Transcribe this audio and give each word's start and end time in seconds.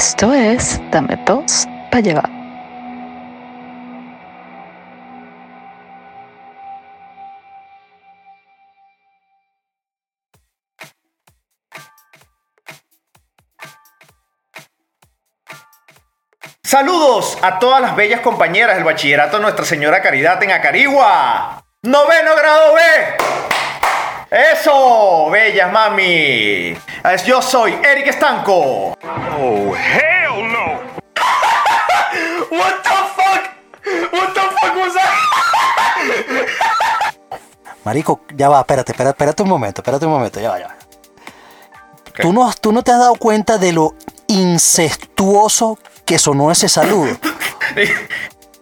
Esto 0.00 0.32
es 0.32 0.80
Dame 0.90 1.14
dos 1.26 1.68
para 1.90 2.00
llevar. 2.00 2.30
Saludos 16.62 17.36
a 17.42 17.58
todas 17.58 17.82
las 17.82 17.94
bellas 17.94 18.22
compañeras 18.22 18.76
del 18.76 18.84
bachillerato 18.84 19.38
Nuestra 19.38 19.66
Señora 19.66 20.00
Caridad 20.00 20.42
en 20.42 20.52
Acarigua. 20.52 21.62
Noveno 21.82 22.36
grado 22.36 22.72
B. 22.72 22.80
Eso, 24.30 25.28
bellas 25.30 25.72
mami. 25.72 26.76
Es- 27.12 27.24
Yo 27.24 27.42
soy 27.42 27.76
Eric 27.84 28.06
Estanco. 28.08 28.94
Oh, 29.38 29.74
hell 29.74 30.42
no! 30.52 30.80
What 32.50 32.82
the 32.82 32.96
fuck? 33.16 34.12
What 34.12 34.34
the 34.34 34.40
fuck 34.40 34.74
was 34.76 34.94
that? 34.94 35.10
Marico, 37.84 38.20
ya 38.36 38.48
va, 38.48 38.60
espérate, 38.60 38.92
espérate, 38.92 39.14
espérate 39.14 39.42
un 39.42 39.48
momento, 39.48 39.80
espérate 39.80 40.04
un 40.06 40.12
momento, 40.12 40.38
ya 40.40 40.50
va, 40.50 40.58
ya 40.58 40.66
va. 40.68 40.76
¿Tú 42.20 42.32
no, 42.32 42.52
tú 42.60 42.72
no 42.72 42.82
te 42.82 42.90
has 42.92 42.98
dado 42.98 43.14
cuenta 43.14 43.56
de 43.58 43.72
lo 43.72 43.94
incestuoso 44.28 45.78
que 46.04 46.18
sonó 46.18 46.50
ese 46.50 46.68
saludo. 46.68 47.16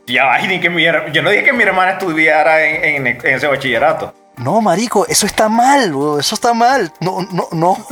Ya 0.06 0.24
va, 0.24 0.40
y 0.40 0.48
ni 0.48 0.58
que 0.58 0.70
mi 0.70 0.82
yo 0.84 1.20
no 1.22 1.28
dije 1.28 1.44
que 1.44 1.52
mi 1.52 1.64
hermana 1.64 1.92
estudiara 1.92 2.64
en, 2.64 3.06
en- 3.06 3.20
en 3.22 3.26
ese 3.34 3.46
bachillerato. 3.46 4.14
No, 4.38 4.60
marico, 4.60 5.04
eso 5.08 5.26
está 5.26 5.48
mal, 5.48 5.92
weón, 5.94 6.20
eso 6.20 6.34
está 6.34 6.54
mal. 6.54 6.92
No, 7.00 7.22
no, 7.30 7.48
no. 7.52 7.76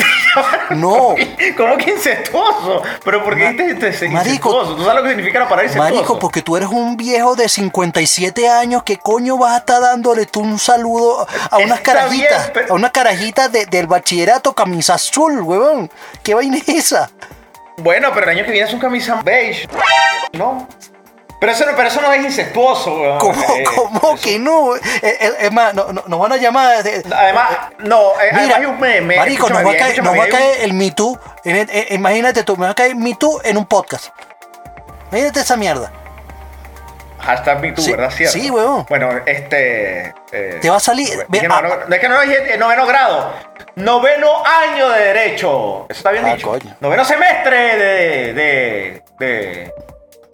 No. 0.68 1.14
¿Cómo 1.56 1.76
que 1.78 1.92
incestuoso? 1.92 2.82
¿Pero 3.04 3.24
por 3.24 3.36
qué 3.36 3.52
dijiste 3.52 3.88
este 3.88 4.08
Marico. 4.10 4.50
incestuoso? 4.50 4.76
¿Tú 4.76 4.82
sabes 4.84 4.96
lo 4.96 5.02
que 5.04 5.08
significa 5.10 5.38
la 5.38 5.44
palabra 5.48 5.64
incestuoso? 5.64 5.94
Marico, 5.94 6.18
porque 6.18 6.42
tú 6.42 6.56
eres 6.58 6.68
un 6.68 6.96
viejo 6.98 7.34
de 7.36 7.48
57 7.48 8.46
años, 8.48 8.82
¿qué 8.82 8.98
coño 8.98 9.38
vas 9.38 9.52
a 9.54 9.56
estar 9.58 9.80
dándole 9.80 10.26
tú 10.26 10.40
un 10.40 10.58
saludo 10.58 11.26
a 11.50 11.56
unas 11.56 11.78
Está 11.78 11.92
carajitas? 11.94 12.28
bien, 12.42 12.50
pero- 12.52 12.72
A 12.72 12.76
unas 12.76 12.90
carajitas 12.90 13.50
de- 13.50 13.64
del 13.66 13.86
bachillerato 13.86 14.52
camisa 14.52 14.94
azul, 14.94 15.40
weón. 15.40 15.90
¿Qué 16.22 16.34
vaina 16.34 16.58
es 16.58 16.68
esa? 16.68 17.08
Bueno, 17.78 18.10
pero 18.12 18.24
el 18.30 18.36
año 18.36 18.44
que 18.44 18.50
viene 18.50 18.66
es 18.68 18.74
un 18.74 18.80
camisa 18.80 19.22
beige. 19.24 19.66
¿No? 20.32 20.68
Pero 21.38 21.52
eso 21.52 21.66
no, 21.66 21.72
pero 21.76 21.88
eso 21.88 22.00
no 22.00 22.12
es 22.12 22.24
incestuoso, 22.24 22.94
weón. 23.00 23.18
¿Cómo, 23.18 23.42
Eh, 23.56 23.64
cómo 23.74 23.98
eso- 24.14 24.22
que 24.22 24.38
no? 24.38 24.74
Eh, 24.76 24.80
eh, 25.02 25.32
Es 25.40 25.52
más, 25.52 25.74
no- 25.74 25.92
no- 25.92 26.04
nos 26.06 26.18
van 26.20 26.32
a 26.32 26.36
llamar. 26.36 26.82
de- 26.82 27.04
Además, 27.14 27.48
no, 27.78 28.12
eh, 28.12 28.14
además 28.20 28.42
Mira, 28.42 28.56
hay 28.56 28.64
un 28.66 28.80
meme. 28.80 29.16
marico, 29.16 29.48
nos 29.48 29.58
va 29.58 29.60
a 29.68 29.72
bien, 29.72 29.78
caer, 29.84 29.94
va 30.18 30.24
a 30.24 30.28
el 30.64 30.72
Me 30.74 30.90
Too. 30.92 31.18
imagínate 31.90 32.42
tú, 32.42 32.56
me 32.56 32.64
va 32.66 32.72
a 32.72 32.74
caer 32.74 32.96
Me 32.96 33.14
Too 33.14 33.40
en 33.44 33.58
un 33.58 33.66
podcast. 33.66 34.08
Imagínate 35.10 35.40
esa 35.40 35.56
mierda. 35.56 35.92
Hashtag 37.18 37.60
me 37.60 37.72
too, 37.72 37.82
Sí, 37.82 37.90
¿verdad? 37.92 38.10
¿Cierto? 38.10 38.38
sí, 38.38 38.50
weón. 38.50 38.86
Bueno, 38.88 39.10
este... 39.24 40.14
eh, 40.32 40.58
Te 40.60 40.70
va 40.70 40.76
a 40.76 40.80
salir- 40.80 41.26
ah. 41.28 41.78
es 41.90 41.98
que 42.00 42.08
no 42.08 42.20
dije 42.20 42.56
noveno 42.58 42.86
grado. 42.86 43.32
Noveno 43.74 44.44
año 44.44 44.88
de 44.90 45.00
derecho. 45.06 45.86
Eso 45.88 45.98
está 45.98 46.10
bien 46.12 46.24
Ah, 46.26 46.34
dicho. 46.34 46.48
coño. 46.48 46.76
Noveno 46.80 47.04
semestre 47.04 47.76
de... 47.76 48.32
de... 48.34 49.02
de, 49.18 49.74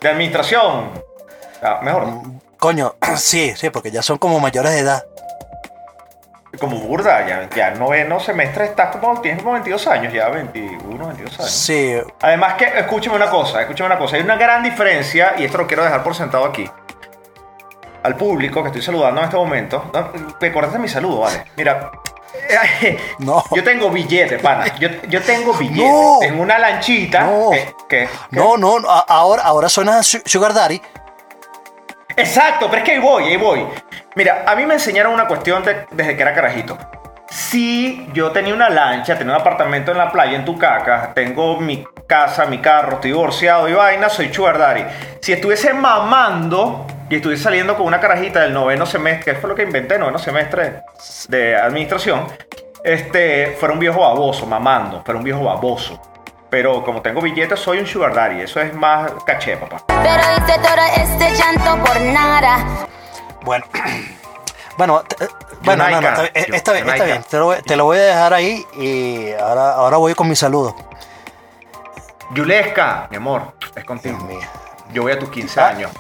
de 0.03 0.09
administración. 0.09 0.91
Ah, 1.63 1.81
mejor. 1.83 2.09
Coño, 2.59 2.95
sí, 3.17 3.53
sí, 3.57 3.71
porque 3.71 3.91
ya 3.91 4.03
son 4.03 4.19
como 4.19 4.41
mayores 4.41 4.73
de 4.73 4.81
edad. 4.81 5.05
Como 6.61 6.77
burda, 6.81 7.27
ya, 7.27 7.49
ya 7.49 7.69
el 7.69 7.79
noveno 7.79 8.21
semestre 8.21 8.67
estás 8.67 8.95
como, 8.95 9.19
tienes 9.23 9.43
como 9.43 9.55
22 9.55 9.87
años, 9.87 10.13
ya 10.13 10.29
21, 10.29 11.07
22 11.07 11.41
años. 11.41 11.51
Sí, 11.51 11.97
Además 12.21 12.55
que, 12.55 12.67
escúchame 12.67 13.17
una 13.17 13.31
cosa, 13.31 13.63
escúchame 13.63 13.87
una 13.87 13.99
cosa, 13.99 14.17
hay 14.17 14.23
una 14.23 14.37
gran 14.37 14.63
diferencia, 14.63 15.35
y 15.39 15.45
esto 15.45 15.57
lo 15.57 15.67
quiero 15.67 15.83
dejar 15.83 16.03
por 16.03 16.15
sentado 16.15 16.45
aquí, 16.45 16.71
al 18.03 18.17
público 18.17 18.63
que 18.63 18.69
estoy 18.69 18.83
saludando 18.83 19.21
en 19.23 19.25
este 19.25 19.37
momento. 19.39 19.91
No, 19.95 20.11
te 20.39 20.53
cortaste 20.53 20.79
mi 20.79 20.89
saludo, 20.89 21.21
vale. 21.21 21.43
Mira, 21.57 21.91
No. 23.19 23.45
yo 23.55 23.63
tengo 23.63 23.91
billete, 23.91 24.39
pana, 24.39 24.67
yo, 24.79 24.89
yo 25.09 25.21
tengo 25.23 25.53
billete. 25.59 25.89
No. 25.89 26.17
Tengo 26.21 26.43
una 26.43 26.59
lanchita. 26.59 27.21
No. 27.21 27.51
que- 27.51 27.75
que- 27.89 28.07
que- 28.07 28.09
no, 28.31 28.57
no, 28.57 28.79
no, 28.81 28.89
ahora, 28.91 29.43
ahora 29.43 29.69
suena 29.69 30.03
Su- 30.03 30.23
Sugar 30.25 30.53
Daddy. 30.55 30.81
Exacto, 32.17 32.67
pero 32.69 32.79
es 32.83 32.85
que 32.85 32.93
ahí 32.93 32.99
voy, 32.99 33.25
ahí 33.25 33.37
voy. 33.37 33.67
Mira, 34.17 34.45
a 34.47 34.55
mí 34.55 34.67
me 34.67 34.75
enseñaron 34.75 35.15
una 35.15 35.27
cuestión 35.27 35.63
de- 35.65 35.87
desde 35.91 36.15
que 36.17 36.23
era 36.23 36.35
carajito. 36.35 36.77
Si 37.31 38.09
yo 38.13 38.31
tenía 38.33 38.53
una 38.53 38.69
lancha, 38.69 39.17
tenía 39.17 39.35
un 39.35 39.41
apartamento 39.41 39.91
en 39.93 39.99
la 39.99 40.13
playa, 40.13 40.37
en 40.37 40.45
Tucaca, 40.45 41.13
tengo 41.15 41.59
mi 41.59 41.87
casa, 42.07 42.45
mi 42.45 42.59
carro, 42.59 42.95
estoy 42.95 43.13
divorciado 43.13 43.69
y 43.69 43.73
vaina, 43.73 44.11
soy 44.11 44.33
sugar 44.35 44.59
daddy. 44.59 44.85
Si 45.23 45.33
estuviese 45.33 45.73
mamando 45.73 46.87
y 47.13 47.17
estuviese 47.17 47.43
saliendo 47.43 47.77
con 47.77 47.85
una 47.87 48.01
carajita 48.01 48.41
del 48.41 48.55
noveno 48.55 48.87
semestre, 48.87 49.35
que 49.35 49.39
fue 49.39 49.51
lo 49.51 49.55
que 49.55 49.63
inventé, 49.65 49.99
noveno 49.99 50.19
semestre 50.19 50.83
de 51.29 51.55
administración, 51.57 52.27
este, 52.83 53.55
fuera 53.61 53.75
un 53.75 53.81
viejo 53.81 54.01
baboso, 54.01 54.47
mamando, 54.47 55.03
fuera 55.05 55.19
un 55.19 55.25
viejo 55.25 55.45
baboso. 55.45 56.01
Pero 56.49 56.83
como 56.83 57.03
tengo 57.03 57.21
billetes, 57.21 57.61
soy 57.61 57.79
un 57.81 57.87
sugar 57.87 58.15
daddy. 58.15 58.41
Eso 58.41 58.61
es 58.61 58.73
más 58.73 59.11
caché, 59.27 59.59
papá. 59.59 59.83
Pero 59.89 60.23
hice 60.37 60.59
todo 60.59 60.85
este 60.97 61.37
llanto 61.37 61.85
por 61.85 62.01
nada. 62.01 62.59
Bueno, 63.43 63.65
bueno, 64.79 65.03
eh, 65.21 65.29
bueno, 65.63 65.85
no, 65.89 66.01
no, 66.01 66.07
Jamaica. 66.09 66.25
está, 66.35 66.41
bien, 66.43 66.55
está 66.55 66.73
bien, 66.73 66.89
está 66.89 67.05
bien. 67.05 67.23
Te 67.29 67.37
lo, 67.39 67.45
voy- 67.45 67.63
te 67.63 67.77
lo 67.77 67.85
voy 67.85 67.99
a 67.99 68.03
dejar 68.03 68.33
ahí 68.35 68.65
y 68.79 69.33
ahora, 69.33 69.73
ahora 69.73 69.97
voy 69.99 70.15
con 70.15 70.29
mi 70.31 70.37
saludo. 70.37 70.75
Yulesca, 72.35 73.09
mi 73.11 73.17
amor, 73.19 73.53
es 73.75 73.85
contigo. 73.85 74.17
Dios 74.17 74.29
mío. 74.29 74.49
Yo 74.93 75.03
voy 75.03 75.13
a 75.13 75.19
tus 75.19 75.31
15 75.31 75.61
Ah. 75.61 75.69
años. 75.69 75.91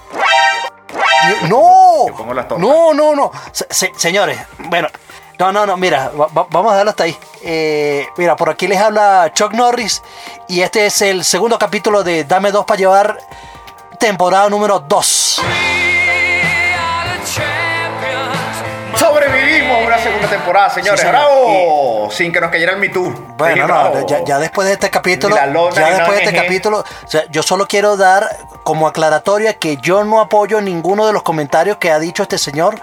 ¡No! 1.48 2.08
Yo 2.08 2.14
pongo 2.16 2.34
las 2.34 2.48
tortas. 2.48 2.66
No, 2.66 2.92
no, 2.94 3.14
no. 3.14 3.30
Se- 3.52 3.66
se- 3.70 3.92
señores, 3.96 4.38
bueno, 4.58 4.88
no, 5.38 5.52
no, 5.52 5.66
no, 5.66 5.76
mira, 5.76 6.10
va- 6.10 6.26
va- 6.28 6.46
vamos 6.50 6.70
a 6.72 6.74
dejarlo 6.74 6.90
hasta 6.90 7.04
ahí. 7.04 7.16
Eh, 7.42 8.06
mira, 8.16 8.36
por 8.36 8.50
aquí 8.50 8.66
les 8.68 8.78
habla 8.78 9.30
Chuck 9.34 9.52
Norris 9.52 10.02
y 10.48 10.60
este 10.60 10.86
es 10.86 11.02
el 11.02 11.24
segundo 11.24 11.58
capítulo 11.58 12.02
de 12.04 12.24
Dame 12.24 12.50
dos 12.52 12.64
para 12.64 12.78
llevar, 12.78 13.18
temporada 13.98 14.48
número 14.48 14.78
2. 14.80 15.40
Sobrevivimos 18.96 19.86
una 19.86 19.98
segunda 19.98 20.28
temporada, 20.28 20.70
señores. 20.70 21.00
Sí, 21.00 21.06
señor. 21.06 21.20
¡Bravo! 21.22 22.08
Sin 22.10 22.32
que 22.32 22.40
nos 22.40 22.50
cayera 22.50 22.72
el 22.72 22.78
Me 22.78 22.88
Too. 22.88 23.12
Bueno, 23.36 23.66
no, 23.66 24.06
ya, 24.06 24.24
ya 24.24 24.38
después 24.38 24.66
de 24.68 24.74
este 24.74 24.90
capítulo, 24.90 25.36
lona, 25.46 25.74
ya 25.74 25.88
después 25.96 26.18
de 26.18 26.24
este 26.24 26.36
capítulo, 26.36 26.78
o 26.80 27.08
sea, 27.08 27.24
yo 27.30 27.42
solo 27.42 27.66
quiero 27.66 27.96
dar 27.96 28.28
como 28.62 28.86
aclaratoria 28.86 29.54
que 29.54 29.76
yo 29.78 30.04
no 30.04 30.20
apoyo 30.20 30.60
ninguno 30.60 31.06
de 31.06 31.12
los 31.12 31.22
comentarios 31.22 31.78
que 31.78 31.90
ha 31.90 31.98
dicho 31.98 32.22
este 32.22 32.38
señor. 32.38 32.76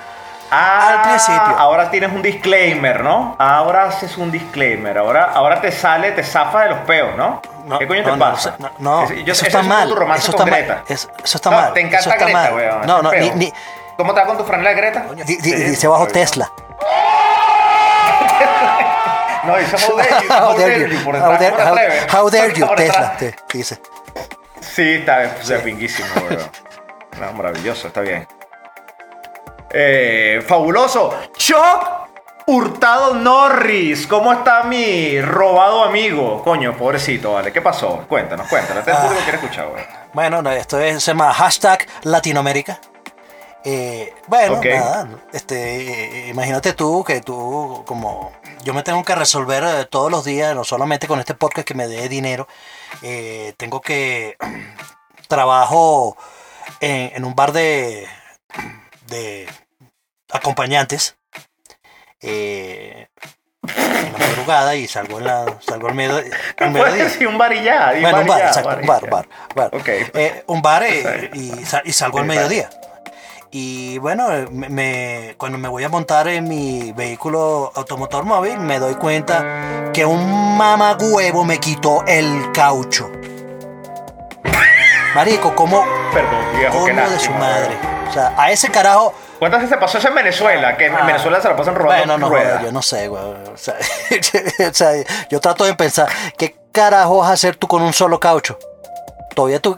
Ah, 0.51 1.03
al 1.03 1.09
principio. 1.11 1.59
Ahora 1.59 1.91
tienes 1.91 2.11
un 2.11 2.23
disclaimer, 2.23 3.03
¿no? 3.03 3.35
Ahora 3.37 3.83
haces 3.85 4.17
un 4.17 4.31
disclaimer. 4.31 4.97
Ahora, 4.97 5.25
ahora 5.31 5.61
te 5.61 5.71
sale, 5.71 6.11
te 6.13 6.23
zafa 6.23 6.63
de 6.63 6.69
los 6.69 6.79
peos, 6.79 7.15
¿no? 7.15 7.39
No, 7.65 7.77
¿Qué 7.77 7.87
coño 7.87 8.01
no, 8.01 8.05
te 8.13 8.17
no, 8.17 8.19
pasa? 8.31 8.55
no, 8.79 9.03
eso 9.03 9.45
está 9.45 9.59
es 9.59 9.65
mal, 9.67 9.87
eso 10.17 10.31
está 10.31 10.45
mal, 10.47 10.83
eso 10.87 11.37
está 11.37 11.51
mal, 11.51 11.73
Te 11.73 11.81
eso 11.81 11.87
encanta 11.87 12.09
está 12.09 12.15
Greta, 12.25 12.39
mal. 12.41 12.53
weón. 12.55 12.81
No, 12.87 13.01
no, 13.03 13.11
ni- 13.11 13.29
ni- 13.31 13.53
¿Cómo 13.99 14.13
te 14.13 14.21
va 14.21 14.27
con 14.27 14.37
tu 14.37 14.45
franela 14.45 14.69
de 14.69 14.75
Greta? 14.77 15.07
Sí, 15.25 15.35
dice 15.41 15.85
bajo. 15.89 16.07
Tesla. 16.07 16.49
No, 19.43 19.57
dice 19.57 19.75
how 19.77 19.97
dare 19.97 20.09
you. 20.21 20.29
How 20.29 20.57
dare 20.57 20.89
you, 20.89 21.03
por 21.03 21.15
how 21.15 21.31
detrás, 21.31 21.39
dare, 21.39 21.51
¿cómo 21.51 21.57
te 21.57 21.63
how- 21.63 21.73
atreves? 21.73 22.13
how 22.13 22.29
dare 22.29 22.53
you, 22.53 22.67
Por 22.67 22.75
Tesla, 22.77 23.17
te 23.17 23.35
dice. 23.53 23.79
Sí, 24.61 24.91
está 24.95 25.23
está 25.23 25.57
pinguísimo, 25.59 26.07
weón. 26.29 26.49
No, 27.19 27.33
maravilloso, 27.33 27.87
está 27.87 28.01
bien. 28.01 28.27
Eh, 29.71 30.43
fabuloso. 30.47 31.17
Chuck 31.37 31.87
Hurtado 32.47 33.15
Norris. 33.15 34.07
¿Cómo 34.07 34.31
está 34.33 34.63
mi 34.63 35.19
robado 35.21 35.83
amigo? 35.85 36.43
Coño, 36.43 36.77
pobrecito, 36.77 37.33
vale. 37.33 37.51
¿Qué 37.51 37.61
pasó? 37.61 38.05
Cuéntanos, 38.07 38.47
cuéntanos. 38.47 38.83
Que 38.85 38.91
escuchar, 39.31 39.67
weón. 39.67 39.85
Bueno, 40.13 40.41
no, 40.41 40.51
esto 40.51 40.79
es, 40.79 41.01
se 41.03 41.11
llama 41.11 41.33
hashtag 41.33 41.85
Latinoamérica. 42.03 42.79
Eh, 43.65 44.13
bueno, 44.27 44.61
nada, 44.63 45.09
este, 45.33 46.27
eh, 46.27 46.29
imagínate 46.29 46.73
tú 46.73 47.03
que 47.03 47.19
tú, 47.21 47.83
como 47.85 48.31
yo 48.63 48.73
me 48.73 48.83
tengo 48.83 49.03
que 49.03 49.15
resolver 49.15 49.63
eh, 49.63 49.85
todos 49.85 50.09
los 50.09 50.23
días, 50.23 50.55
no 50.55 50.63
solamente 50.63 51.07
con 51.07 51.19
este 51.19 51.33
podcast 51.33 51.67
que 51.67 51.73
me 51.73 51.87
dé 51.87 52.07
dinero, 52.07 52.47
eh, 53.01 53.53
tengo 53.57 53.81
que 53.81 54.37
trabajo 55.27 56.15
en, 56.79 57.11
en 57.15 57.25
un 57.25 57.35
bar 57.35 57.51
de, 57.51 58.07
de 59.07 59.47
acompañantes 60.31 61.17
eh, 62.21 63.07
en 63.63 64.13
la 64.13 64.19
madrugada 64.19 64.75
y 64.75 64.87
salgo 64.87 65.19
en 65.19 65.25
la 65.25 65.57
salgo 65.59 65.89
al 65.89 65.95
medio, 65.95 66.23
al 66.57 66.71
mediodía. 66.71 67.03
decir 67.03 67.27
un 67.27 67.37
bar 67.37 67.53
y 67.53 67.63
ya. 67.63 67.93
Bueno, 67.99 68.21
un 68.21 68.27
bar, 68.27 68.41
exacto, 68.41 68.69
bar, 68.85 69.09
bar, 69.09 69.29
bar. 69.55 69.71
Eh, 69.85 70.43
un 70.47 70.61
bar 70.61 70.83
eh, 70.83 71.29
y, 71.33 71.53
y 71.83 71.93
salgo 71.93 72.19
al 72.19 72.25
mediodía. 72.25 72.69
Y 73.51 73.97
bueno, 73.97 74.27
me, 74.51 75.33
cuando 75.37 75.57
me 75.57 75.67
voy 75.67 75.83
a 75.83 75.89
montar 75.89 76.27
en 76.27 76.47
mi 76.47 76.91
vehículo 76.91 77.71
automotor 77.75 78.23
móvil, 78.23 78.59
me 78.59 78.77
doy 78.77 78.93
cuenta 78.95 79.89
que 79.91 80.05
un 80.05 80.55
mamagüevo 80.57 81.43
me 81.45 81.59
quitó 81.59 82.03
el 82.05 82.51
caucho. 82.53 83.09
Marico, 85.15 85.55
como 85.55 85.83
Perdón, 86.13 86.45
viejo, 86.57 86.85
qué 86.85 86.93
de 86.93 87.19
su 87.19 87.31
madre. 87.31 87.75
O 88.07 88.13
sea, 88.13 88.33
a 88.37 88.51
ese 88.51 88.69
carajo. 88.69 89.13
¿Cuántas 89.39 89.61
veces 89.61 89.77
pasó 89.77 89.97
eso 89.97 90.07
en 90.09 90.15
Venezuela? 90.15 90.77
Que 90.77 90.85
en 90.87 90.95
Ah. 90.95 91.05
Venezuela 91.05 91.41
se 91.41 91.47
la 91.49 91.55
pasan 91.55 91.73
robando 91.75 92.05
Bueno, 92.05 92.17
no, 92.19 92.29
ruedas. 92.29 92.61
yo 92.61 92.71
no 92.71 92.81
sé, 92.83 93.07
güey. 93.07 93.23
O 93.23 93.57
sea, 93.57 93.75
o 94.69 94.73
sea, 94.73 94.91
yo 95.31 95.39
trato 95.39 95.63
de 95.65 95.73
pensar, 95.73 96.07
¿qué 96.37 96.55
carajo 96.71 97.17
vas 97.17 97.29
a 97.29 97.33
hacer 97.33 97.55
tú 97.55 97.67
con 97.67 97.81
un 97.81 97.93
solo 97.93 98.19
caucho? 98.19 98.59
Todavía 99.39 99.61
tú. 99.61 99.73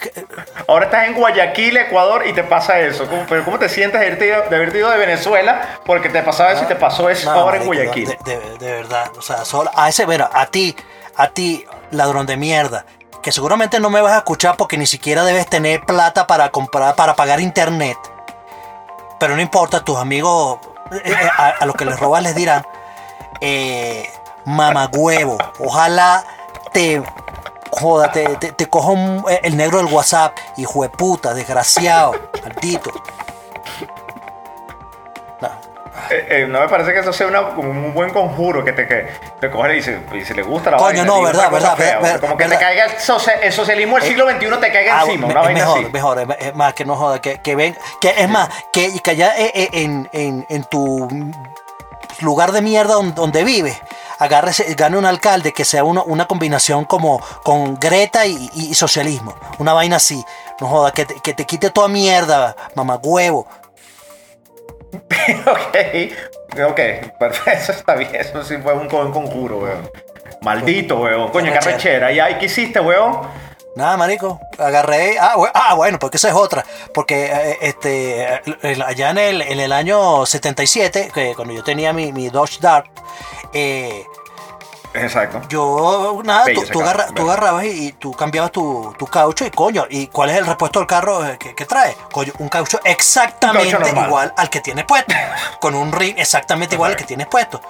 Ahora 0.67 0.85
estás 0.85 1.05
en 1.07 1.13
Guayaquil, 1.13 1.77
Ecuador, 1.77 2.25
y 2.25 2.33
te 2.33 2.43
pasa 2.43 2.79
eso. 2.79 3.07
¿Cómo, 3.07 3.27
pero 3.29 3.45
¿cómo 3.45 3.59
te 3.59 3.69
sientes 3.69 3.99
de 3.99 4.07
haberte 4.07 4.25
ido 4.25 4.41
de, 4.49 4.55
haberte 4.55 4.77
ido 4.79 4.89
de 4.89 4.97
Venezuela 4.97 5.79
porque 5.85 6.09
te 6.09 6.23
pasaba 6.23 6.51
eso 6.51 6.63
y 6.63 6.65
te 6.65 6.75
pasó 6.75 7.11
eso 7.11 7.31
No, 7.31 7.41
ahora 7.41 7.57
en 7.57 7.65
Guayaquil? 7.67 8.07
De, 8.07 8.17
de- 8.39 8.57
de 8.57 8.71
verdad, 8.71 9.11
o 9.15 9.21
sea, 9.21 9.45
solo, 9.45 9.69
a 9.75 9.87
ese, 9.87 10.05
bueno, 10.07 10.27
a 10.33 10.47
ti, 10.47 10.75
a 11.15 11.27
ti, 11.27 11.63
ladrón 11.91 12.25
de 12.25 12.37
mierda, 12.37 12.87
que 13.21 13.31
seguramente 13.31 13.79
no 13.79 13.91
me 13.91 14.01
vas 14.01 14.13
a 14.13 14.17
escuchar 14.17 14.57
porque 14.57 14.77
ni 14.77 14.87
siquiera 14.87 15.23
debes 15.23 15.45
tener 15.45 15.81
plata 15.81 16.25
para 16.25 16.49
comprar, 16.49 16.95
para 16.95 17.15
pagar 17.15 17.39
internet. 17.39 17.97
Pero 19.19 19.35
no 19.35 19.41
importa, 19.43 19.81
tus 19.85 19.99
amigos, 19.99 20.57
eh, 20.91 21.01
eh, 21.05 21.15
a, 21.37 21.49
a 21.49 21.65
los 21.67 21.75
que 21.75 21.85
les 21.85 21.99
robas 21.99 22.23
les 22.23 22.33
dirán, 22.33 22.65
eh, 23.41 24.09
mamagüevo, 24.45 25.37
ojalá 25.59 26.23
te, 26.73 26.99
joda, 27.71 28.11
te, 28.11 28.25
te, 28.37 28.51
te 28.51 28.67
coja 28.67 28.89
un- 28.91 29.25
eh, 29.29 29.39
el 29.43 29.57
negro 29.57 29.77
del 29.77 29.87
WhatsApp, 29.87 30.37
hijo 30.57 30.83
de 30.83 30.89
puta, 30.89 31.33
desgraciado, 31.33 32.13
maldito. 32.43 32.91
No, 35.41 35.49
Eh, 36.09 36.27
eh, 36.43 36.45
no 36.47 36.59
me 36.61 36.67
parece 36.69 36.93
que 36.93 36.99
eso 36.99 37.11
sea 37.13 37.27
una- 37.27 37.49
como 37.53 37.69
un 37.69 37.93
buen 37.93 38.09
conjuro 38.11 38.63
que 38.63 38.71
te, 38.73 38.87
que 38.87 39.07
te 39.39 39.49
coge 39.51 39.73
y 39.73 39.75
dice, 39.77 39.99
y 40.13 40.23
si 40.25 40.33
le 40.33 40.41
gusta 40.41 40.71
la 40.71 40.77
Coño, 40.77 40.87
vaina, 40.87 41.03
no, 41.05 41.21
verdad, 41.21 41.51
verdad, 41.51 41.75
fea, 41.77 41.99
como 42.19 42.37
que 42.37 42.43
verdad. 42.45 42.59
te 42.59 42.63
caiga 42.65 42.85
el, 42.85 42.99
socia- 42.99 43.39
el 43.41 43.51
socialismo 43.53 43.97
del 43.97 44.05
siglo 44.07 44.29
XXI 44.29 44.49
te 44.59 44.71
caiga 44.71 44.99
Ah, 44.99 45.03
encima, 45.05 45.27
me- 45.27 45.33
una 45.33 45.41
es 45.41 45.45
vaina 45.47 45.59
mejor, 45.61 45.79
así. 45.79 45.89
mejor, 45.91 46.35
es- 46.39 46.55
más 46.55 46.73
que 46.73 46.85
no 46.85 46.95
joda, 46.95 47.19
que, 47.21 47.39
que 47.41 47.55
ven, 47.55 47.77
que 47.99 48.09
es 48.17 48.29
más, 48.29 48.49
que, 48.73 48.99
que 48.99 49.11
allá 49.11 49.33
en, 49.37 50.09
en, 50.13 50.45
en 50.49 50.63
tu 50.65 51.07
lugar 52.21 52.51
de 52.51 52.61
mierda 52.61 52.93
donde, 52.95 53.13
donde 53.13 53.43
vives, 53.43 53.79
agarres, 54.23 54.63
gane 54.75 54.97
un 54.97 55.05
alcalde 55.05 55.51
que 55.51 55.65
sea 55.65 55.83
uno- 55.83 56.03
una 56.05 56.27
combinación 56.27 56.85
como 56.85 57.19
con 57.43 57.79
Greta 57.79 58.25
y, 58.25 58.49
y- 58.53 58.69
y 58.69 58.73
socialismo, 58.73 59.35
una 59.59 59.73
vaina 59.73 59.95
así, 59.97 60.23
no 60.59 60.67
joda, 60.67 60.91
que 60.91 61.05
te, 61.05 61.15
que 61.21 61.33
te 61.33 61.45
quite 61.45 61.69
toda 61.71 61.87
mierda, 61.87 62.55
mamagüevo. 62.75 63.47
ok, 65.45 65.77
ok, 66.69 66.79
perfecto, 67.19 67.51
eso 67.51 67.71
está 67.71 67.95
bien, 67.95 68.13
eso 68.15 68.43
sí 68.43 68.57
fue 68.57 68.73
un 68.73 68.87
buen 68.87 69.11
conjuro, 69.11 69.59
weón. 69.59 69.89
Maldito, 70.41 70.97
weón. 70.97 71.29
Coño, 71.31 71.51
qué 71.51 71.57
arrechera. 71.59 72.11
¿Y 72.11 72.19
ahí 72.19 72.35
qué 72.39 72.45
hiciste, 72.47 72.79
weón? 72.79 73.19
Nada, 73.75 73.95
marico, 73.95 74.39
agarré. 74.57 75.17
Ah, 75.19 75.35
we- 75.37 75.49
ah, 75.53 75.73
bueno, 75.75 75.97
porque 75.97 76.17
esa 76.17 76.27
es 76.29 76.35
otra. 76.35 76.65
Porque 76.93 77.25
eh, 77.31 77.57
este, 77.61 78.41
el- 78.63 78.81
allá 78.81 79.11
en 79.11 79.17
el, 79.17 79.41
en 79.41 79.59
el 79.59 79.71
año 79.71 80.25
77, 80.25 81.11
que 81.13 81.33
cuando 81.35 81.53
yo 81.53 81.63
tenía 81.63 81.93
mi, 81.93 82.11
mi 82.11 82.29
Dodge 82.29 82.59
Dart, 82.59 82.87
eh, 83.53 84.05
Exacto. 84.93 85.41
yo, 85.47 86.19
nada, 86.25 86.43
Bello 86.45 86.63
tú, 86.63 86.67
tú 86.73 86.81
agarra- 86.81 87.07
agarrabas 87.23 87.63
y, 87.63 87.87
y 87.87 87.91
tú 87.93 88.11
cambiabas 88.11 88.51
tu, 88.51 88.93
tu 88.99 89.07
caucho 89.07 89.45
y 89.45 89.51
coño, 89.51 89.85
¿y 89.89 90.07
cuál 90.07 90.31
es 90.31 90.37
el 90.37 90.45
repuesto 90.45 90.79
del 90.79 90.87
carro 90.87 91.25
eh, 91.25 91.37
que, 91.39 91.55
que 91.55 91.65
trae? 91.65 91.95
Coño, 92.11 92.33
un 92.39 92.49
caucho 92.49 92.77
exactamente 92.83 93.69
igual 94.05 94.33
al 94.35 94.49
que 94.49 94.59
tienes 94.59 94.83
puesto, 94.83 95.13
con 95.61 95.75
un 95.75 95.93
ring 95.93 96.15
exactamente 96.17 96.75
igual 96.75 96.91
al 96.91 96.97
que 96.97 97.05
tienes 97.05 97.27
puesto. 97.27 97.61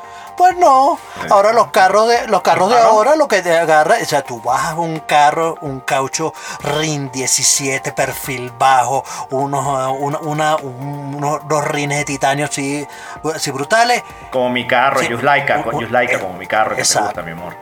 Pues 0.41 0.57
no, 0.57 0.97
ahora 1.29 1.53
los 1.53 1.67
carros 1.67 2.07
de 2.09 2.25
los 2.27 2.41
carros 2.41 2.67
de 2.71 2.75
Ah, 2.75 2.85
ahora 2.85 3.15
lo 3.15 3.27
que 3.27 3.43
te 3.43 3.55
agarra, 3.55 3.97
o 4.01 4.05
sea, 4.05 4.23
tú 4.23 4.41
bajas 4.41 4.73
un 4.75 4.97
carro, 5.01 5.55
un 5.61 5.81
caucho 5.81 6.33
RIN 6.63 7.11
17 7.11 7.91
perfil 7.91 8.51
bajo, 8.57 9.03
unos 9.29 9.63
uh, 9.63 9.93
una, 10.03 10.17
una- 10.17 10.55
un- 10.55 11.13
unos 11.15 11.47
dos 11.47 11.63
rines 11.67 11.99
de 11.99 12.05
titanio 12.05 12.45
así, 12.45 12.87
así 13.35 13.51
brutales. 13.51 14.01
Como 14.31 14.49
mi 14.49 14.65
carro, 14.65 14.99
Sí. 15.01 15.09
Just 15.11 15.21
Laika, 15.21 15.57
Un- 15.57 15.61
con 15.63 15.75
un- 15.75 15.81
Just 15.81 15.91
Laika, 15.91 16.13
eh, 16.15 16.19
como 16.19 16.33
mi 16.33 16.47
carro, 16.47 16.71
que 16.71 16.77
te 16.77 16.81
exacto. 16.81 17.05
gusta, 17.09 17.21
mi 17.21 17.31
amor. 17.33 17.55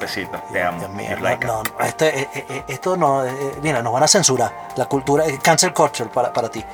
Besito, 0.00 0.36
te 0.52 0.60
amo. 0.60 0.78
Dios 0.80 0.90
mío, 0.90 1.16
no, 1.20 1.62
no, 1.62 1.84
esto, 1.86 2.04
eh, 2.04 2.28
eh, 2.34 2.46
eh, 2.48 2.64
esto 2.66 2.96
no, 2.96 3.24
eh, 3.24 3.58
mira, 3.62 3.80
nos 3.80 3.92
van 3.92 4.02
a 4.02 4.08
censurar 4.08 4.70
la 4.74 4.86
cultura, 4.86 5.24
eh, 5.24 5.38
cancel 5.40 5.72
culture 5.72 6.10
para, 6.10 6.32
para 6.32 6.48
ti. 6.48 6.64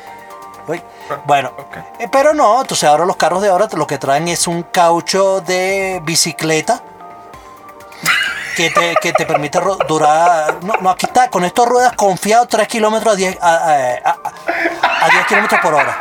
Uy, 0.68 0.82
Bueno, 1.24 1.52
eh, 1.98 2.08
pero 2.10 2.32
no, 2.34 2.60
entonces 2.60 2.88
ahora 2.88 3.04
los 3.04 3.16
carros 3.16 3.42
de 3.42 3.48
ahora 3.48 3.66
lo 3.72 3.86
que 3.86 3.98
traen 3.98 4.28
es 4.28 4.46
un 4.46 4.62
caucho 4.64 5.40
de 5.40 6.00
bicicleta 6.04 6.80
que 8.56 8.70
te, 8.70 8.94
que 9.00 9.12
te 9.12 9.26
permite 9.26 9.58
durar, 9.88 10.58
no, 10.62 10.74
no, 10.80 10.90
aquí 10.90 11.06
está, 11.06 11.28
con 11.30 11.44
estas 11.44 11.66
ruedas 11.66 11.92
confiado 11.96 12.46
3 12.46 12.68
kilómetros 12.68 13.14
a 13.14 13.16
10, 13.16 13.38
a, 13.40 13.54
a- 13.54 14.10
a- 14.10 15.06
a 15.06 15.08
10 15.10 15.26
kilómetros 15.26 15.60
por 15.60 15.74
hora. 15.74 15.96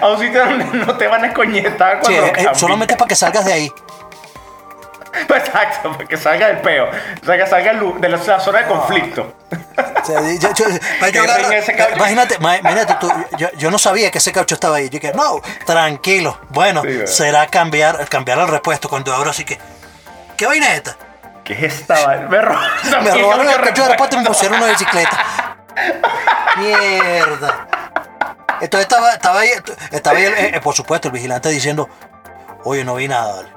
A 0.00 0.08
un 0.08 0.18
sitio 0.20 0.44
donde 0.44 0.64
no 0.64 0.96
te 0.96 1.06
van 1.08 1.24
a 1.24 1.26
escoñetar 1.28 1.98
Sí, 2.04 2.12
cuando 2.12 2.26
eh, 2.26 2.32
cambies. 2.32 2.58
solamente 2.58 2.96
para 2.96 3.08
que 3.08 3.16
salgas 3.16 3.44
de 3.44 3.52
ahí. 3.52 3.72
Exacto, 5.28 5.92
para 5.92 6.06
que 6.08 6.16
salga 6.16 6.48
del 6.48 6.58
peo. 6.58 6.88
O 7.22 7.26
sea, 7.26 7.36
que 7.36 7.46
salga 7.46 7.72
lu- 7.74 7.98
de 8.00 8.08
la, 8.08 8.18
zona 8.18 8.60
de 8.60 8.66
conflicto. 8.66 9.34
O 9.50 10.04
sea, 10.04 10.20
yo- 10.20 10.38
yo- 10.40 10.52
yo 10.54 10.64
Que 11.12 11.18
agarro- 11.20 11.36
ringa 11.42 11.56
ese 11.58 11.74
caucho. 11.76 11.96
imagínate, 11.96 12.38
ma- 12.38 12.56
imagínate 12.56 12.94
tú, 13.00 13.10
yo, 13.58 13.70
no 13.70 13.78
sabía 13.78 14.10
que 14.10 14.18
ese 14.18 14.32
caucho 14.32 14.54
estaba 14.54 14.76
ahí. 14.76 14.88
Yo 14.88 14.98
dije, 14.98 15.12
no, 15.14 15.40
tranquilo. 15.66 16.38
Bueno, 16.48 16.82
será 17.06 17.46
cambiar, 17.46 18.08
cambiar 18.08 18.38
el 18.38 18.48
repuesto 18.48 18.88
cuando 18.88 19.14
abro 19.14 19.30
así 19.30 19.44
que. 19.44 19.58
¿Qué 20.36 20.46
vaina 20.46 20.68
es 20.68 20.74
esta? 20.78 20.96
¿Qué 21.44 21.52
es 21.66 21.74
esta 21.80 22.06
vaina? 22.06 22.28
Me 22.28 22.38
robaron, 22.42 23.04
Me 23.04 23.10
robaron 23.12 23.48
el 23.50 23.60
caucho 23.60 23.82
de 23.84 23.88
repuesto 23.90 24.16
y 24.16 24.18
me 24.20 24.26
pusieron 24.26 24.58
una 24.58 24.70
bicicleta. 24.70 25.56
Mierda. 26.56 27.66
Entonces 28.60 28.86
estaba, 28.88 29.12
estaba 29.12 29.40
ahí, 29.40 29.50
estaba 29.90 30.16
ahí 30.18 30.24
el- 30.24 30.54
eh, 30.54 30.60
por 30.62 30.74
supuesto, 30.74 31.08
el 31.08 31.12
vigilante 31.12 31.48
diciendo, 31.48 31.88
oye, 32.64 32.84
no 32.84 32.94
vi 32.94 33.08
nada, 33.08 33.36
vale. 33.36 33.48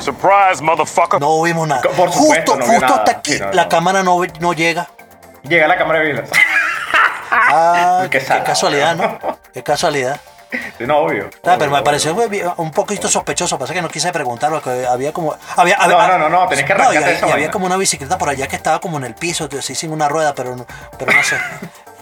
Surprise, 0.00 0.62
motherfucker. 0.62 1.20
No 1.20 1.42
vimos 1.42 1.66
nada. 1.68 1.82
Por 1.82 2.12
supuesto, 2.12 2.52
justo 2.52 2.56
no 2.56 2.64
justo 2.64 2.80
nada. 2.80 2.96
hasta 2.96 3.10
aquí, 3.12 3.38
no, 3.38 3.52
la 3.52 3.62
no. 3.64 3.68
cámara 3.68 4.02
no, 4.02 4.20
no 4.40 4.52
llega. 4.52 4.88
Llega 5.42 5.66
la 5.68 5.76
cámara 5.76 6.00
de 6.00 6.06
vigilancia. 6.06 6.36
Ah, 7.30 8.06
Qué 8.10 8.18
casualidad, 8.44 8.96
¿no? 8.96 9.18
Qué 9.52 9.62
casualidad. 9.62 10.20
Sí, 10.50 10.84
no, 10.84 10.98
obvio. 10.98 11.30
Ah, 11.44 11.54
pero 11.58 11.70
me 11.70 11.80
pareció 11.82 12.12
obvio. 12.12 12.28
muy- 12.28 12.42
un 12.56 12.72
poquito 12.72 13.06
sospechoso, 13.08 13.56
pasa 13.56 13.72
que 13.72 13.80
no 13.82 13.88
quise 13.88 14.10
preguntar 14.10 14.50
porque 14.50 14.84
había 14.84 15.12
como 15.12 15.36
había, 15.56 15.76
No, 15.76 15.82
había- 15.84 16.08
no, 16.08 16.18
no, 16.18 16.28
no, 16.28 16.48
tenés 16.48 16.64
que 16.64 16.74
no, 16.74 16.92
y, 16.92 16.96
y 16.96 17.30
había 17.30 17.50
como 17.52 17.66
una 17.66 17.76
bicicleta 17.76 18.18
por 18.18 18.28
allá 18.30 18.48
que 18.48 18.56
estaba 18.56 18.80
como 18.80 18.96
en 18.98 19.04
el 19.04 19.14
piso, 19.14 19.48
así 19.56 19.76
sin 19.76 19.92
una 19.92 20.08
rueda, 20.08 20.34
pero 20.34 20.56
no, 20.56 20.66
pero 20.98 21.12
no 21.12 21.22
sé, 21.22 21.36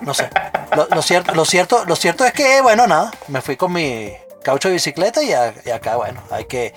no 0.01 0.15
sé. 0.15 0.31
Lo, 0.75 0.87
lo 0.89 1.03
cierto, 1.03 1.35
lo 1.35 1.45
cierto, 1.45 1.85
lo 1.85 1.95
cierto 1.95 2.25
es 2.25 2.33
que 2.33 2.63
bueno 2.63 2.87
nada, 2.87 3.11
me 3.27 3.43
fui 3.43 3.57
con 3.59 3.71
mi 3.73 4.15
caucho 4.43 4.69
de 4.69 4.75
bicicleta 4.75 5.23
y, 5.23 5.35
a- 5.35 5.53
y 5.67 5.69
acá 5.71 5.97
bueno 5.97 6.23
hay 6.31 6.47
que 6.47 6.73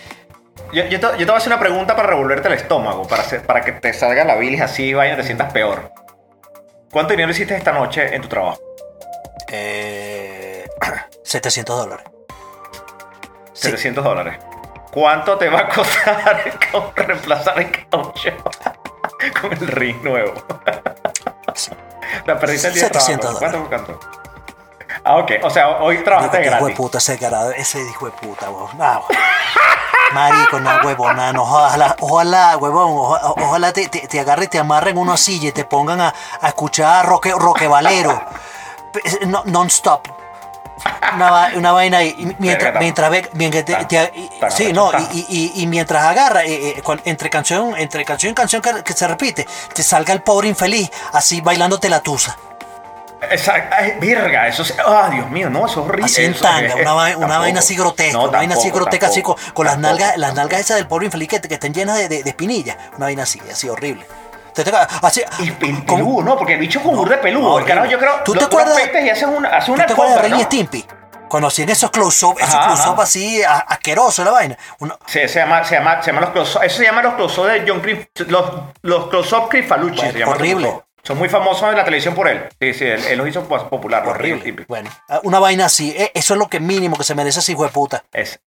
Yo, 0.74 0.86
yo 0.86 1.00
te, 1.00 1.08
yo 1.08 1.18
te 1.18 1.26
voy 1.26 1.34
a 1.34 1.38
hacer 1.38 1.52
una 1.52 1.60
pregunta 1.60 1.96
para 1.96 2.10
revolverte 2.10 2.48
el 2.48 2.54
estómago, 2.56 3.08
para, 3.08 3.24
hacer- 3.24 3.46
para 3.46 3.62
que 3.62 3.74
te 3.74 3.94
salga 3.94 4.24
la 4.24 4.36
bilis 4.36 4.62
así 4.62 4.86
y 4.86 4.94
vaya 4.94 5.16
te 5.18 5.24
sientas 5.24 5.52
peor. 5.52 5.92
¿Cuánto 6.92 7.12
dinero 7.12 7.32
hiciste 7.32 7.56
esta 7.56 7.72
noche 7.72 8.16
en 8.16 8.22
tu 8.22 8.28
trabajo? 8.28 8.60
eh, 9.54 10.66
700 11.24 11.78
dólares. 11.78 12.06
Sí. 13.54 13.68
700 13.68 14.04
dólares. 14.04 14.38
¿Cuánto 14.92 15.38
te 15.38 15.50
va 15.50 15.60
a 15.62 15.68
costar 15.70 16.42
reemplazar 16.96 17.60
el 17.60 17.72
caucho 17.90 18.30
con 19.42 19.52
el 19.54 19.68
ring 19.68 20.02
nuevo? 20.04 20.34
La 22.26 22.38
perdiste 22.40 22.68
el 22.70 22.74
día 22.74 22.84
de 22.84 22.88
700 22.94 23.40
trabajo. 23.40 23.68
¿Cuánto? 23.70 23.98
¿Cuánto? 24.00 24.21
Ah, 25.04 25.18
ok. 25.18 25.32
O 25.44 25.50
sea, 25.50 25.70
hoy 25.80 25.96
Digo, 25.96 26.06
trabajaste 26.06 26.38
que 26.38 26.44
hijo 26.44 26.54
de 26.56 26.60
gratis. 26.60 26.78
puta 26.78 26.98
ese 27.00 27.20
ese 27.58 27.82
hijo 27.90 28.06
de 28.06 28.12
puta, 28.12 28.50
weón. 28.50 28.70
Ah. 28.80 29.02
Marico, 30.14 30.60
no, 30.60 30.70
huevón, 30.84 31.16
no, 31.34 31.44
ojalá, 31.44 31.96
ojalá, 32.02 32.58
huevón, 32.58 32.92
ojalá, 32.98 33.30
ojalá 33.32 33.72
te, 33.74 33.88
te, 33.88 34.08
te 34.10 34.20
agarre 34.20 34.44
y 34.46 34.48
te 34.48 34.60
amarren 34.60 34.98
una 34.98 35.16
silla 35.16 35.50
y 35.50 35.52
te 35.54 35.64
pongan 35.64 36.02
a, 36.02 36.14
a 36.42 36.48
escuchar 36.50 37.06
Roque, 37.06 37.32
Roque 37.32 37.66
Valero, 37.68 38.22
no- 39.28 39.44
non-stop. 39.46 40.08
Una, 41.14 41.52
una 41.56 41.72
vaina 41.72 42.00
ahí, 42.00 42.14
y 42.18 42.36
mientras, 42.40 42.76
mientras 42.80 43.10
ve, 43.12 43.30
mientras 43.34 43.64
te- 43.64 43.86
te- 43.86 44.30
sí, 44.50 44.74
no, 44.74 44.92
y, 45.14 45.52
y- 45.56 45.68
mientras 45.68 46.04
agarra, 46.04 46.44
eh, 46.44 46.80
eh, 46.80 46.84
entre 47.06 47.30
canción, 47.30 47.74
entre 47.78 48.04
canción 48.04 48.32
y 48.32 48.36
canción 48.36 48.62
que, 48.62 48.84
que 48.84 48.94
se 48.94 49.08
repite, 49.08 49.48
te 49.74 49.84
salga 49.84 50.12
el 50.14 50.22
pobre 50.24 50.50
infeliz, 50.50 50.92
así 51.14 51.40
bailándote 51.40 51.88
la 51.88 52.02
tusa. 52.02 52.36
Exacto. 53.30 53.76
Ay, 53.78 53.94
virga, 54.00 54.48
eso 54.48 54.64
es. 54.64 54.74
Ah, 54.86 55.10
Dios 55.12 55.30
mío, 55.30 55.50
no, 55.50 55.66
eso 55.66 55.82
es 55.82 55.88
horrible. 55.88 56.06
Así 56.06 56.24
en 56.26 56.34
tanga, 56.34 56.68
es- 56.68 56.76
una, 56.76 57.18
una 57.18 57.38
vaina 57.40 57.60
así 57.60 57.76
grotesca, 57.76 58.18
No, 58.18 58.24
una 58.30 58.38
vaina 58.40 58.56
así 58.56 58.72
grotesca, 58.72 59.08
así 59.08 59.22
con, 59.22 59.36
las 59.66 59.78
nalgas, 59.78 60.18
las 60.18 60.34
nalgas 60.34 60.60
esas 60.62 60.78
del 60.78 60.88
pobre 60.88 61.06
infeliz 61.06 61.28
que, 61.30 61.40
que 61.42 61.54
están 61.54 61.74
llenas 61.74 61.98
de, 61.98 62.10
de, 62.10 62.24
de 62.24 62.30
espinillas, 62.30 62.78
una 62.98 63.06
vaina 63.06 63.24
así, 63.24 63.40
así 63.52 63.70
horrible. 63.70 64.06
Te 64.54 64.64
toca- 64.66 64.88
así, 65.04 65.22
Y 65.40 65.50
como- 65.52 65.86
peludo, 65.86 66.24
¿no? 66.24 66.38
Porque 66.38 66.54
el 66.56 66.60
bicho 66.60 66.82
con 66.84 66.96
burda 66.96 67.16
de 67.16 67.22
peludo. 67.22 67.50
No, 67.50 67.60
el 67.60 67.66
carajo, 67.66 67.88
yo 67.88 67.98
creo. 68.00 68.16
¿Tú 68.26 68.34
te 68.34 68.44
acuerdas- 68.44 68.78
y 69.02 69.10
haces 69.10 69.24
una, 69.24 69.50
haces 69.50 69.66
¿Tú 69.68 69.74
una 69.74 69.86
te 69.86 69.94
acuerdas 69.94 70.22
de 70.24 70.28
y 70.28 70.32
¿no? 70.32 70.40
Stimpy? 70.42 70.86
Cuando 71.30 71.48
hacían 71.48 71.70
esos 71.70 71.90
close-up, 71.92 72.36
esos 72.40 72.60
close-up 72.66 73.00
así 73.00 73.42
a- 73.42 73.60
asqueroso 73.60 74.26
la 74.26 74.32
vaina. 74.32 74.58
Uno- 74.80 74.98
Sí, 75.06 75.20
se 75.30 75.40
llama, 75.40 75.64
se 75.64 75.76
llama, 75.76 76.02
se 76.04 76.08
llama 76.12 76.20
los 76.22 76.30
close 76.32 76.60
Eso 76.64 76.78
se 76.78 76.84
llama 76.84 77.02
los 77.02 77.14
close 77.14 77.42
de 77.44 77.64
John 77.66 77.80
Crif, 77.80 78.08
los, 78.28 78.52
los 78.82 79.08
close-up 79.10 79.48
Crifalucci. 79.48 80.02
bueno, 80.12 80.32
horrible, 80.32 80.64
close-up. 80.68 80.84
Son 81.04 81.18
muy 81.18 81.30
famosos 81.30 81.68
en 81.70 81.76
la 81.78 81.84
televisión 81.84 82.14
por 82.14 82.28
él. 82.28 82.48
Sí, 82.60 82.74
sí, 82.74 82.86
él, 82.86 83.04
él 83.06 83.18
los 83.18 83.28
hizo 83.28 83.44
pues, 83.48 83.64
popular. 83.64 84.08
Horrible. 84.08 84.66
Bueno, 84.68 84.90
ah, 85.10 85.20
una 85.24 85.40
vaina 85.40 85.66
así. 85.66 85.92
eh, 85.98 86.12
Eso 86.14 86.34
es 86.36 86.40
lo 86.40 86.48
que 86.48 86.60
mínimo 86.60 86.96
que 86.98 87.04
se 87.04 87.16
merece 87.16 87.40
ese 87.40 87.54
hijo 87.54 87.64
de 87.64 87.70
puta. 87.70 88.04
Es. 88.14 88.40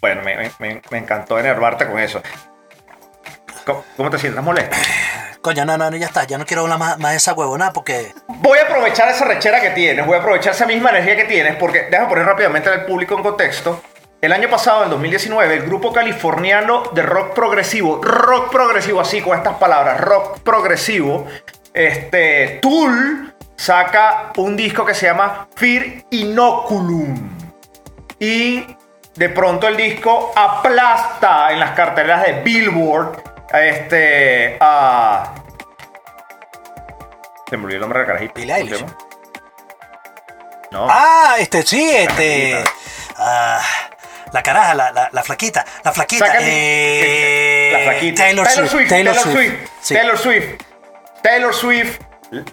Bueno, 0.00 0.22
me, 0.22 0.50
me- 0.58 0.82
encantó 0.98 1.38
enervarte 1.38 1.86
con 1.88 1.98
eso. 1.98 2.22
¿Cómo, 3.64 3.84
cómo 3.96 4.10
te 4.10 4.18
sientes? 4.18 4.38
¿Estás 4.38 4.44
molesto? 4.44 4.76
Coño, 5.42 5.64
no, 5.64 5.78
no, 5.78 5.88
no, 5.90 5.96
ya 5.96 6.06
está. 6.06 6.24
Ya 6.24 6.36
no 6.36 6.44
quiero 6.44 6.62
hablar 6.62 6.78
más, 6.78 6.98
más 6.98 7.12
de 7.12 7.16
esa 7.18 7.32
huevona 7.32 7.72
porque. 7.72 8.12
Voy 8.26 8.58
a 8.58 8.62
aprovechar 8.62 9.08
esa 9.08 9.24
rechera 9.24 9.60
que 9.60 9.70
tienes, 9.70 10.04
voy 10.04 10.16
a 10.16 10.18
aprovechar 10.20 10.52
esa 10.52 10.66
misma 10.66 10.90
energía 10.90 11.16
que 11.16 11.24
tienes, 11.24 11.56
porque 11.56 11.84
déjame 11.90 12.08
poner 12.08 12.26
rápidamente 12.26 12.68
al 12.68 12.86
público 12.86 13.16
en 13.16 13.22
contexto. 13.22 13.82
El 14.20 14.32
año 14.32 14.50
pasado, 14.50 14.82
en 14.82 14.90
2019, 14.90 15.54
el 15.54 15.62
grupo 15.62 15.92
californiano 15.92 16.82
de 16.92 17.02
rock 17.02 17.34
progresivo, 17.34 18.02
rock 18.02 18.50
progresivo 18.50 19.00
así 19.00 19.20
con 19.20 19.38
estas 19.38 19.54
palabras, 19.58 20.00
rock 20.00 20.40
progresivo, 20.40 21.26
este, 21.72 22.58
Tool 22.60 23.32
saca 23.54 24.32
un 24.36 24.56
disco 24.56 24.84
que 24.84 24.94
se 24.94 25.06
llama 25.06 25.46
Fear 25.54 26.04
Inoculum. 26.10 27.30
Y 28.18 28.66
de 29.14 29.28
pronto 29.28 29.68
el 29.68 29.76
disco 29.76 30.32
aplasta 30.34 31.52
en 31.52 31.60
las 31.60 31.72
carteleras 31.76 32.26
de 32.26 32.42
Billboard 32.42 33.22
este, 33.52 34.56
a... 34.60 35.32
Se 37.48 37.56
me 37.56 37.64
olvidó 37.64 37.76
el 37.76 37.80
nombre 37.82 38.00
del 38.00 38.08
carajito. 38.08 38.86
No. 40.72 40.86
Ah, 40.90 41.36
este, 41.38 41.62
sí, 41.62 41.88
este. 41.88 42.64
ah, 43.16 43.60
la 44.32 44.42
caraja, 44.42 44.74
la, 44.74 44.90
la, 44.92 45.08
la 45.12 45.22
flaquita. 45.22 45.64
La 45.84 45.92
flaquita. 45.92 46.26
Eh, 46.40 47.70
la 47.72 47.78
flaquita. 47.92 48.22
Taylor, 48.24 48.46
Swift. 48.48 48.88
Taylor 48.88 49.14
Swift. 49.14 49.54
Sí. 49.80 49.94
Taylor 49.94 50.18
Swift. 50.18 50.62
Taylor 51.22 51.54
Swift. 51.54 52.00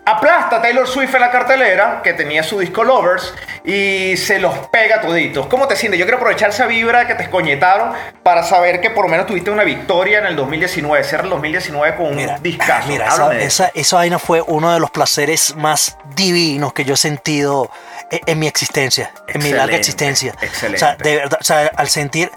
Aplasta 0.05 0.57
a 0.57 0.61
Taylor 0.61 0.87
Swift 0.87 1.13
en 1.15 1.21
la 1.21 1.31
cartelera, 1.31 2.01
que 2.01 2.13
tenía 2.13 2.43
su 2.43 2.59
disco 2.59 2.83
Lovers, 2.83 3.33
y 3.65 4.15
se 4.15 4.39
los 4.39 4.57
pega 4.69 5.01
toditos. 5.01 5.47
¿Cómo 5.47 5.67
te 5.67 5.75
sientes? 5.75 5.99
Yo 5.99 6.05
quiero 6.05 6.17
aprovechar 6.17 6.51
esa 6.51 6.65
vibra 6.65 7.07
que 7.07 7.15
te 7.15 7.23
escoñetaron 7.23 7.91
para 8.23 8.43
saber 8.43 8.79
que 8.79 8.89
por 8.89 9.05
lo 9.05 9.11
menos 9.11 9.25
tuviste 9.25 9.51
una 9.51 9.63
victoria 9.63 10.19
en 10.19 10.27
el 10.27 10.35
2019. 10.37 11.03
Cierra 11.03 11.23
el 11.25 11.29
2019 11.29 11.95
con 11.97 12.05
un 12.07 12.15
Mira, 12.15 12.37
discazo. 12.39 12.87
mira 12.87 13.07
esa, 13.07 13.33
esa, 13.37 13.71
esa 13.73 13.95
vaina 13.97 14.17
fue 14.17 14.41
uno 14.41 14.73
de 14.73 14.79
los 14.79 14.91
placeres 14.91 15.55
más 15.57 15.97
divinos 16.15 16.71
que 16.71 16.85
yo 16.85 16.93
he 16.93 16.97
sentido 16.97 17.69
en, 18.11 18.21
en 18.25 18.39
mi 18.39 18.47
existencia, 18.47 19.11
en 19.27 19.43
mi 19.43 19.51
larga 19.51 19.75
existencia. 19.75 20.33
excelente. 20.41 20.77
O 20.77 20.79
sea, 20.87 20.95
de 20.95 21.15
verdad, 21.17 21.37
o 21.41 21.43
sea, 21.43 21.71
al 21.75 21.89
sentir, 21.89 22.31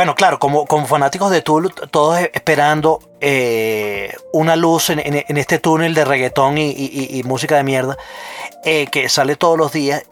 bueno, 0.00 0.14
claro, 0.14 0.38
como, 0.38 0.64
como 0.64 0.86
fanáticos 0.86 1.30
de 1.30 1.42
Tool, 1.42 1.74
todos 1.90 2.18
esperando 2.32 3.00
eh, 3.20 4.14
una 4.32 4.56
luz 4.56 4.88
en, 4.88 4.98
en- 4.98 5.26
en 5.28 5.36
este 5.36 5.58
túnel 5.58 5.92
de 5.92 6.06
reggaetón 6.06 6.56
y, 6.56 6.70
y- 6.70 7.22
música 7.24 7.56
de 7.56 7.64
mierda 7.64 7.98
eh, 8.64 8.86
que 8.90 9.10
sale 9.10 9.36
todos 9.36 9.58
los 9.58 9.72
días 9.72 10.02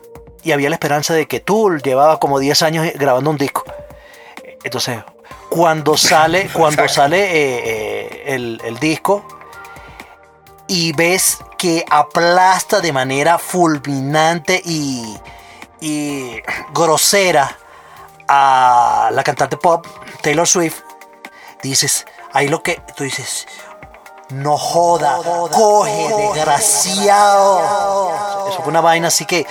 y 0.42 0.52
había 0.52 0.68
la 0.68 0.74
esperanza 0.76 1.14
de 1.14 1.26
que 1.26 1.40
Tool 1.40 1.80
llevaba 1.80 2.20
como 2.20 2.38
10 2.38 2.60
años 2.64 2.86
grabando 2.96 3.30
un 3.30 3.38
disco. 3.38 3.64
Entonces, 4.62 4.98
cuando 5.48 5.96
sale, 5.96 6.48
cuando 6.52 6.86
sale 6.86 7.20
eh, 7.30 8.34
el, 8.34 8.60
el 8.66 8.78
disco 8.78 9.24
y 10.66 10.92
ves 10.92 11.38
que 11.56 11.82
aplasta 11.88 12.82
de 12.82 12.92
manera 12.92 13.38
fulminante 13.38 14.60
y, 14.62 15.16
y 15.80 16.42
grosera 16.74 17.56
a 18.28 19.10
la 19.12 19.24
cantante 19.24 19.56
pop 19.56 19.86
Taylor 20.22 20.46
Swift, 20.46 20.82
dices, 21.62 22.06
ahí 22.32 22.48
lo 22.48 22.62
que 22.62 22.80
tú 22.96 23.04
dices, 23.04 23.46
no 24.30 24.56
joda, 24.58 25.18
coge, 25.50 26.08
desgraciado. 26.34 27.60
Eso 28.48 28.58
fue 28.58 28.68
una 28.68 28.80
vaina 28.80 29.08
así 29.08 29.24
que, 29.24 29.46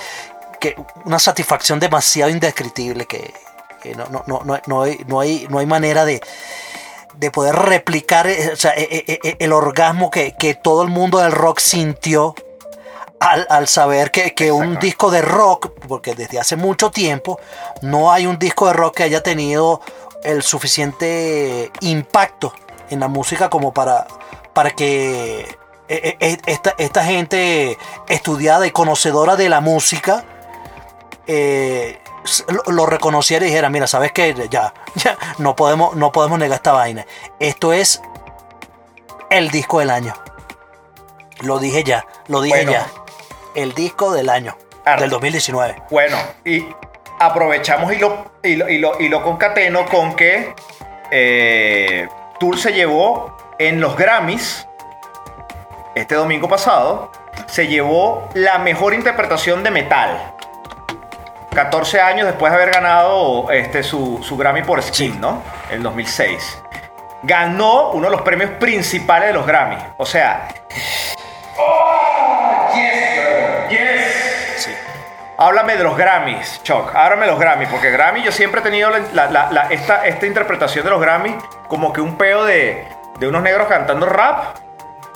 que 0.60 0.76
una 1.04 1.18
satisfacción 1.18 1.80
demasiado 1.80 2.30
indescriptible 2.30 3.06
que, 3.06 3.34
que 3.82 3.94
no, 3.94 4.06
no, 4.06 4.24
no, 4.26 4.40
no, 4.44 4.60
no 4.66 4.82
hay, 4.82 5.04
no, 5.06 5.20
hay, 5.20 5.46
no 5.50 5.58
hay 5.58 5.66
manera 5.66 6.04
de, 6.04 6.20
de 7.16 7.30
poder 7.30 7.56
replicar 7.56 8.28
o 8.52 8.56
sea, 8.56 8.72
eh, 8.76 8.88
eh, 8.90 9.18
eh, 9.22 9.36
el 9.40 9.52
orgasmo 9.52 10.10
que, 10.10 10.34
que 10.38 10.54
todo 10.54 10.82
el 10.82 10.88
mundo 10.88 11.18
del 11.18 11.32
rock 11.32 11.58
sintió 11.58 12.34
al, 13.20 13.46
al 13.50 13.68
saber 13.68 14.10
que, 14.10 14.34
que 14.34 14.52
un 14.52 14.78
disco 14.78 15.10
de 15.10 15.22
rock, 15.22 15.70
porque 15.88 16.14
desde 16.14 16.38
hace 16.38 16.56
mucho 16.56 16.90
tiempo 16.90 17.40
no 17.82 18.12
hay 18.12 18.26
un 18.26 18.38
disco 18.38 18.66
de 18.66 18.72
rock 18.72 18.96
que 18.98 19.02
haya 19.04 19.22
tenido 19.22 19.80
el 20.22 20.42
suficiente 20.42 21.70
impacto 21.80 22.52
en 22.90 23.00
la 23.00 23.08
música 23.08 23.50
como 23.50 23.72
para, 23.72 24.06
para 24.52 24.70
que 24.70 25.40
eh, 25.88 26.16
eh, 26.20 26.38
esta, 26.46 26.74
esta 26.78 27.04
gente 27.04 27.78
estudiada 28.08 28.66
y 28.66 28.70
conocedora 28.70 29.36
de 29.36 29.48
la 29.48 29.60
música 29.60 30.24
eh, 31.26 31.98
lo, 32.48 32.72
lo 32.72 32.86
reconociera 32.86 33.44
y 33.44 33.48
dijera, 33.48 33.70
mira, 33.70 33.86
¿sabes 33.86 34.12
qué? 34.12 34.34
Ya, 34.50 34.74
ya, 34.94 35.18
no 35.38 35.56
podemos, 35.56 35.96
no 35.96 36.12
podemos 36.12 36.38
negar 36.38 36.56
esta 36.56 36.72
vaina. 36.72 37.06
Esto 37.38 37.72
es 37.72 38.02
el 39.30 39.50
disco 39.50 39.80
del 39.80 39.90
año. 39.90 40.14
Lo 41.40 41.58
dije 41.58 41.84
ya, 41.84 42.04
lo 42.26 42.40
dije 42.40 42.64
Bueno. 42.64 42.72
ya. 42.72 42.90
El 43.58 43.74
disco 43.74 44.12
del 44.12 44.28
año, 44.28 44.56
Arte. 44.84 45.02
del 45.02 45.10
2019. 45.10 45.82
Bueno, 45.90 46.16
y 46.44 46.64
aprovechamos 47.18 47.92
y 47.92 47.96
lo, 47.96 48.30
y 48.40 48.54
lo, 48.54 48.68
y 48.68 48.78
lo, 48.78 49.00
y 49.00 49.08
lo 49.08 49.20
concateno 49.20 49.84
con 49.86 50.14
que 50.14 50.54
eh, 51.10 52.06
Tool 52.38 52.56
se 52.56 52.72
llevó 52.72 53.36
en 53.58 53.80
los 53.80 53.96
Grammys 53.96 54.64
este 55.96 56.14
domingo 56.14 56.48
pasado, 56.48 57.10
se 57.48 57.66
llevó 57.66 58.28
la 58.34 58.60
mejor 58.60 58.94
interpretación 58.94 59.64
de 59.64 59.72
metal. 59.72 60.34
14 61.52 62.00
años 62.00 62.28
después 62.28 62.52
de 62.52 62.58
haber 62.58 62.70
ganado 62.70 63.50
este, 63.50 63.82
su, 63.82 64.20
su 64.22 64.36
Grammy 64.36 64.62
por 64.62 64.80
Skin, 64.80 65.20
¿no? 65.20 65.42
En 65.68 65.82
2006. 65.82 66.62
Ganó 67.24 67.90
uno 67.90 68.08
de 68.08 68.12
los 68.12 68.22
premios 68.22 68.50
principales 68.52 69.30
de 69.30 69.34
los 69.34 69.44
Grammys. 69.44 69.82
O 69.96 70.06
sea... 70.06 70.46
Háblame 75.38 75.76
de 75.76 75.84
los 75.84 75.96
Grammys, 75.96 76.60
Chuck. 76.64 76.94
Háblame 76.94 77.26
de 77.26 77.30
los 77.32 77.40
Grammys, 77.40 77.68
porque 77.68 77.90
Grammy 77.90 78.22
yo 78.22 78.32
siempre 78.32 78.60
he 78.60 78.64
tenido 78.64 78.90
la- 78.90 78.98
la- 79.12 79.30
la- 79.30 79.50
la- 79.52 79.62
esta, 79.70 80.04
esta 80.04 80.26
interpretación 80.26 80.84
de 80.84 80.90
los 80.90 81.00
Grammys 81.00 81.36
como 81.68 81.92
que 81.92 82.00
un 82.00 82.16
peo 82.16 82.44
de, 82.44 82.88
de 83.18 83.28
unos 83.28 83.42
negros 83.42 83.68
cantando 83.68 84.06
rap. 84.06 84.56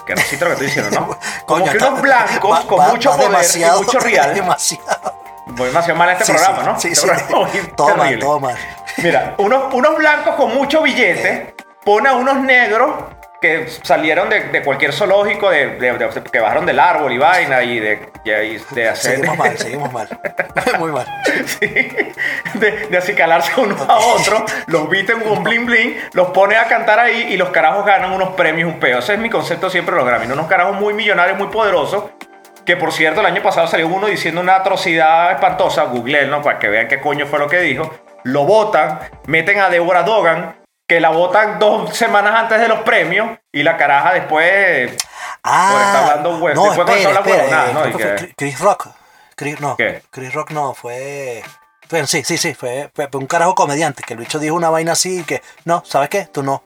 Que 0.07 0.15
no 0.15 0.21
sé 0.23 0.37
lo 0.39 0.47
que 0.47 0.53
estoy 0.53 0.67
diciendo, 0.67 0.91
¿no? 1.01 1.07
Como 1.47 1.61
Coño, 1.65 1.73
que 1.73 1.79
unos 1.79 2.01
blancos 2.03 2.51
va- 2.53 2.67
con 2.67 2.79
va- 2.81 2.89
mucho 2.89 3.11
va 3.11 3.17
poder 3.17 3.31
demasiado, 3.31 3.83
y 3.83 3.85
mucho 3.85 4.01
real. 4.01 4.35
Demasiado. 4.35 5.15
Voy 5.47 5.69
demasiado 5.69 5.99
mal 5.99 6.09
a 6.09 6.13
este 6.13 6.25
Sí, 6.25 6.33
programa, 6.33 6.59
sí, 6.59 6.65
¿no? 6.67 6.81
sí, 6.81 6.89
Este 6.89 7.01
sí. 7.01 7.25
programa 7.29 7.69
todo 8.21 8.41
mal. 8.41 8.57
Mira, 8.99 9.35
unos, 9.39 9.73
unos 9.75 9.97
blancos 9.97 10.35
con 10.37 10.55
mucho 10.55 10.83
billete 10.83 11.55
pone 11.85 12.09
a 12.09 12.15
unos 12.15 12.37
negros 12.39 12.95
que 13.43 13.67
salieron 13.83 14.31
de, 14.31 14.45
de 14.45 14.63
cualquier 14.63 14.95
zoológico, 14.95 15.51
de, 15.51 15.77
de- 15.77 15.99
de- 15.99 16.23
que 16.33 16.41
bajaron 16.41 16.65
del 16.65 16.79
árbol 16.81 17.13
y 17.13 17.19
vaina 17.19 17.63
y 17.63 17.79
de, 17.79 18.09
y 18.25 18.75
de 18.75 18.89
hacer. 18.89 19.17
Seguimos 19.17 19.37
mal, 19.37 19.59
seguimos 19.59 19.93
mal. 19.93 20.09
Muy 20.79 20.93
mal. 20.93 21.07
Sí, 21.45 21.67
de, 22.55 22.97
acicalarse 22.97 23.61
unos 23.61 23.81
a 23.87 23.97
otros, 23.99 24.45
los 24.69 24.89
visten 24.89 25.21
con 25.21 25.43
bling 25.45 25.67
bling, 25.67 25.97
los 26.15 26.29
pone 26.31 26.57
a 26.57 26.65
cantar 26.69 26.99
ahí 27.01 27.27
y 27.33 27.37
los 27.37 27.51
carajos 27.51 27.85
ganan 27.85 28.13
unos 28.13 28.31
premios, 28.31 28.73
un 28.73 28.81
peo. 28.81 29.01
Ese 29.01 29.13
es 29.15 29.19
mi 29.19 29.29
concepto 29.29 29.69
siempre 29.69 29.95
de 29.95 30.01
los 30.01 30.09
Grammy. 30.09 30.33
Unos 30.33 30.47
carajos 30.47 30.77
muy 30.77 30.95
millonarios, 30.95 31.37
muy 31.37 31.49
poderosos. 31.49 32.05
Que 32.65 32.77
por 32.77 32.93
cierto, 32.93 33.19
el 33.21 33.27
año 33.27 33.43
pasado 33.43 33.67
salió 33.67 33.89
uno 33.89 34.07
diciendo 34.07 34.41
una 34.41 34.55
atrocidad 34.55 35.33
espantosa, 35.33 35.83
Google, 35.83 36.29
¿no? 36.29 36.43
Para 36.43 36.61
que 36.61 36.69
vean 36.69 36.87
qué 36.87 37.01
coño 37.01 37.27
fue 37.27 37.41
lo 37.41 37.49
que 37.49 37.59
dijo. 37.61 37.93
Lo 38.23 38.45
votan, 38.45 39.01
meten 39.27 39.59
a 39.59 39.69
Deborah 39.69 40.05
Dogan, 40.05 40.55
que 40.87 41.01
la 41.01 41.11
votan 41.11 41.59
dos 41.59 41.97
semanas 41.97 42.35
antes 42.35 42.61
de 42.61 42.69
los 42.69 42.81
premios, 42.81 43.39
y 43.51 43.63
la 43.63 43.77
caraja 43.77 44.13
después. 44.15 44.97
Ah, 45.45 45.71
Por 45.73 45.81
estar 45.83 46.03
hablando 46.05 46.39
hue- 46.39 46.55
no, 46.55 46.65
después 46.73 46.89
espera, 46.97 47.19
espera, 47.21 47.37
huevonadas, 47.39 47.71
eh, 47.71 47.73
¿no? 47.75 47.99
fue 47.99 48.17
que- 48.17 48.35
Chris- 48.35 48.61
Rock. 48.61 48.89
Chris, 49.35 49.61
no, 49.61 49.77
¿Qué? 49.77 50.03
Chris 50.11 50.33
Rock 50.35 50.51
no, 50.51 50.75
fue... 50.75 51.43
Bueno, 51.91 52.07
sí, 52.07 52.23
sí, 52.25 52.37
sí, 52.39 52.55
fue, 52.55 52.91
fue 52.95 53.09
un 53.15 53.27
carajo 53.27 53.55
comediante, 53.55 54.03
que 54.03 54.15
el 54.15 54.21
bicho 54.21 54.39
dijo 54.39 54.55
una 54.55 54.71
vaina 54.71 54.93
así 54.93 55.21
y 55.21 55.25
que, 55.25 55.43
no, 55.65 55.83
¿sabes 55.85 56.09
qué? 56.11 56.27
Tú 56.27 56.43
no. 56.43 56.63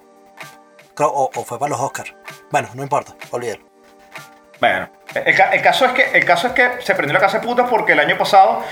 O, 0.98 1.30
o 1.34 1.44
fue 1.44 1.58
para 1.58 1.70
los 1.70 1.80
Oscars. 1.80 2.14
Bueno, 2.50 2.68
no 2.74 2.82
importa, 2.82 3.14
olvídalo. 3.30 3.64
Bueno, 4.60 4.88
el 5.14 5.62
caso 5.62 5.84
es 5.86 5.92
que, 5.92 6.02
el 6.16 6.24
caso 6.24 6.46
es 6.48 6.52
que 6.54 6.80
se 6.80 6.94
prendió 6.94 7.12
la 7.14 7.20
casa 7.20 7.38
de 7.40 7.46
putas 7.46 7.68
porque 7.68 7.92
el 7.92 8.00
año 8.00 8.16
pasado, 8.16 8.62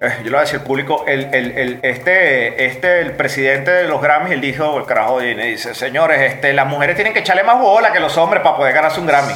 eh, 0.00 0.12
yo 0.18 0.24
le 0.24 0.30
voy 0.30 0.38
a 0.38 0.40
decir 0.40 0.60
público, 0.60 1.04
el, 1.06 1.32
el- 1.34 1.78
este, 1.82 2.66
este, 2.66 3.00
el 3.00 3.12
presidente 3.12 3.70
de 3.70 3.84
los 3.84 4.00
Grammys, 4.02 4.32
él 4.32 4.40
dijo, 4.40 4.78
el 4.78 4.84
carajo 4.86 5.22
y 5.22 5.34
dice, 5.34 5.74
señores, 5.74 6.20
este, 6.32 6.52
las 6.52 6.66
mujeres 6.66 6.96
tienen 6.96 7.12
que 7.14 7.20
echarle 7.20 7.44
más 7.44 7.58
bola 7.60 7.92
que 7.92 8.00
los 8.00 8.16
hombres 8.18 8.42
para 8.42 8.56
poder 8.56 8.74
ganarse 8.74 9.00
un 9.00 9.06
Grammy. 9.06 9.34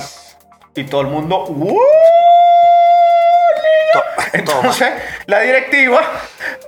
Y 0.75 0.85
todo 0.85 1.00
el 1.00 1.07
mundo, 1.09 1.45
"Uh, 1.49 1.79
To- 4.21 4.29
Entonces, 4.33 4.91
la 5.27 5.41
directiva 5.41 6.00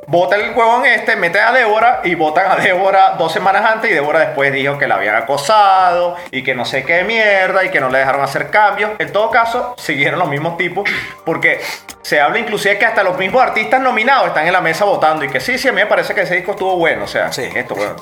vota 0.06 0.36
el 0.36 0.50
huevón 0.56 0.84
este, 0.86 1.16
mete 1.16 1.40
a 1.40 1.52
Débora 1.52 2.00
y 2.04 2.14
votan 2.14 2.50
a 2.50 2.56
Débora 2.56 3.14
dos 3.18 3.32
semanas 3.32 3.64
antes 3.64 3.90
y 3.90 3.94
Débora 3.94 4.20
después 4.20 4.52
dijo 4.52 4.78
que 4.78 4.86
la 4.86 4.96
habían 4.96 5.14
acosado 5.16 6.16
y 6.30 6.42
que 6.42 6.54
no 6.54 6.64
sé 6.64 6.84
qué 6.84 7.04
mierda 7.04 7.64
y 7.64 7.70
que 7.70 7.80
no 7.80 7.88
le 7.88 7.98
dejaron 7.98 8.22
hacer 8.22 8.50
cambios. 8.50 8.92
En 8.98 9.12
todo 9.12 9.30
caso, 9.30 9.74
siguieron 9.78 10.18
los 10.18 10.28
mismos 10.28 10.56
tipos 10.56 10.88
porque 11.24 11.60
se 12.02 12.20
habla 12.20 12.38
inclusive 12.38 12.78
que 12.78 12.86
hasta 12.86 13.02
los 13.02 13.16
mismos 13.16 13.42
artistas 13.42 13.80
nominados 13.80 14.28
están 14.28 14.46
en 14.46 14.52
la 14.52 14.60
mesa 14.60 14.84
votando 14.84 15.24
y 15.24 15.28
que 15.28 15.40
sí, 15.40 15.58
sí, 15.58 15.68
a 15.68 15.72
mí 15.72 15.80
me 15.80 15.86
parece 15.86 16.14
que 16.14 16.22
ese 16.22 16.34
disco 16.36 16.52
estuvo 16.52 16.76
bueno. 16.76 17.04
O 17.04 17.08
sea, 17.08 17.32
Sí. 17.32 17.48
esto, 17.54 17.74
bueno, 17.74 17.94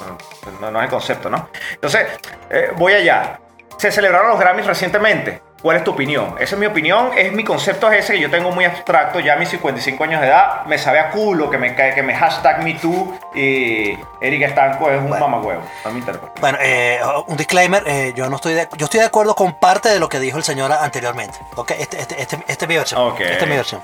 no, 0.61 0.71
no 0.71 0.78
es 0.80 0.85
el 0.85 0.90
concepto, 0.90 1.28
¿no? 1.28 1.49
Entonces, 1.75 2.07
eh, 2.50 2.71
voy 2.76 2.95
allá. 2.95 3.38
Se 3.76 3.90
celebraron 3.90 4.28
los 4.30 4.38
Grammys 4.40 4.66
recientemente. 4.66 5.40
¿Cuál 5.62 5.76
es 5.76 5.85
tu 5.85 5.90
opinión? 5.90 6.37
Esa 6.40 6.55
es 6.55 6.59
mi 6.59 6.64
opinión, 6.67 7.11
es 7.17 7.33
mi 7.33 7.45
concepto 7.45 7.90
es 7.93 8.05
ese 8.05 8.14
que 8.14 8.21
yo 8.21 8.31
tengo 8.31 8.50
muy 8.50 8.64
abstracto, 8.64 9.21
ya 9.21 9.35
a 9.35 9.37
mis 9.37 9.50
55 9.50 10.02
años 10.05 10.21
de 10.23 10.29
edad, 10.29 10.64
me 10.64 10.79
sabe 10.79 10.99
a 10.99 11.11
culo 11.11 11.50
que 11.50 11.59
me 11.59 11.75
cae, 11.75 11.95
que 11.95 12.02
me 12.02 12.14
hashtag 12.14 12.62
me 12.62 12.75
too 12.75 13.12
y 13.35 13.99
Eric 14.23 14.43
Estanco 14.43 14.90
es 14.90 14.99
un 14.99 15.09
Bueno. 15.11 15.29
mamagüevo. 15.29 15.62
A 15.85 15.90
mi. 15.90 16.02
Bueno, 16.40 16.59
eh, 16.62 16.99
un 17.26 17.37
disclaimer, 17.37 17.83
eh, 17.87 18.12
yo 18.17 18.31
no 18.31 18.37
estoy 18.37 18.55
de, 18.55 18.69
yo 18.76 18.87
estoy 18.87 19.00
de 19.00 19.07
acuerdo 19.07 19.35
con 19.35 19.52
parte 19.55 19.90
de 19.90 20.00
lo 20.00 20.09
que 20.09 20.19
dijo 20.19 20.38
el 20.38 20.45
señor 20.45 20.73
anteriormente. 20.73 21.38
¿ok? 21.57 21.73
Este, 21.73 22.00
este, 22.00 22.23
este, 22.23 22.38
esta 22.49 22.64
es 22.64 22.69
mi 22.69 22.76
versión. 22.76 23.00
Ok. 23.02 23.21
Esta 23.21 23.45
es 23.45 23.50
mi 23.50 23.57
versión. 23.57 23.83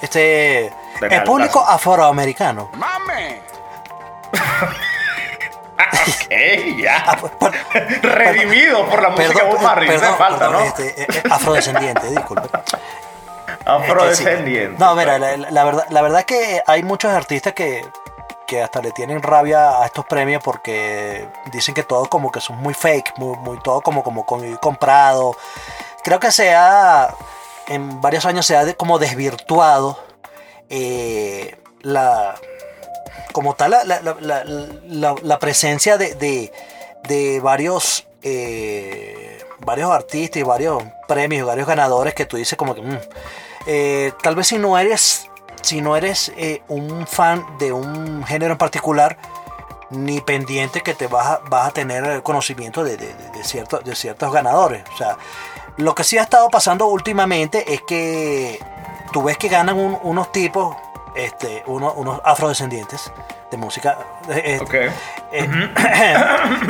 Este, 0.00 0.72
el 1.02 1.22
público 1.24 1.60
afroamericano. 1.60 2.70
¡Ey, 6.30 6.82
ya! 6.82 7.02
Ah, 7.06 7.16
por- 7.16 7.30
por- 7.38 7.52
Redimido 8.02 8.86
por 8.88 9.02
la 9.02 9.10
música 9.10 9.44
de 9.44 9.50
Bob 9.50 9.60
Marley, 9.60 9.88
no 9.88 9.94
perdón, 10.00 10.16
falta, 10.18 10.38
perdón, 10.38 10.52
¿no? 10.54 10.64
este, 10.64 11.02
eh, 11.02 11.06
eh, 11.08 11.22
afrodescendiente, 11.30 12.10
disculpe. 12.10 12.48
Afrodescendiente. 13.64 14.76
No, 14.78 14.94
mira, 14.94 15.18
la, 15.18 15.64
verdad, 15.64 15.86
la 15.90 16.02
verdad 16.02 16.24
que 16.24 16.62
hay 16.66 16.82
muchos 16.82 17.12
artistas 17.12 17.52
que, 17.52 17.86
que 18.46 18.62
hasta 18.62 18.80
le 18.80 18.92
tienen 18.92 19.22
rabia 19.22 19.82
a 19.82 19.86
estos 19.86 20.04
premios 20.06 20.42
porque 20.42 21.28
dicen 21.52 21.74
que 21.74 21.82
todo 21.82 22.06
como 22.06 22.32
que 22.32 22.40
son 22.40 22.56
muy 22.56 22.74
fake, 22.74 23.14
muy, 23.18 23.36
muy 23.38 23.58
todo 23.60 23.80
como, 23.80 24.02
como, 24.02 24.24
como 24.24 24.58
comprado. 24.60 25.36
Creo 26.02 26.18
que 26.18 26.32
se 26.32 26.54
ha, 26.54 27.14
en 27.66 28.00
varios 28.00 28.24
años 28.26 28.46
se 28.46 28.56
ha 28.56 28.64
de- 28.64 28.74
como 28.76 28.98
desvirtuado 28.98 29.98
eh, 30.70 31.60
la, 31.82 32.34
como 33.32 33.54
tal 33.54 33.70
la, 33.72 33.84
la- 33.84 34.00
la- 34.20 35.14
la- 35.22 35.38
presencia 35.38 35.96
de, 35.98 36.14
de- 36.14 36.52
de 37.08 37.40
varios 37.40 38.06
eh, 38.22 39.38
varios 39.60 39.90
artistas 39.90 40.40
y 40.40 40.42
varios 40.42 40.82
premios, 41.06 41.46
varios 41.46 41.66
ganadores 41.66 42.14
que 42.14 42.24
tú 42.26 42.36
dices 42.36 42.56
como 42.58 42.74
que 42.74 42.82
mm, 42.82 42.98
eh, 43.66 44.12
tal 44.22 44.34
vez 44.34 44.46
si 44.48 44.58
no 44.58 44.78
eres 44.78 45.28
si 45.62 45.80
no 45.80 45.96
eres 45.96 46.32
eh, 46.36 46.62
un 46.68 47.06
fan 47.06 47.44
de 47.58 47.72
un 47.72 48.24
género 48.24 48.52
en 48.52 48.58
particular 48.58 49.18
ni 49.90 50.20
pendiente 50.20 50.82
que 50.82 50.94
te 50.94 51.06
vas 51.06 51.26
a, 51.26 51.40
vas 51.48 51.68
a 51.68 51.70
tener 51.72 52.22
conocimiento 52.22 52.84
de, 52.84 52.96
de, 52.96 53.06
de- 53.14 53.44
ciertos, 53.44 54.32
ganadores. 54.32 54.82
O 54.92 54.96
sea, 54.98 55.16
lo 55.78 55.94
que 55.94 56.04
sí 56.04 56.18
ha 56.18 56.22
estado 56.22 56.48
pasando 56.50 56.86
últimamente 56.86 57.72
es 57.72 57.80
que 57.82 58.60
tú 59.12 59.22
ves 59.22 59.38
que 59.38 59.48
ganan 59.48 59.76
un- 59.78 59.98
unos 60.02 60.30
tipos, 60.30 60.76
este, 61.18 61.62
uno- 61.66 61.92
unos 61.94 62.20
afrodescendientes 62.24 63.12
de 63.50 63.56
música. 63.56 63.98
eh, 64.30 64.58
Ok. 64.60 64.74
eh, 64.74 64.90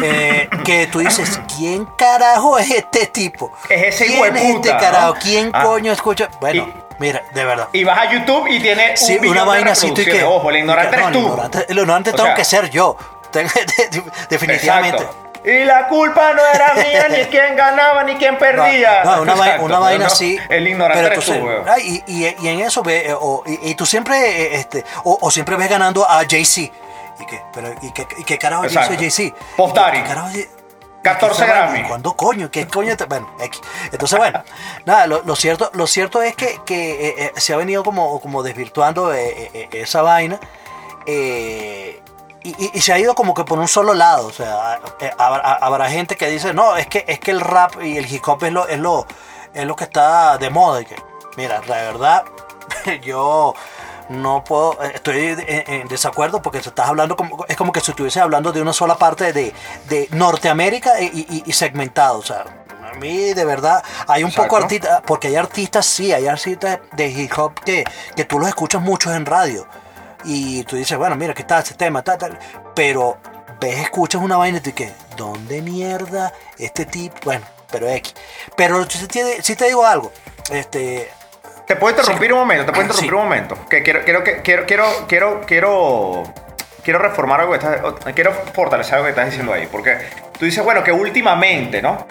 eh, 0.03 0.49
que 0.65 0.87
tú 0.89 1.01
dices, 1.01 1.41
¿quién 1.57 1.85
carajo 1.97 2.59
es 2.59 2.71
este 2.71 3.07
tipo? 3.07 3.53
Es 3.69 3.95
ese 3.95 4.07
¿Quién 4.07 4.37
es 4.37 4.43
este 4.57 4.71
carajo? 4.71 5.15
¿no? 5.15 5.21
¿Quién 5.21 5.51
Ah. 5.53 5.63
coño 5.65 5.93
escucha? 5.93 6.29
Bueno, 6.41 6.63
Y- 6.65 6.75
mira, 6.99 7.23
de 7.35 7.45
verdad. 7.45 7.69
Y 7.73 7.85
vas 7.85 7.99
a 7.99 8.11
YouTube 8.13 8.47
y 8.49 8.61
tiene 8.61 8.91
un 8.93 8.97
Sí, 8.97 9.19
una 9.19 9.45
vaina 9.45 9.73
así, 9.73 9.89
tú 9.93 10.01
y 10.01 10.05
que. 10.05 10.13
reproducciones. 10.13 10.37
Ojo, 10.41 10.51
el 10.51 10.57
ignorante 10.59 10.97
no, 10.97 11.03
eres 11.09 11.13
tú. 11.13 11.19
El 11.19 11.25
ignorante, 11.27 11.59
el 11.69 11.79
ignorante 11.79 12.13
tengo 12.13 12.25
sea, 12.25 12.35
que 12.35 12.45
ser 12.45 12.71
yo. 12.71 12.97
Definitivamente. 14.31 15.03
Exacto. 15.03 15.28
Y 15.45 15.65
la 15.65 15.87
culpa 15.89 16.33
no 16.35 16.43
era 16.53 16.75
mía, 16.75 17.09
ni 17.09 17.25
quién 17.31 17.55
ganaba, 17.57 18.03
ni 18.05 18.17
quién 18.17 18.37
perdía. 18.39 19.05
No, 19.05 19.17
no, 19.17 19.23
una, 19.23 19.35
vai- 19.35 19.45
Exacto, 19.47 19.65
una 19.65 19.79
vaina 19.79 20.05
¿no? 20.07 20.13
así. 20.13 20.39
El 20.49 20.67
ignorante 20.69 21.03
pero 21.09 21.21
tú 21.21 21.33
tú, 21.33 21.49
y, 21.83 22.03
y- 22.07 22.37
y 22.41 22.49
en 22.49 22.61
eso 22.61 22.83
ve, 22.83 23.07
eh, 23.11 23.15
o- 23.15 23.43
y, 23.47 23.71
y 23.71 23.75
tú 23.75 23.87
siempre, 23.87 24.19
eh, 24.19 24.55
este, 24.57 24.85
o, 25.05 25.19
o 25.21 25.31
siempre 25.31 25.57
ves 25.57 25.69
ganando 25.71 26.05
a 26.09 26.25
Jay-Z. 26.29 26.73
¿Y 27.21 27.27
qué? 27.27 27.41
Pero, 27.55 27.73
¿y 27.83 27.91
qué, 27.93 28.07
y 28.19 28.25
qué 28.25 28.39
carajo 28.39 28.65
hizo. 28.67 28.81
Jay-Z? 28.81 29.35
Puff 29.57 29.71
¿Y 29.71 29.75
qué- 29.75 29.81
Daddy. 29.81 29.99
qué 30.03 30.05
carajo 30.09 30.29
hizo- 30.31 30.49
14 31.03 31.43
¿Y 31.43 31.47
qué 31.47 31.53
carajo- 31.53 31.73
Grammy. 31.73 31.89
¿Cuándo 31.89 32.17
coño? 32.17 32.51
¿Qué 32.51 32.67
coño? 32.67 32.97
te- 32.97 33.05
Bueno, 33.05 33.31
X. 33.41 33.61
Entonces, 33.93 34.19
bueno, 34.19 34.43
nada, 34.85 35.07
lo, 35.07 35.23
lo 35.23 35.37
cierto, 35.37 35.71
lo 35.75 35.87
cierto 35.87 36.21
es 36.23 36.35
que, 36.35 36.59
que, 36.67 37.09
eh, 37.09 37.15
eh, 37.19 37.33
se 37.37 37.55
ha 37.55 37.57
venido 37.57 37.85
como, 37.85 38.21
como 38.21 38.43
desvirtuando 38.43 39.15
eh, 39.15 39.69
esa 39.73 40.03
vaina. 40.03 40.39
eh, 41.07 42.01
y, 42.59 42.65
y- 42.65 42.71
y 42.75 42.81
se 42.81 42.93
ha 42.93 42.99
ido 42.99 43.15
como 43.15 43.35
que 43.35 43.45
por 43.45 43.59
un 43.59 43.69
solo 43.69 43.95
lado. 43.95 44.27
O 44.27 44.33
sea, 44.33 44.81
eh, 45.01 45.11
habrá, 45.19 45.55
habrá 45.55 45.91
gente 45.91 46.17
que 46.17 46.29
dice, 46.29 46.53
no, 46.55 46.77
es 46.77 46.87
que, 46.87 47.05
es 47.09 47.19
que 47.21 47.31
el 47.31 47.41
rap 47.41 47.83
y 47.83 47.97
el 47.97 48.13
hip 48.13 48.27
hop 48.29 48.45
es 48.45 48.53
lo, 48.53 48.67
es 48.69 48.79
lo, 48.79 49.07
es 49.55 49.65
lo 49.65 49.77
que 49.77 49.85
está 49.85 50.39
de 50.39 50.51
moda. 50.51 50.81
Y 50.83 50.85
que, 50.87 50.97
mira, 51.37 51.61
la 51.67 51.77
verdad, 51.77 52.25
yo 53.03 53.55
no 54.09 54.43
puedo, 54.45 54.83
eh, 54.83 54.93
estoy 54.95 55.37
en, 55.47 55.87
desacuerdo 55.89 56.41
porque 56.41 56.63
se 56.63 56.71
estás 56.71 56.89
hablando 56.89 57.17
como, 57.17 57.45
es 57.47 57.57
como 57.57 57.73
que 57.73 57.81
si 57.81 57.91
estuviese 57.91 58.21
hablando 58.21 58.53
de 58.53 58.63
una 58.63 58.73
sola 58.73 58.97
parte 58.97 59.33
de, 59.33 59.53
de 59.89 60.09
Norteamérica 60.13 61.01
y, 61.01 61.07
y- 61.29 61.43
y 61.47 61.53
segmentado. 61.53 62.19
O 62.19 62.23
sea, 62.23 62.45
a 62.91 62.95
mí 62.95 63.35
de 63.35 63.45
verdad 63.45 63.83
hay 64.07 64.25
un 64.25 64.31
poco 64.31 64.57
Exacto. 64.57 64.65
artista, 64.65 65.03
porque 65.05 65.29
hay 65.29 65.37
artistas, 65.37 65.85
sí, 65.85 66.13
hay 66.13 66.27
artistas 66.27 66.79
de 66.93 67.09
hip 67.09 67.33
hop 67.39 67.53
que, 67.61 67.85
que 68.17 68.25
tú 68.25 68.39
los 68.39 68.49
escuchas 68.49 68.81
muchos 68.81 69.13
en 69.15 69.27
radio. 69.27 69.67
Y 70.31 70.63
tú 70.65 70.77
dices, 70.77 70.99
bueno, 70.99 71.17
mira, 71.17 71.33
aquí 71.33 71.41
está 71.41 71.61
este 71.61 71.73
tema, 71.75 72.03
tal, 72.03 72.19
tal. 72.19 72.39
Pero 72.75 73.17
ves, 73.59 73.79
escuchas 73.79 74.21
una 74.21 74.37
vaina 74.37 74.59
y 74.59 74.61
tú 74.61 74.75
que, 74.75 74.93
¿dónde 75.17 75.63
mierda 75.63 76.35
este 76.59 76.85
tipo? 76.85 77.17
Bueno, 77.25 77.47
pero 77.73 77.89
X. 77.89 78.15
Pero 78.55 78.85
si 78.91 79.07
te, 79.57 79.65
digo 79.65 79.87
algo, 79.87 80.13
este, 80.51 81.09
Te 81.67 81.77
puedo 81.77 81.97
interrumpir 81.97 82.31
un 82.35 82.41
momento, 82.41 82.67
te 82.67 82.73
puedo 82.73 82.83
interrumpir 82.83 83.09
Sí. 83.11 83.15
un 83.17 83.23
momento. 83.23 83.57
Que 83.71 83.83
quiero, 83.83 84.05
quiero, 84.05 84.23
quiero, 84.23 84.67
quiero, 84.67 84.85
quiero, 85.09 85.41
quiero, 85.47 86.23
quiero 86.85 86.99
reformar 86.99 87.41
algo 87.41 87.53
que 87.53 87.59
estás, 87.59 87.81
quiero 88.15 88.33
fortalecer 88.53 88.97
algo 88.97 89.05
que 89.07 89.11
estás 89.11 89.27
diciendo 89.27 89.55
ahí. 89.55 89.67
Porque 89.73 89.97
tú 90.39 90.45
dices, 90.45 90.63
bueno, 90.63 90.85
que 90.85 90.93
últimamente, 90.93 91.81
¿no? 91.81 92.07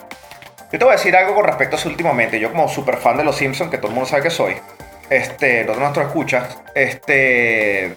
Yo 0.71 0.79
te 0.79 0.85
voy 0.85 0.93
a 0.93 0.97
decir 0.97 1.15
algo 1.15 1.35
con 1.35 1.45
respecto 1.45 1.75
a 1.75 1.79
eso 1.79 1.87
últimamente. 1.87 2.39
Yo 2.39 2.49
como 2.51 2.67
super 2.67 2.97
fan 2.97 3.15
de 3.15 3.23
Los 3.23 3.35
Simpsons, 3.37 3.69
que 3.69 3.77
todo 3.77 3.89
el 3.89 3.93
mundo 3.93 4.09
sabe 4.09 4.23
que 4.23 4.31
soy, 4.31 4.57
este, 5.09 5.63
de 5.65 5.75
nuestros 5.75 6.07
escuchas, 6.07 6.57
este, 6.75 7.95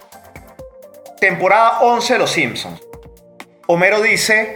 temporada 1.21 1.81
11 1.81 2.13
de 2.13 2.19
Los 2.19 2.31
Simpsons. 2.31 2.81
Homero 3.67 4.01
dice, 4.01 4.55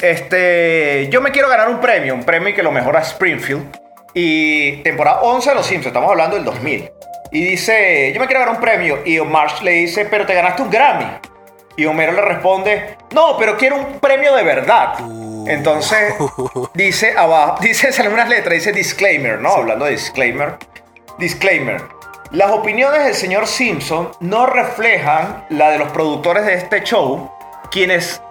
este, 0.00 1.08
yo 1.10 1.20
me 1.20 1.30
quiero 1.30 1.50
ganar 1.50 1.68
un 1.68 1.80
premio, 1.80 2.14
un 2.14 2.24
premio 2.24 2.54
que 2.54 2.62
lo 2.62 2.72
mejora 2.72 3.00
Springfield. 3.00 3.78
Y 4.14 4.78
temporada 4.82 5.20
11 5.20 5.50
de 5.50 5.54
Los 5.54 5.66
Simpsons, 5.66 5.88
estamos 5.88 6.10
hablando 6.10 6.36
del 6.36 6.44
2000. 6.46 6.90
Y 7.30 7.44
dice, 7.44 8.10
yo 8.14 8.20
me 8.20 8.26
quiero 8.26 8.40
ganar 8.40 8.54
un 8.56 8.60
premio. 8.60 9.00
Y 9.04 9.20
Marsh 9.20 9.60
le 9.60 9.72
dice, 9.72 10.06
pero 10.06 10.24
te 10.24 10.34
ganaste 10.34 10.62
un 10.62 10.70
Grammy. 10.70 11.18
Y 11.76 11.84
Homero 11.84 12.12
le 12.12 12.22
responde, 12.22 12.96
no, 13.14 13.36
pero 13.38 13.58
quiero 13.58 13.76
un 13.76 14.00
premio 14.00 14.34
de 14.34 14.44
verdad. 14.44 14.94
Entonces, 15.46 16.14
dice 16.74 17.14
abajo, 17.16 17.58
dice, 17.60 17.92
salen 17.92 18.14
unas 18.14 18.30
letras, 18.30 18.54
dice 18.54 18.72
disclaimer, 18.72 19.38
¿no? 19.38 19.50
Hablando 19.56 19.84
de 19.84 19.92
disclaimer. 19.92 20.56
Disclaimer. 21.18 21.82
Las 22.32 22.50
opiniones 22.50 23.04
del 23.04 23.14
señor 23.14 23.46
Simpson 23.46 24.10
no 24.20 24.46
reflejan 24.46 25.44
la 25.50 25.70
de 25.70 25.78
los 25.78 25.90
productores 25.92 26.46
de 26.46 26.54
este 26.54 26.82
show, 26.82 27.30
quienes 27.70 28.22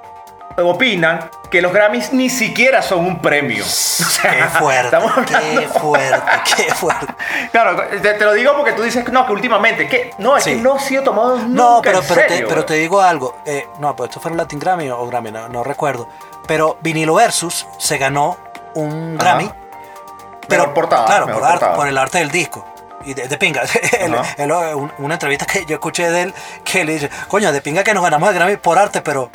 opinan 0.57 1.29
que 1.49 1.61
los 1.61 1.71
Grammys 1.71 2.11
ni 2.13 2.29
siquiera 2.29 2.81
son 2.81 3.05
un 3.05 3.19
premio. 3.21 3.63
O 4.11 4.13
sea, 4.23 4.31
qué 4.31 4.43
fuerte, 4.59 4.97
qué 5.27 5.67
fuerte, 5.79 6.21
qué 6.55 6.73
fuerte. 6.73 7.05
Claro, 7.51 7.75
te, 7.89 7.99
te 8.13 8.25
lo 8.25 8.33
digo 8.33 8.53
porque 8.55 8.73
tú 8.73 8.81
dices, 8.83 9.07
no, 9.11 9.25
que 9.25 9.33
últimamente, 9.33 9.87
que 9.87 10.13
no, 10.17 10.35
es 10.37 10.43
Sí. 10.43 10.55
que 10.55 10.61
no 10.61 10.75
ha 10.75 10.79
sido 10.79 11.03
tomado 11.03 11.37
nunca 11.37 11.47
No, 11.49 11.81
pero, 11.83 11.99
en 11.99 12.05
pero, 12.07 12.27
te, 12.27 12.45
pero 12.45 12.63
digo 12.63 13.01
algo. 13.01 13.35
eh, 13.45 13.67
no, 13.79 13.95
pues 13.95 14.09
esto 14.09 14.19
fue 14.19 14.31
un 14.31 14.37
Latin 14.37 14.59
Grammy 14.59 14.89
o 14.89 15.05
Grammy, 15.07 15.31
no, 15.31 15.47
no 15.49 15.63
recuerdo. 15.63 16.07
Pero 16.47 16.77
Vinilo 16.81 17.15
Versus 17.15 17.67
se 17.77 17.97
ganó 17.97 18.37
un 18.75 19.17
Ajá. 19.19 19.23
Grammy. 19.35 19.51
Pero 20.47 20.63
Mejor 20.63 20.73
portada, 20.73 21.05
claro, 21.05 21.27
mejor 21.27 21.75
por 21.75 21.87
el 21.87 21.97
arte 21.97 22.17
del 22.19 22.29
disco. 22.31 22.65
Y 23.05 23.13
de, 23.13 23.27
de 23.27 23.37
pinga. 23.37 23.63
Él- 23.99 24.13
Ajá. 24.15 24.35
él- 24.37 24.51
un- 24.51 24.91
una 24.99 25.15
entrevista 25.15 25.45
que 25.45 25.65
yo 25.65 25.75
escuché 25.75 26.09
de 26.09 26.21
él 26.23 26.33
que 26.63 26.83
le 26.83 26.93
dice, 26.93 27.09
coño, 27.27 27.51
de 27.51 27.61
pinga 27.61 27.83
que 27.83 27.93
nos 27.93 28.03
ganamos 28.03 28.29
el 28.29 28.35
Grammy 28.35 28.57
por 28.57 28.77
arte, 28.77 29.01
pero, 29.01 29.31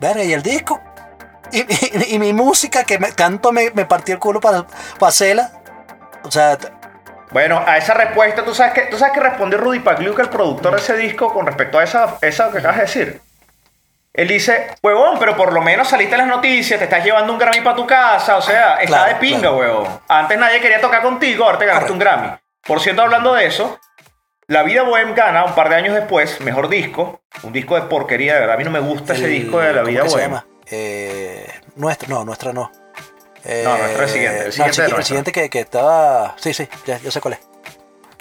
verga, 0.00 0.22
¿y 0.22 0.32
el 0.32 0.42
disco? 0.42 0.80
Y, 1.52 1.60
y- 2.08 2.14
y 2.14 2.18
mi 2.18 2.32
música 2.32 2.84
que 2.84 2.98
me- 2.98 3.12
tanto 3.12 3.52
me, 3.52 3.70
me 3.72 3.84
partió 3.86 4.14
el 4.14 4.20
culo 4.20 4.40
para, 4.40 4.64
para 4.98 5.08
hacerla. 5.10 5.50
O 6.22 6.30
sea, 6.30 6.58
Bueno, 7.30 7.62
a 7.66 7.76
esa 7.78 7.94
respuesta, 7.94 8.44
¿tú 8.44 8.54
sabes 8.54 8.74
que, 8.74 8.80
tú 8.82 8.98
sabes 8.98 9.14
que 9.14 9.20
respondió 9.20 9.58
Rudy 9.58 9.80
Pagliuca, 9.80 10.22
el 10.22 10.28
productor 10.28 10.72
de 10.74 10.80
ese 10.80 10.96
disco, 10.96 11.32
con 11.32 11.46
respecto 11.46 11.78
a 11.78 11.84
esa, 11.84 12.18
esa 12.20 12.50
que 12.52 12.58
acabas 12.58 12.76
de 12.76 12.82
decir. 12.82 13.20
Él 14.12 14.26
dice, 14.26 14.66
huevón, 14.82 15.18
pero 15.20 15.36
por 15.36 15.52
lo 15.52 15.62
menos 15.62 15.88
saliste 15.88 16.14
en 16.16 16.22
las 16.22 16.28
noticias, 16.28 16.78
te 16.80 16.84
estás 16.84 17.04
llevando 17.04 17.32
un 17.32 17.38
Grammy 17.38 17.60
para 17.60 17.76
tu 17.76 17.86
casa, 17.86 18.36
o 18.36 18.42
sea, 18.42 18.74
está 18.74 18.86
Claro, 18.86 19.08
de 19.08 19.14
pinga, 19.14 19.38
claro. 19.40 19.56
huevón. 19.58 20.00
Antes 20.08 20.36
nadie 20.36 20.60
quería 20.60 20.80
tocar 20.80 21.00
contigo, 21.00 21.44
ahora 21.44 21.58
te 21.58 21.66
ganaste 21.66 21.92
un 21.92 21.98
Grammy. 22.00 22.28
Por 22.66 22.80
cierto, 22.80 23.02
hablando 23.02 23.34
de 23.34 23.46
eso, 23.46 23.78
La 24.46 24.62
Vida 24.62 24.82
Bohem 24.82 25.14
gana 25.14 25.44
un 25.44 25.54
par 25.54 25.68
de 25.68 25.76
años 25.76 25.94
después, 25.94 26.40
mejor 26.40 26.68
disco, 26.68 27.22
un 27.42 27.52
disco 27.52 27.74
de 27.76 27.82
porquería, 27.82 28.34
de 28.34 28.40
verdad. 28.40 28.54
A 28.56 28.58
mí 28.58 28.64
no 28.64 28.70
me 28.70 28.80
gusta 28.80 29.14
ese 29.14 29.26
disco 29.26 29.60
de 29.60 29.72
La 29.72 29.80
¿cómo 29.80 29.90
Vida 29.90 30.02
que 30.02 30.08
se 30.08 30.14
Bohem. 30.16 30.26
llama? 30.30 30.46
Eh, 30.70 31.46
nuestra, 31.76 32.08
no, 32.08 32.24
nuestra 32.24 32.52
no. 32.52 32.70
Eh, 33.44 33.62
No, 33.64 33.76
nuestra 33.78 34.04
es 34.04 34.10
el 34.14 34.14
siguiente, 34.14 34.44
el 34.46 34.52
siguiente 34.52 34.82
el 34.96 35.04
siguiente 35.04 35.32
que, 35.32 35.48
que 35.50 35.60
estaba. 35.60 36.34
Sí, 36.36 36.52
sí, 36.54 36.68
ya, 36.86 36.98
ya 36.98 37.10
sé 37.10 37.20
cuál 37.20 37.34
es. 37.34 37.40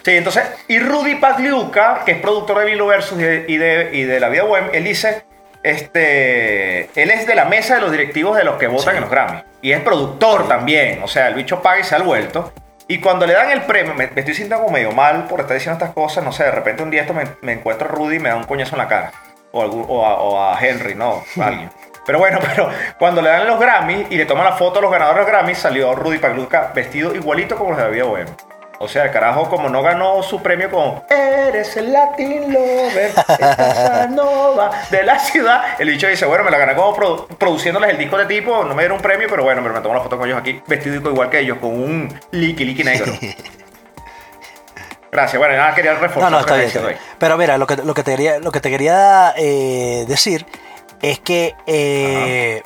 Sí, 0.04 0.16
entonces, 0.16 0.44
y 0.70 0.80
Rudy 0.80 1.16
Pagliuca, 1.16 2.04
que 2.06 2.14
es 2.14 2.22
productor 2.22 2.60
de 2.60 2.66
Vilo 2.66 2.88
Versus 2.88 3.20
y 3.20 3.24
de, 3.24 3.46
y 3.48 3.58
de, 3.58 3.90
y 3.94 4.04
de 4.04 4.20
La 4.22 4.30
Vida 4.30 4.44
Bohem, 4.44 4.70
él 4.74 4.86
dice, 4.86 5.26
este, 5.62 6.84
él 7.02 7.12
es 7.12 7.28
de 7.28 7.36
la 7.36 7.46
mesa 7.46 7.76
de 7.76 7.82
los 7.82 7.92
directivos 7.92 8.38
de 8.38 8.44
los 8.46 8.56
que 8.58 8.68
votan 8.68 8.92
Sí. 8.94 8.96
en 8.98 9.02
los 9.02 9.10
Grammy. 9.12 9.44
Y 9.62 9.74
es 9.74 9.82
productor 9.82 10.48
también, 10.48 11.04
o 11.04 11.08
sea, 11.08 11.28
el 11.28 11.34
bicho 11.36 11.62
paga 11.62 11.80
y 11.80 11.84
se 11.84 11.96
ha 11.96 12.00
vuelto. 12.00 12.54
Y 12.90 13.00
cuando 13.00 13.26
le 13.26 13.34
dan 13.34 13.52
el 13.52 13.62
premio, 13.62 13.94
me, 13.94 14.08
me 14.08 14.20
estoy 14.20 14.34
sintiendo 14.34 14.58
como 14.66 14.74
medio 14.74 14.92
mal 14.92 15.26
por 15.28 15.40
estar 15.40 15.54
diciendo 15.56 15.78
estas 15.78 15.94
cosas, 15.94 16.24
no 16.24 16.32
sé, 16.32 16.44
de 16.44 16.52
repente 16.52 16.84
un 16.84 16.90
día 16.90 17.02
esto 17.02 17.14
me, 17.14 17.24
me 17.42 17.54
encuentro 17.54 17.88
a 17.88 17.92
Rudy 17.92 18.18
y 18.18 18.20
me 18.20 18.30
da 18.30 18.36
un 18.36 18.44
coñazo 18.44 18.74
en 18.76 18.80
la 18.80 18.88
cara. 18.88 19.12
O, 19.52 19.62
algún- 19.62 19.86
o, 19.88 20.06
a, 20.06 20.16
o 20.22 20.42
a 20.44 20.60
Henry, 20.60 20.96
no, 20.96 21.24
a 21.40 21.46
alguien. 21.46 21.70
Pero 22.06 22.18
bueno, 22.18 22.40
pero 22.42 22.70
cuando 22.98 23.22
le 23.22 23.30
dan 23.30 23.46
los 23.46 23.60
Grammys 23.60 24.08
y 24.10 24.16
le 24.16 24.26
toman 24.26 24.44
la 24.44 24.54
foto 24.54 24.80
a 24.80 24.82
los 24.82 24.92
ganadores 24.92 25.18
de 25.18 25.22
los 25.22 25.30
Grammys, 25.32 25.58
salió 25.60 25.94
Rudy 25.94 26.18
Pagliuca 26.18 26.72
vestido 26.74 27.14
igualito 27.14 27.56
como 27.56 27.70
los 27.72 27.78
de 27.78 27.84
la 27.84 27.90
vida. 27.92 28.26
O 28.82 28.88
sea, 28.88 29.04
el 29.04 29.12
carajo, 29.12 29.50
como 29.50 29.68
no 29.70 29.82
ganó 29.84 30.24
su 30.24 30.42
premio 30.42 30.72
con 30.72 31.04
Eres 31.10 31.76
el 31.76 31.92
Latin 31.92 32.54
Lover, 32.54 33.12
esta 33.18 34.08
nova 34.10 34.72
de 34.90 35.04
la 35.04 35.20
ciudad, 35.20 35.62
el 35.80 35.90
bicho 35.90 36.08
dice, 36.08 36.26
bueno, 36.26 36.46
me 36.46 36.52
la 36.52 36.58
gané 36.58 36.76
como 36.76 36.96
produ- 36.96 37.28
produciéndoles 37.38 37.90
el 37.90 37.98
disco 37.98 38.18
de 38.18 38.26
tipo, 38.26 38.64
no 38.64 38.74
me 38.74 38.84
dieron 38.84 38.96
un 38.98 39.02
premio, 39.04 39.28
pero 39.30 39.44
bueno, 39.44 39.62
pero 39.62 39.74
me 39.74 39.82
tomo 39.82 39.96
la 39.96 40.02
foto 40.02 40.18
con 40.18 40.28
ellos 40.28 40.40
aquí, 40.40 40.62
vestido 40.66 40.96
igual 41.12 41.30
que 41.30 41.40
ellos, 41.40 41.58
con 41.60 41.72
un 41.72 42.20
liqui 42.32 42.64
liqui 42.64 42.84
negro. 42.86 43.12
Gracias, 45.12 45.40
bueno, 45.40 45.58
nada, 45.58 45.74
quería 45.74 45.96
reforzar 45.96 46.24
No, 46.32 46.38
no, 46.38 46.40
está 46.40 46.56
bien. 46.56 46.68
está 46.68 46.82
bien. 46.82 46.98
Pero 47.18 47.38
mira, 47.38 47.58
lo 47.58 47.66
que, 47.66 47.76
lo 47.78 47.94
que 47.94 48.04
te 48.04 48.12
quería, 48.12 48.40
lo 48.40 48.52
que 48.52 48.62
te 48.62 48.70
quería 48.70 49.34
eh, 49.36 50.06
decir 50.08 50.46
es 51.02 51.20
que. 51.20 51.56
eh, 51.66 52.62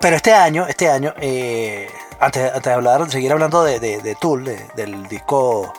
pero 0.00 0.16
este 0.16 0.32
año, 0.32 0.66
este 0.66 0.88
año, 0.90 1.12
eh, 1.20 1.88
antes, 2.20 2.44
antes 2.46 2.62
de 2.64 2.72
hablar, 2.72 3.10
seguir 3.10 3.32
hablando 3.32 3.62
de, 3.64 3.80
de, 3.80 4.00
de 4.00 4.14
Tool, 4.14 4.44
de- 4.44 4.66
del 4.74 5.06
disco, 5.08 5.72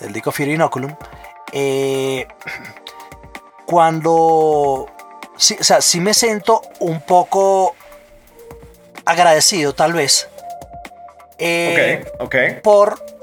del 0.00 0.12
disco 0.12 0.32
Fear 0.32 0.50
Inoculum, 0.50 0.94
eh, 1.52 2.26
cuando, 3.66 4.86
sí, 5.36 5.56
o 5.60 5.64
sea, 5.64 5.80
sí 5.80 6.00
me 6.00 6.14
siento 6.14 6.62
un 6.80 7.00
poco 7.00 7.74
agradecido, 9.04 9.74
tal 9.74 9.92
vez, 9.92 10.28
eh, 11.38 12.04
Ok, 12.18 12.20
ok. 12.22 12.36
por 12.62 13.18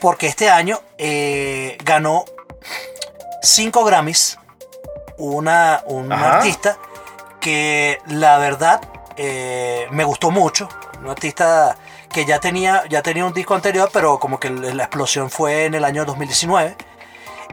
porque 0.00 0.26
este 0.28 0.48
año 0.48 0.80
eh, 0.96 1.76
ganó 1.84 2.24
cinco 3.42 3.84
Grammys 3.84 4.38
una, 5.18 5.82
un 5.86 6.10
Ajá. 6.10 6.36
artista 6.38 6.78
que 7.38 7.98
la 8.06 8.38
verdad 8.38 8.80
eh, 9.18 9.86
me 9.90 10.04
gustó 10.04 10.30
mucho 10.30 10.68
un 11.00 11.08
artista 11.08 11.76
que 12.12 12.24
ya 12.24 12.38
tenía 12.40 12.84
ya 12.88 13.02
tenía 13.02 13.24
un 13.24 13.32
disco 13.32 13.54
anterior 13.54 13.88
pero 13.92 14.18
como 14.18 14.38
que 14.38 14.50
la 14.50 14.82
explosión 14.84 15.30
fue 15.30 15.64
en 15.66 15.74
el 15.74 15.84
año 15.84 16.04
2019 16.04 16.76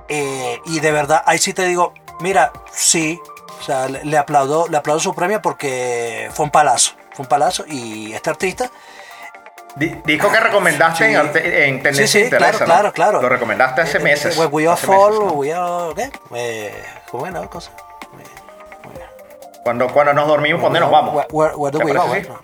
eh, 0.10 0.60
y 0.66 0.80
de 0.80 0.92
verdad 0.92 1.24
ahí 1.26 1.38
sí 1.38 1.54
te 1.54 1.64
digo 1.66 1.94
mira 2.20 2.52
sí 2.72 3.20
o 3.60 3.64
sea 3.64 3.88
le, 3.88 4.04
le 4.06 4.18
aplaudo 4.18 4.68
le 4.68 4.78
aplaudo 4.78 5.00
su 5.00 5.14
premio 5.14 5.42
porque 5.42 6.30
fue 6.34 6.46
un 6.46 6.52
palazo 6.52 6.94
fue 7.14 7.24
un 7.24 7.30
palazo 7.30 7.64
y 7.68 8.14
este 8.14 8.30
artista 8.30 8.70
Di- 9.76 9.96
Disco 10.06 10.32
que 10.32 10.40
recomendaste 10.40 11.06
Sí. 11.08 11.14
en, 11.14 11.20
en 11.54 11.84
Tendencia 11.84 12.08
Sí, 12.08 12.24
sí, 12.24 12.30
claro, 12.32 12.58
¿no? 12.60 12.66
claro, 12.66 12.94
claro. 12.94 13.22
Lo 13.22 13.30
recomendaste 13.30 13.82
hace 13.82 13.98
Eh, 14.00 14.02
meses. 14.02 14.36
eh, 14.36 14.46
We 14.48 14.68
hace 14.68 14.88
Fall, 14.88 15.12
meses, 15.12 15.26
¿no? 15.26 15.32
We 15.34 15.54
All- 15.54 15.94
¿qué? 15.94 16.10
Eh, 16.34 16.84
¿Cómo 17.12 17.28
era 17.28 17.42
la 17.42 17.48
cosa? 17.48 17.70
Cuando, 19.64 19.88
cuando 19.90 20.14
nos 20.14 20.28
dormimos, 20.28 20.62
¿por 20.62 20.68
dónde 20.70 20.80
nos 20.80 20.90
vamos? 20.92 21.14
Where, 21.32 21.54
where- 21.56 21.72
do 21.72 21.78
¿Te 21.80 21.86
we 21.86 21.94
go? 21.94 22.40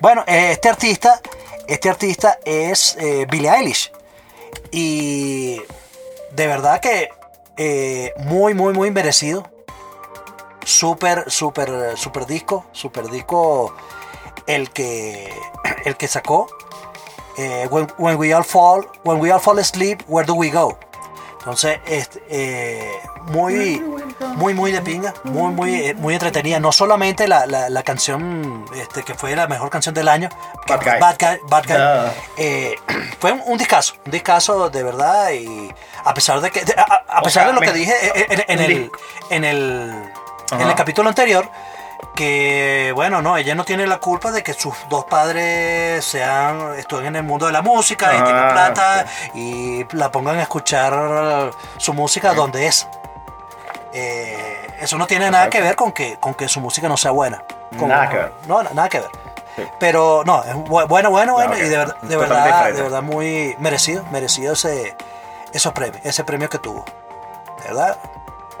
Bueno, 0.00 0.24
Sí. 0.26 0.32
Eh, 0.34 0.50
este 0.52 0.68
artista, 0.68 1.20
este 1.68 1.88
artista 1.88 2.38
es 2.44 2.96
eh, 2.98 3.26
Billie 3.30 3.50
Eilish. 3.50 3.92
Y 4.72 5.60
de 6.32 6.46
verdad 6.46 6.80
que 6.80 7.08
eh, 7.56 8.12
muy, 8.18 8.54
muy, 8.54 8.72
muy 8.72 8.90
merecido. 8.90 9.48
Súper, 10.64 11.30
súper, 11.30 11.96
súper 11.96 12.26
disco. 12.26 12.66
Súper 12.72 13.08
disco 13.08 13.74
el 14.46 14.70
que, 14.70 15.32
el 15.84 15.96
que 15.96 16.08
sacó. 16.08 16.48
Eh, 17.38 17.68
when, 17.70 17.88
when 17.96 18.18
we 18.18 18.34
all 18.34 18.44
fall, 18.44 18.86
when 19.04 19.18
we 19.20 19.30
all 19.30 19.40
fall 19.40 19.58
asleep, 19.58 20.02
where 20.08 20.26
do 20.26 20.34
we 20.34 20.50
go? 20.50 20.78
Entonces, 21.40 21.80
este, 21.86 22.22
eh, 22.28 22.92
muy, 23.28 23.82
muy, 24.36 24.52
muy 24.52 24.72
de 24.72 24.82
pinga, 24.82 25.14
muy, 25.24 25.52
muy, 25.52 25.94
muy 25.94 26.12
entretenida. 26.14 26.60
No 26.60 26.70
solamente 26.70 27.26
la, 27.26 27.46
la, 27.46 27.70
la 27.70 27.82
canción 27.82 28.66
este, 28.76 29.02
que 29.04 29.14
fue 29.14 29.34
la 29.34 29.46
mejor 29.48 29.70
canción 29.70 29.94
del 29.94 30.08
año, 30.08 30.28
Bad 30.68 30.80
Guy. 30.84 31.00
Bad 31.00 31.16
Guy, 31.18 31.38
Bad 31.48 31.64
Guy, 31.66 31.76
Ah. 31.78 32.12
eh, 32.36 32.74
fue 33.18 33.32
un, 33.32 33.42
un 33.46 33.56
discazo, 33.56 33.94
un 34.04 34.12
discazo 34.12 34.68
de 34.68 34.82
verdad. 34.82 35.30
Y 35.32 35.72
a 36.04 36.12
pesar 36.12 36.40
de 36.42 36.50
que, 36.50 36.62
de- 36.62 36.74
a, 36.76 37.22
pesar 37.22 37.44
sea, 37.44 37.46
de 37.48 37.52
lo 37.54 37.60
me- 37.60 37.66
que 37.66 37.72
dije 37.72 37.94
en, 38.14 38.32
en- 38.40 38.44
en 38.46 38.58
un 38.58 38.64
el, 38.64 38.90
en 39.30 39.44
el, 39.44 40.10
en 40.52 40.60
el 40.60 40.74
capítulo 40.74 41.08
anterior, 41.08 41.48
que 42.14 42.92
bueno, 42.94 43.22
no, 43.22 43.36
ella 43.36 43.54
no 43.54 43.64
tiene 43.64 43.86
la 43.86 43.98
culpa 43.98 44.30
de 44.30 44.42
que 44.42 44.52
sus 44.54 44.74
dos 44.88 45.04
padres 45.06 46.04
sean, 46.04 46.74
estén 46.76 47.06
en 47.06 47.16
el 47.16 47.22
mundo 47.22 47.46
de 47.46 47.52
la 47.52 47.62
música 47.62 48.12
y 48.14 48.18
Ah, 48.18 48.24
tienen 48.24 48.48
plata 48.52 49.06
y 49.34 49.96
la 49.96 50.10
pongan 50.10 50.38
a 50.38 50.42
escuchar 50.42 51.50
su 51.78 51.94
música 51.94 52.34
donde 52.34 52.66
es. 52.66 52.86
Eh, 53.92 54.66
eso 54.80 54.96
no 54.98 55.06
tiene 55.06 55.30
nada 55.30 55.50
que 55.50 55.60
ver 55.60 55.76
con 55.76 55.92
que, 55.92 56.16
con 56.18 56.34
que 56.34 56.48
su 56.48 56.60
música 56.60 56.88
no 56.88 56.96
sea 56.96 57.10
buena. 57.10 57.42
Con- 57.78 57.88
Nada 57.88 58.08
que 58.08 58.16
ver. 58.16 58.32
No, 58.46 58.62
na- 58.62 58.70
nada 58.72 58.88
que 58.88 59.00
ver. 59.00 59.10
Sí. 59.56 59.64
Pero 59.78 60.22
no, 60.24 60.42
es 60.44 60.54
bu- 60.54 60.86
bueno, 60.86 61.10
bueno, 61.10 61.32
bueno, 61.34 61.56
y 61.56 61.60
de, 61.62 61.76
ver- 61.76 61.88
de 61.88 61.92
Totalmente 61.94 62.16
verdad, 62.16 62.44
diferente. 62.46 62.76
de 62.76 62.82
verdad 62.82 63.02
muy 63.02 63.56
merecido, 63.58 64.04
merecido 64.10 64.52
ese, 64.52 64.96
esos 65.52 65.72
premios, 65.72 66.04
ese 66.04 66.22
premio 66.24 66.48
que 66.48 66.58
tuvo. 66.58 66.84
¿Verdad? 67.64 67.96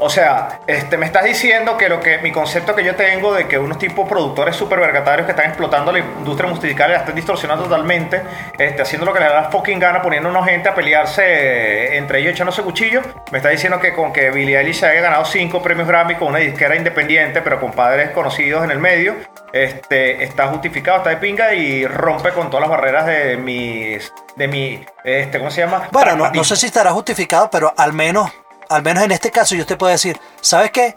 O 0.02 0.08
sea, 0.08 0.60
este, 0.66 0.96
me 0.96 1.04
estás 1.04 1.24
diciendo 1.24 1.76
que 1.76 1.88
lo 1.88 2.00
que 2.00 2.18
mi 2.18 2.32
concepto 2.32 2.74
que 2.74 2.82
yo 2.82 2.96
tengo 2.96 3.34
de 3.34 3.46
que 3.46 3.58
unos 3.58 3.78
tipos 3.78 4.08
productores 4.08 4.56
super 4.56 4.80
vergatarios 4.80 5.26
que 5.26 5.32
están 5.32 5.46
explotando 5.46 5.92
la 5.92 5.98
industria 5.98 6.48
musical 6.48 6.90
la 6.90 6.98
están 6.98 7.14
distorsionando 7.14 7.64
totalmente, 7.64 8.22
este, 8.58 8.80
haciendo 8.80 9.04
lo 9.04 9.12
que 9.12 9.20
les 9.20 9.28
da 9.28 9.42
la 9.42 9.50
fucking 9.50 9.78
gana, 9.78 10.00
poniendo 10.00 10.30
a 10.30 10.32
una 10.32 10.44
gente 10.44 10.70
a 10.70 10.74
pelearse 10.74 11.22
eh, 11.22 11.98
entre 11.98 12.20
ellos 12.20 12.32
echándose 12.32 12.62
cuchillos, 12.62 13.04
me 13.30 13.38
está 13.38 13.50
diciendo 13.50 13.78
que 13.78 13.92
con 13.92 14.10
que 14.10 14.30
Billie 14.30 14.58
Eilish 14.58 14.84
haya 14.84 15.02
ganado 15.02 15.26
cinco 15.26 15.62
premios 15.62 15.86
Grammy 15.86 16.14
con 16.14 16.28
una 16.28 16.38
disquera 16.38 16.76
independiente, 16.76 17.42
pero 17.42 17.60
con 17.60 17.72
padres 17.72 18.10
conocidos 18.10 18.64
en 18.64 18.70
el 18.70 18.78
medio, 18.78 19.16
este, 19.52 20.24
está 20.24 20.46
justificado, 20.46 20.98
está 20.98 21.10
de 21.10 21.18
pinga 21.18 21.52
y 21.52 21.86
rompe 21.86 22.30
con 22.30 22.48
todas 22.48 22.62
las 22.62 22.70
barreras 22.70 23.04
de 23.04 23.36
mis, 23.36 24.10
de 24.34 24.48
mi, 24.48 24.84
este, 25.04 25.38
¿cómo 25.38 25.50
se 25.50 25.60
llama? 25.60 25.88
Bueno, 25.92 26.16
no, 26.16 26.30
no 26.30 26.44
sé 26.44 26.56
si 26.56 26.66
estará 26.66 26.90
justificado, 26.92 27.50
pero 27.50 27.74
al 27.76 27.92
menos, 27.92 28.30
al 28.70 28.82
menos 28.82 29.04
en 29.04 29.10
este 29.12 29.30
caso 29.30 29.54
yo 29.54 29.66
te 29.66 29.76
puedo 29.76 29.92
decir, 29.92 30.18
¿sabes 30.40 30.70
qué? 30.70 30.94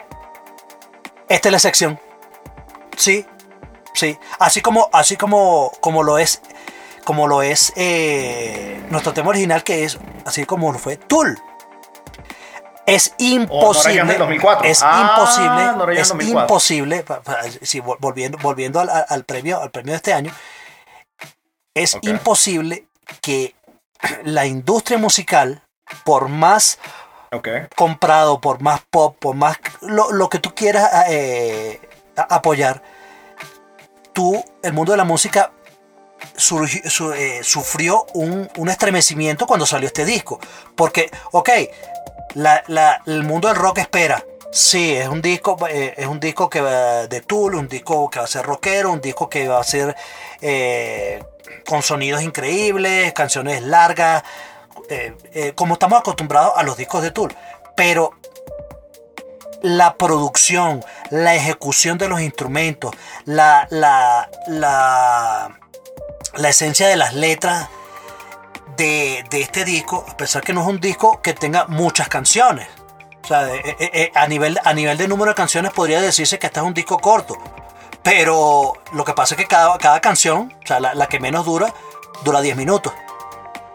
Esta 1.28 1.50
es 1.50 1.52
la 1.52 1.60
sección. 1.60 2.00
Sí, 2.96 3.26
sí. 3.94 4.18
Así 4.40 4.62
como, 4.62 4.88
así 4.94 5.18
como, 5.18 5.72
como 5.82 6.04
lo 6.04 6.18
es, 6.20 6.42
como 7.04 7.28
lo 7.28 7.42
es 7.42 7.74
eh, 7.76 8.82
nuestro 8.90 9.14
tema 9.14 9.30
original, 9.30 9.64
que 9.64 9.84
es 9.84 9.98
así 10.26 10.46
como 10.46 10.72
lo 10.72 10.80
fue 10.80 10.98
Tool. 10.98 11.38
Es 12.86 13.14
imposible. 13.18 14.04
del 14.04 14.20
2004. 14.20 14.68
Es 14.68 14.82
Ah, 14.84 15.16
imposible. 15.18 16.00
Es 16.00 16.10
2004. 16.10 16.42
imposible. 16.44 17.06
volviendo, 18.00 18.38
volviendo 18.40 18.80
al, 18.82 18.90
al 19.08 19.24
premio, 19.24 19.62
al 19.62 19.72
premio 19.72 19.94
de 19.94 19.98
este 19.98 20.14
año, 20.14 20.34
es 21.74 21.98
imposible 22.02 22.88
que 23.22 23.56
la 24.24 24.46
industria 24.46 24.98
musical, 24.98 25.64
por 26.04 26.28
más 26.28 26.78
Comprado, 27.76 28.40
por 28.42 28.62
más 28.62 28.82
pop, 28.90 29.16
por 29.20 29.36
más 29.36 29.58
lo, 29.82 30.12
lo 30.12 30.30
que 30.30 30.40
tú 30.40 30.54
quieras 30.56 31.06
eh, 31.10 31.80
a- 32.16 32.36
apoyar, 32.36 32.82
tú, 34.14 34.44
el 34.62 34.74
mundo 34.74 34.92
de 34.94 34.98
la 34.98 35.04
música, 35.04 35.52
surgi- 36.38 36.88
su- 36.90 37.14
eh, 37.14 37.42
sufrió 37.44 38.06
un, 38.14 38.50
un 38.58 38.70
estremecimiento 38.70 39.46
cuando 39.48 39.66
salió 39.66 39.88
este 39.88 40.06
disco. 40.06 40.40
Porque, 40.76 41.10
ok, 41.32 41.50
la- 42.36 42.64
la- 42.68 43.02
el 43.06 43.24
mundo 43.24 43.48
del 43.48 43.58
rock 43.58 43.80
espera. 43.80 44.24
Sí, 44.52 44.96
es 44.96 45.08
un 45.08 45.22
disco, 45.22 45.58
eh, 45.68 45.96
es 45.98 46.06
un 46.06 46.20
disco 46.20 46.48
que 46.48 46.62
va 46.62 47.08
de 47.08 47.22
Tool, 47.22 47.56
un 47.56 47.68
disco 47.68 48.08
que 48.12 48.20
va 48.20 48.26
a 48.26 48.28
ser 48.28 48.46
rockero, 48.46 48.92
un 48.92 49.02
disco 49.02 49.28
que 49.28 49.48
va 49.48 49.60
a 49.60 49.64
ser 49.64 49.96
eh, 50.42 51.24
con 51.66 51.82
sonidos 51.82 52.22
increíbles, 52.22 53.14
canciones 53.14 53.64
largas, 53.64 54.22
eh, 54.90 55.16
eh, 55.34 55.54
como 55.56 55.76
estamos 55.76 56.00
acostumbrados 56.00 56.54
a 56.56 56.64
los 56.64 56.78
discos 56.78 57.02
de 57.02 57.12
Tool. 57.12 57.36
Pero 57.76 58.12
la 59.62 59.96
producción, 59.96 60.84
la 61.10 61.36
ejecución 61.36 61.98
de 61.98 62.10
los 62.10 62.22
instrumentos, 62.22 62.94
la, 63.26 63.68
la, 63.70 64.30
la, 64.48 66.50
esencia 66.50 66.88
de 66.88 66.98
las 66.98 67.14
letras 67.14 67.70
de, 68.76 69.24
de 69.30 69.42
este 69.42 69.64
disco, 69.64 70.06
a 70.08 70.18
pesar 70.18 70.44
que 70.44 70.54
no 70.54 70.62
es 70.62 70.68
un 70.68 70.80
disco 70.80 71.22
que 71.22 71.34
tenga 71.34 71.66
muchas 71.68 72.10
canciones. 72.10 72.68
O 73.24 73.28
sea, 73.28 73.48
eh, 73.56 74.12
a, 74.14 74.28
nivel, 74.28 74.60
a 74.64 74.74
nivel 74.74 74.98
de 74.98 75.08
número 75.08 75.32
de 75.32 75.36
canciones 75.36 75.72
podría 75.72 76.02
decirse 76.02 76.40
que 76.40 76.48
este 76.48 76.60
es 76.60 76.66
un 76.66 76.74
disco 76.74 77.00
corto. 77.00 77.38
Pero 78.04 78.74
lo 78.92 79.06
que 79.06 79.14
pasa 79.14 79.36
es 79.36 79.42
que 79.42 79.48
cada, 79.48 79.78
cada 79.78 80.02
canción, 80.02 80.54
o 80.62 80.68
sea, 80.68 80.82
la, 80.82 80.94
la 80.94 81.08
que 81.08 81.22
menos 81.22 81.46
dura, 81.46 81.74
dura 82.26 82.42
10 82.42 82.58
minutos. 82.58 82.92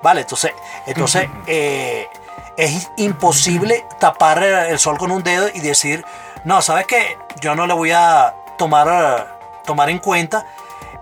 Vale, 0.03 0.21
entonces, 0.23 0.53
entonces 0.87 1.29
eh, 1.47 2.09
es 2.57 2.89
imposible 2.97 3.85
tapar 3.99 4.43
el 4.43 4.79
sol 4.79 4.97
con 4.99 5.11
un 5.11 5.23
dedo 5.23 5.49
y 5.53 5.61
decir, 5.61 6.05
no, 6.45 6.63
¿sabes 6.63 6.87
qué? 6.87 7.19
Yo 7.41 7.55
no 7.57 7.67
le 7.67 7.75
voy 7.75 7.91
a 7.93 8.35
tomar, 8.57 9.39
tomar 9.65 9.91
en 9.91 9.99
cuenta 9.99 10.47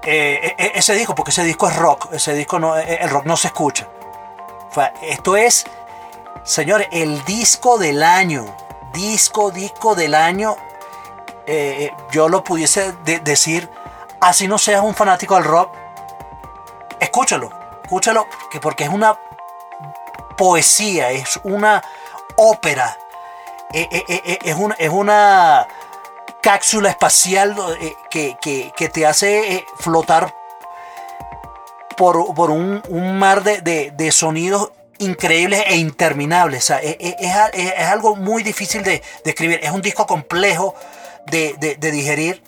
eh, 0.02 0.54
e- 0.58 0.62
e- 0.64 0.72
ese 0.78 0.94
disco, 0.94 1.14
porque 1.14 1.30
ese 1.30 1.44
disco 1.44 1.68
es 1.68 1.76
rock, 1.76 2.12
ese 2.12 2.32
disco 2.34 2.58
no, 2.58 2.76
eh, 2.78 2.98
el 3.02 3.10
rock 3.10 3.26
no 3.26 3.36
se 3.36 3.48
escucha. 3.48 3.86
O 4.70 4.74
sea, 4.74 4.92
esto 5.02 5.36
es, 5.36 5.66
señores, 6.44 6.88
el 6.90 7.22
disco 7.24 7.76
del 7.78 8.02
año, 8.02 8.46
disco, 8.92 9.50
disco 9.50 9.94
del 9.94 10.14
año, 10.14 10.56
eh, 11.46 11.92
yo 12.12 12.28
lo 12.28 12.42
pudiese 12.44 12.92
de- 13.04 13.20
decir, 13.20 13.68
así 14.20 14.48
no 14.48 14.56
seas 14.58 14.82
un 14.82 14.94
fanático 14.94 15.34
del 15.34 15.44
rock, 15.44 15.70
escúchalo, 17.00 17.50
escúchalo, 17.86 18.26
que 18.50 18.58
porque 18.60 18.84
es 18.84 18.90
una 18.90 19.18
poesía, 20.36 21.10
es 21.12 21.38
una 21.44 21.82
ópera, 22.36 22.98
eh, 23.72 23.88
eh, 23.90 24.04
eh, 24.26 24.38
es, 24.44 24.54
una, 24.56 24.74
es 24.78 24.90
una 24.90 25.66
cápsula 26.42 26.90
espacial 26.90 27.56
que, 28.10 28.36
que- 28.40 28.72
te 28.88 29.06
hace 29.06 29.64
flotar 29.78 30.34
por, 31.96 32.34
por 32.34 32.50
un, 32.50 32.82
mar 33.18 33.42
de, 33.42 33.60
de- 33.62 33.90
sonidos 34.12 34.70
increíbles 34.98 35.62
e 35.66 35.76
interminables. 35.76 36.64
O 36.64 36.66
sea, 36.66 36.78
es, 36.82 36.96
es- 37.00 37.14
es 37.20 37.34
es- 37.54 37.88
algo 37.88 38.16
muy 38.16 38.42
difícil 38.42 38.82
de, 38.82 39.02
de 39.24 39.30
escribir. 39.30 39.60
Es 39.62 39.70
un 39.70 39.80
disco 39.82 40.06
complejo 40.06 40.74
de 41.26 41.76
digerir 41.80 42.42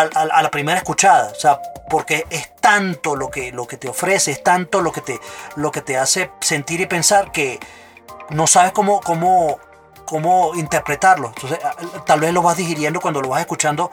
a, 0.00 0.42
la 0.42 0.50
primera 0.50 0.78
escuchada. 0.78 1.30
O 1.30 1.34
sea, 1.34 1.60
porque 1.90 2.24
es 2.30 2.54
tanto 2.56 3.16
lo 3.16 3.30
que, 3.30 3.52
lo 3.52 3.66
que 3.66 3.76
te 3.76 3.88
ofrece, 3.88 4.30
es 4.30 4.42
tanto 4.42 4.80
lo 4.80 4.92
que 4.92 5.00
te, 5.02 5.20
lo 5.56 5.70
que 5.70 5.82
te 5.82 5.96
hace 5.98 6.30
sentir 6.40 6.80
y 6.80 6.86
pensar 6.86 7.30
que 7.32 7.58
no 8.30 8.46
sabes 8.46 8.72
cómo, 8.72 9.00
cómo, 9.00 9.58
cómo 10.06 10.54
interpretarlo. 10.54 11.28
Entonces, 11.28 11.58
tal 12.06 12.20
vez 12.20 12.32
lo 12.32 12.42
vas 12.42 12.56
digiriendo 12.56 13.00
cuando 13.00 13.20
lo 13.20 13.28
vas 13.28 13.40
escuchando 13.40 13.90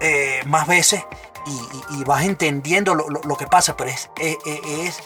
eh, 0.00 0.40
más 0.46 0.66
veces 0.66 1.04
y, 1.46 1.50
y- 1.96 2.00
y 2.00 2.04
vas 2.04 2.24
entendiendo 2.24 2.94
lo, 2.94 3.08
lo- 3.08 3.20
lo 3.22 3.36
que 3.36 3.46
pasa, 3.46 3.76
pero 3.76 3.90
es, 3.90 4.10
es, 4.18 4.36
es, 4.46 5.00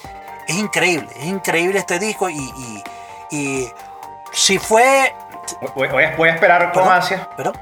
es 0.49 0.55
increíble, 0.57 1.09
es 1.17 1.27
increíble 1.27 1.79
este 1.79 1.99
disco 1.99 2.31
y, 2.31 2.83
y- 3.31 3.71
si 4.33 4.59
fue... 4.59 5.15
Voy, 5.75 5.89
voy 5.89 6.05
a, 6.05 6.17
voy 6.17 6.29
a 6.29 6.35
esperar 6.35 6.73
con 6.73 6.89
ansia. 6.89 7.29
¿Perdón? 7.37 7.59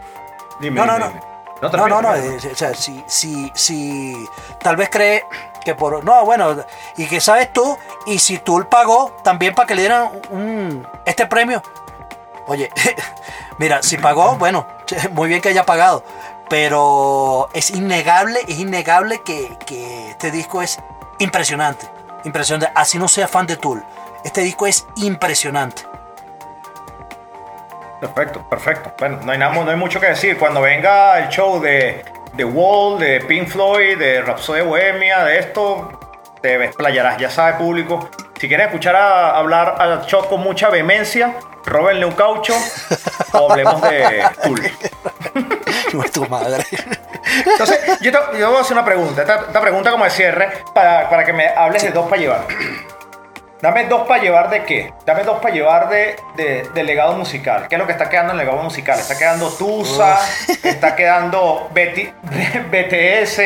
Dime, 0.61 0.81
No, 0.81 0.87
no, 0.87 0.95
dime, 1.09 1.21
no. 1.21 1.34
No, 1.63 1.71
no, 1.71 2.03
no. 2.03 2.13
termina. 2.13 2.37
eh, 2.37 2.51
o 2.53 2.57
sea, 2.57 2.75
si, 2.75 3.03
si, 3.07 3.51
si 3.55 4.29
tal 4.61 4.77
vez 4.77 4.91
cree 4.91 5.25
que 5.65 5.75
por. 5.75 6.05
No, 6.05 6.25
bueno, 6.25 6.57
y 6.97 7.07
que 7.07 7.21
sabes 7.21 7.53
tú, 7.53 7.79
y 8.07 8.19
si 8.19 8.39
tú 8.39 8.67
pagó 8.69 9.17
también 9.23 9.55
para 9.55 9.67
que 9.67 9.75
le 9.75 9.83
dieran 9.83 10.11
un, 10.31 10.87
este 11.05 11.27
premio. 11.27 11.63
Oye, 12.47 12.71
mira, 13.59 13.83
si 13.83 13.97
pagó, 13.97 14.37
bueno, 14.39 14.67
muy 15.13 15.29
bien 15.29 15.41
que 15.41 15.49
haya 15.51 15.65
pagado. 15.65 16.05
Pero 16.51 17.49
es 17.55 17.71
innegable, 17.71 18.39
es 18.47 18.59
innegable 18.59 19.23
que, 19.25 19.57
que 19.67 20.11
este 20.11 20.31
disco 20.31 20.61
es 20.61 20.79
impresionante. 21.19 21.89
Impresionante. 22.25 22.71
Así 22.75 22.99
no 22.99 23.09
sea 23.09 23.27
fan 23.29 23.47
de 23.47 23.57
Tool. 23.57 23.83
Este 24.25 24.43
disco 24.43 24.67
es 24.67 24.87
impresionante. 24.97 25.87
Perfecto, 28.05 28.47
perfecto. 28.51 28.93
Bueno, 28.99 29.21
no 29.25 29.33
hay, 29.33 29.39
nada, 29.39 29.55
no 29.55 29.71
hay 29.71 29.77
mucho 29.77 29.99
que 29.99 30.09
decir. 30.09 30.37
Cuando 30.37 30.61
venga 30.61 31.19
el 31.19 31.29
show 31.31 31.59
de 31.59 32.05
The 32.37 32.45
Wall, 32.45 32.99
de 32.99 33.21
Pink 33.21 33.49
Floyd, 33.49 33.97
de 33.99 34.21
Rhapsody 34.21 34.61
Bohemia, 34.61 35.25
de 35.25 35.39
esto, 35.39 35.99
te 36.43 36.63
explayarás. 36.63 37.17
Ya 37.17 37.31
sabe, 37.31 37.55
público. 37.55 38.11
Si 38.39 38.47
quieres 38.47 38.67
escuchar 38.67 38.95
a, 38.95 39.31
hablar 39.39 39.77
al 39.79 40.05
show 40.05 40.29
con 40.29 40.43
mucha 40.43 40.69
vehemencia, 40.69 41.35
róbenle 41.65 42.05
un 42.05 42.13
caucho 42.13 42.55
o 43.33 43.51
hablemos 43.51 43.81
de 43.81 44.23
Tool. 44.43 44.61
No 45.95 46.05
es 46.05 46.13
tu 46.13 46.29
madre. 46.29 46.63
Entonces, 47.47 47.99
yo 48.03 48.13
te, 48.13 48.39
yo 48.39 48.51
voy 48.51 48.59
a 48.59 48.61
hacer 48.61 48.77
una 48.77 48.85
pregunta. 48.85 49.23
Esta, 49.23 49.37
esta 49.47 49.61
pregunta 49.63 49.91
como 49.91 50.05
de 50.05 50.11
cierre 50.11 50.63
para, 50.75 51.09
para 51.09 51.25
que 51.25 51.33
me 51.33 51.49
hables 51.49 51.83
de 51.83 51.91
dos 51.91 52.07
para 52.07 52.21
llevar. 52.21 52.47
Dame 53.65 53.87
dos 53.87 54.07
para 54.07 54.23
llevar 54.23 54.51
de 54.51 54.63
qué? 54.65 54.93
Dame 55.07 55.23
dos 55.23 55.39
para 55.39 55.55
llevar 55.55 55.89
de, 55.89 56.17
de, 56.37 56.69
de 56.75 56.83
legado 56.83 57.15
musical. 57.15 57.67
¿Qué 57.67 57.77
es 57.77 57.79
lo 57.79 57.87
que 57.87 57.93
está 57.93 58.11
quedando 58.11 58.33
en 58.33 58.37
legado 58.37 58.63
musical? 58.63 58.99
Está 58.99 59.17
quedando 59.17 59.49
Tusa, 59.49 60.19
está 60.63 60.95
quedando 60.95 61.71
BT 61.73 62.13
BTS, 62.71 63.41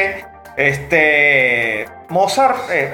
este 0.56 1.86
Mozart. 2.08 2.68
eh, 2.68 2.92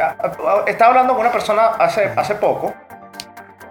estaba 0.66 0.90
hablando 0.90 1.14
con 1.14 1.22
una 1.22 1.32
persona 1.32 1.68
hace, 1.78 2.12
hace 2.14 2.34
poco. 2.34 2.74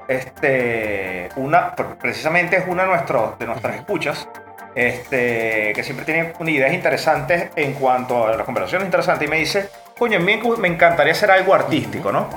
Este, 0.08 1.30
una, 1.36 1.76
precisamente 1.76 2.58
es 2.58 2.64
una 2.68 2.86
de, 2.86 2.90
nuestros, 2.90 3.38
de 3.38 3.46
nuestras 3.46 3.76
escuchas. 3.76 4.28
Este, 4.74 5.74
que 5.76 5.84
siempre 5.84 6.04
tiene 6.08 6.34
ideas 6.52 6.74
interesantes 6.74 7.52
en 7.56 7.74
cuanto 7.74 8.26
a 8.26 8.36
las 8.36 8.46
conversaciones 8.46 8.88
interesantes 8.88 9.28
y 9.28 9.30
me 9.30 9.38
dice, 9.38 9.70
coño, 9.96 10.18
a 10.18 10.22
mí 10.22 10.42
me 10.58 10.68
encantaría 10.70 11.14
hacer 11.14 11.30
algo 11.30 11.54
artístico, 11.54 12.12
¿no? 12.12 12.28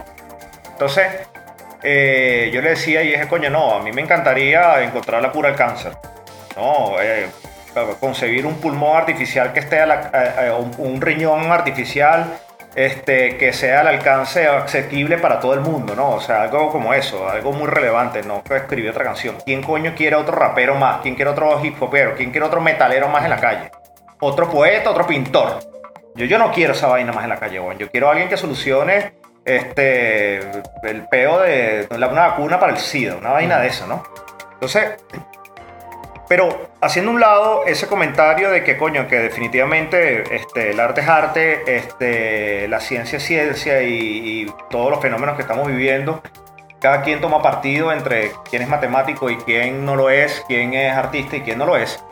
Entonces, 0.76 1.06
eh, 1.82 2.50
yo 2.52 2.60
le 2.60 2.70
decía 2.70 3.02
y 3.02 3.08
dije, 3.12 3.26
coño, 3.28 3.48
no, 3.48 3.76
a 3.76 3.82
mí 3.82 3.92
me 3.92 4.02
encantaría 4.02 4.82
encontrar 4.82 5.22
la 5.22 5.32
cura 5.32 5.48
al 5.48 5.56
cáncer. 5.56 5.92
No, 6.54 7.00
eh, 7.00 7.28
concebir 7.98 8.44
un 8.44 8.56
pulmón 8.56 8.94
artificial 8.94 9.54
que 9.54 9.60
esté 9.60 9.80
a 9.80 9.86
la- 9.86 10.54
un, 10.78 11.00
riñón 11.00 11.50
artificial 11.50 12.26
este, 12.74 13.38
que 13.38 13.54
sea 13.54 13.80
al 13.80 13.88
alcance 13.88 14.46
asequible 14.46 15.16
para 15.16 15.40
todo 15.40 15.54
el 15.54 15.60
mundo, 15.60 15.94
¿no? 15.94 16.10
O 16.10 16.20
sea, 16.20 16.42
algo 16.42 16.70
como 16.70 16.92
eso, 16.92 17.26
algo 17.26 17.52
muy 17.52 17.68
relevante, 17.68 18.22
no 18.22 18.42
que 18.44 18.54
escribir 18.56 18.90
otra 18.90 19.04
canción. 19.04 19.36
¿Quién 19.46 19.62
coño 19.62 19.94
quiere 19.96 20.14
otro 20.16 20.36
rapero 20.36 20.74
más? 20.74 21.00
¿Quién 21.00 21.14
quiere 21.14 21.30
otro 21.30 21.58
hip 21.64 21.82
hopero? 21.82 22.14
¿Quién 22.18 22.32
quiere 22.32 22.46
otro 22.46 22.60
metalero 22.60 23.08
más 23.08 23.24
en 23.24 23.30
la 23.30 23.40
calle? 23.40 23.70
Otro 24.20 24.50
poeta, 24.50 24.90
otro 24.90 25.06
pintor. 25.06 25.60
Yo, 26.14 26.26
yo 26.26 26.36
no 26.38 26.52
quiero 26.52 26.74
esa 26.74 26.86
vaina 26.88 27.12
más 27.12 27.24
en 27.24 27.30
la 27.30 27.38
calle, 27.38 27.60
weón. 27.60 27.78
Yo 27.78 27.90
quiero 27.90 28.10
alguien 28.10 28.28
que 28.28 28.36
solucione 28.36 29.12
este, 29.46 30.38
el 30.82 31.06
peo 31.08 31.38
de 31.40 31.86
la- 31.96 32.08
una 32.08 32.26
vacuna 32.28 32.60
para 32.60 32.72
el 32.72 32.78
SIDA, 32.78 33.16
una 33.16 33.30
vaina 33.30 33.58
de 33.60 33.68
eso, 33.68 33.86
¿no? 33.86 34.02
Entonces, 34.54 34.96
pero 36.28 36.68
haciendo 36.80 37.12
un 37.12 37.20
lado 37.20 37.64
ese 37.66 37.86
comentario 37.86 38.50
de 38.50 38.64
que, 38.64 38.76
coño, 38.76 39.06
que 39.06 39.16
definitivamente 39.20 40.34
este, 40.34 40.72
el 40.72 40.80
arte 40.80 41.00
es 41.02 41.08
arte, 41.08 41.76
este, 41.76 42.66
la 42.68 42.80
ciencia 42.80 43.18
es 43.18 43.24
ciencia 43.24 43.82
y, 43.82 44.42
y 44.42 44.54
todos 44.68 44.90
los 44.90 45.00
fenómenos 45.00 45.36
que 45.36 45.42
estamos 45.42 45.68
viviendo, 45.68 46.20
cada 46.80 47.02
quien 47.02 47.20
toma 47.20 47.40
partido 47.42 47.92
entre 47.92 48.32
quién 48.50 48.62
es 48.62 48.68
matemático 48.68 49.30
y 49.30 49.36
quién 49.36 49.84
no 49.84 49.94
lo 49.94 50.10
es, 50.10 50.44
quién 50.48 50.74
es 50.74 50.92
artista 50.96 51.36
y 51.36 51.42
quién 51.42 51.58
no 51.58 51.66
lo 51.66 51.76
es. 51.76 52.02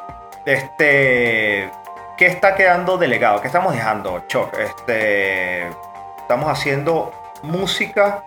Este, 0.47 1.69
¿Qué 2.17 2.27
está 2.27 2.55
quedando 2.55 2.97
delegado? 2.97 3.41
¿Qué 3.41 3.49
estamos 3.49 3.75
dejando, 3.75 4.23
Choc? 4.29 4.57
Este, 4.57 5.67
estamos 6.21 6.49
haciendo 6.49 7.13
música 7.45 8.25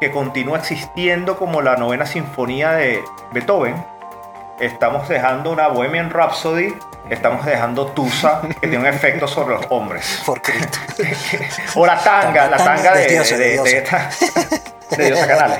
que 0.00 0.10
continúa 0.10 0.58
existiendo 0.58 1.36
como 1.36 1.62
la 1.62 1.76
novena 1.76 2.04
sinfonía 2.06 2.72
de 2.72 3.02
Beethoven. 3.32 3.84
Estamos 4.60 5.08
dejando 5.08 5.50
una 5.50 5.68
Bohemian 5.68 6.10
Rhapsody. 6.10 6.74
Estamos 7.10 7.44
dejando 7.44 7.86
Tusa, 7.88 8.40
que 8.60 8.66
tiene 8.66 8.78
un 8.78 8.86
efecto 8.86 9.26
sobre 9.28 9.56
los 9.56 9.66
hombres. 9.70 10.22
Por 10.24 10.40
Cristo. 10.42 10.78
O 11.74 11.84
la 11.86 11.98
tanga, 12.02 12.48
la 12.48 12.56
Tanga 12.56 12.94
de 12.94 13.06
de, 13.06 13.18
de, 13.18 13.36
de 13.36 13.62
de, 13.62 13.78
esta- 13.78 14.10
de 14.96 15.04
Diosa 15.06 15.26
Canales. 15.26 15.58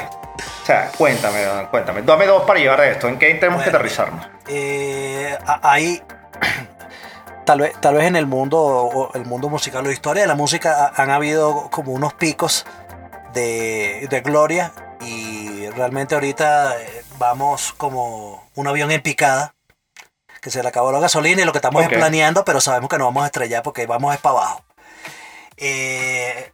O 0.63 0.67
sea, 0.67 0.91
cuéntame, 0.97 1.45
cuéntame. 1.71 2.03
Dame 2.03 2.27
dos 2.27 2.45
para 2.45 2.59
llevar 2.59 2.81
de 2.81 2.93
esto. 2.93 3.09
¿En 3.09 3.19
qué 3.19 3.35
tenemos 3.35 3.63
que 3.63 3.69
aterrizarnos? 3.69 4.27
Eh, 4.49 5.37
ahí 5.63 6.03
tal 7.45 7.61
vez 7.61 7.79
tal 7.81 7.95
vez 7.95 8.07
en 8.07 8.17
el 8.17 8.27
mundo 8.27 9.11
el 9.15 9.25
mundo 9.27 9.49
musical 9.49 9.85
o 9.85 9.87
la 9.89 9.93
historia 9.93 10.23
de 10.23 10.29
la 10.29 10.35
música 10.35 10.87
ha- 10.97 11.03
han 11.03 11.11
habido 11.11 11.69
como 11.71 11.93
unos 11.93 12.15
picos 12.15 12.65
de, 13.33 14.07
de 14.11 14.21
gloria 14.21 14.73
y 15.01 15.69
realmente 15.71 16.15
ahorita 16.15 16.81
eh, 16.81 17.03
vamos 17.19 17.75
como 17.77 18.49
un 18.55 18.67
avión 18.69 18.91
en 18.91 19.03
picada 19.03 19.55
que 20.41 20.51
se 20.51 20.63
le 20.63 20.69
acabó 20.69 20.93
la 20.93 21.01
gasolina 21.01 21.43
y 21.43 21.45
lo 21.45 21.53
que 21.53 21.59
estamos 21.59 21.85
Ok. 21.85 21.93
es 21.93 21.99
planeando 21.99 22.45
pero 22.45 22.61
sabemos 22.61 22.89
que 22.89 22.99
no 22.99 23.05
vamos 23.07 23.23
a 23.25 23.27
estrellar 23.27 23.63
porque 23.63 23.87
vamos 23.87 24.15
es 24.15 24.21
para 24.21 24.37
abajo 24.39 24.65
Eh, 25.57 26.51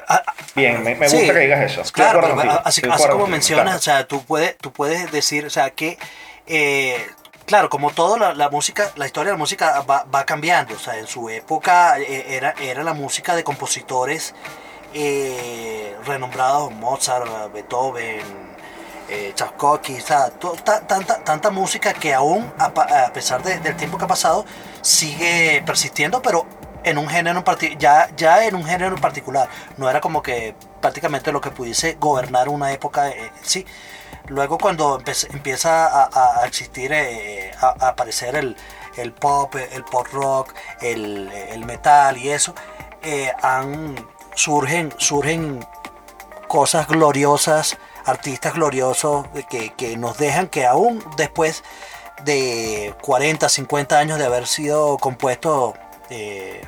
Bien, 0.55 0.83
me, 0.83 0.95
me 0.95 1.07
gusta 1.07 1.19
Sí, 1.19 1.27
que 1.27 1.39
digas 1.39 1.73
eso. 1.73 1.83
Claro, 1.93 2.21
pero 2.21 2.61
así, 2.65 2.83
así 2.91 3.09
como 3.09 3.27
mencionas, 3.27 3.65
claro. 3.65 3.79
o 3.79 3.83
sea, 3.83 4.07
tú 4.07 4.23
puedes, 4.25 4.59
tú 4.59 4.73
puedes 4.73 5.11
decir, 5.11 5.47
o 5.47 5.51
sea, 5.51 5.71
que, 5.71 5.99
eh, 6.47 7.07
claro, 7.51 7.69
como 7.69 7.91
todo, 7.91 8.17
la, 8.17 8.49
música, 8.49 8.93
la 8.95 9.07
historia 9.07 9.33
de 9.33 9.35
la 9.35 9.39
música 9.39 9.81
va, 9.81 10.25
cambiando, 10.25 10.75
o 10.75 10.79
sea, 10.79 10.97
en 10.97 11.09
su 11.09 11.29
época 11.29 11.99
eh, 11.99 12.37
era, 12.37 12.55
era 12.61 12.85
la 12.85 12.95
música 12.95 13.35
de 13.35 13.43
compositores 13.43 14.37
eh, 14.95 15.97
renombrados, 16.07 16.71
Mozart, 16.71 17.53
Beethoven, 17.53 18.21
eh, 19.09 19.33
Tchaikovsky, 19.35 19.97
o 19.97 20.01
sea, 20.01 20.31
tanta, 20.87 21.25
tanta 21.25 21.51
música 21.51 21.93
que 21.93 22.15
aún, 22.15 22.53
a, 22.57 22.73
pesar 23.13 23.43
de- 23.43 23.59
del 23.59 23.77
tiempo 23.77 23.99
que 23.99 24.05
ha 24.05 24.09
pasado, 24.09 24.45
sigue 24.81 25.61
persistiendo, 25.67 26.23
pero 26.23 26.47
en 26.85 26.99
un 26.99 27.09
género 27.09 27.43
ya, 27.81 28.09
ya 28.17 28.45
en 28.45 28.55
un 28.55 28.65
género 28.65 28.95
particular. 28.97 29.49
No 29.77 29.91
era 29.91 30.01
como 30.01 30.23
que 30.23 30.55
prácticamente 30.81 31.33
lo 31.33 31.41
que 31.41 31.51
pudiese 31.51 31.97
gobernar 31.99 32.49
una 32.49 32.71
época 32.71 33.09
eh, 33.09 33.33
sí. 33.43 33.67
Luego 34.29 34.59
cuando 34.59 35.01
empieza 35.33 35.87
a, 36.43 36.47
existir, 36.47 36.93
eh, 36.93 37.51
a, 37.61 37.89
aparecer 37.89 38.37
el, 38.37 38.57
el 38.97 39.13
pop, 39.13 39.55
el 39.57 39.85
pop 39.85 40.07
rock, 40.13 40.55
el, 40.81 41.65
metal 41.67 42.17
y 42.17 42.31
eso, 42.31 42.55
eh, 43.03 43.33
han, 43.43 43.97
surgen, 44.35 44.93
surgen 44.99 45.67
cosas 46.49 46.87
gloriosas, 46.89 47.77
artistas 48.05 48.55
gloriosos 48.55 49.27
que, 49.49 49.71
que 49.75 49.97
nos 49.97 50.17
dejan 50.19 50.49
que 50.49 50.67
aún 50.67 51.05
después 51.17 51.63
de 52.25 52.95
40, 53.03 53.49
50 53.49 53.99
años 53.99 54.19
de 54.19 54.27
haber 54.27 54.47
sido 54.47 54.97
compuestos 54.99 55.75
eh, 56.11 56.61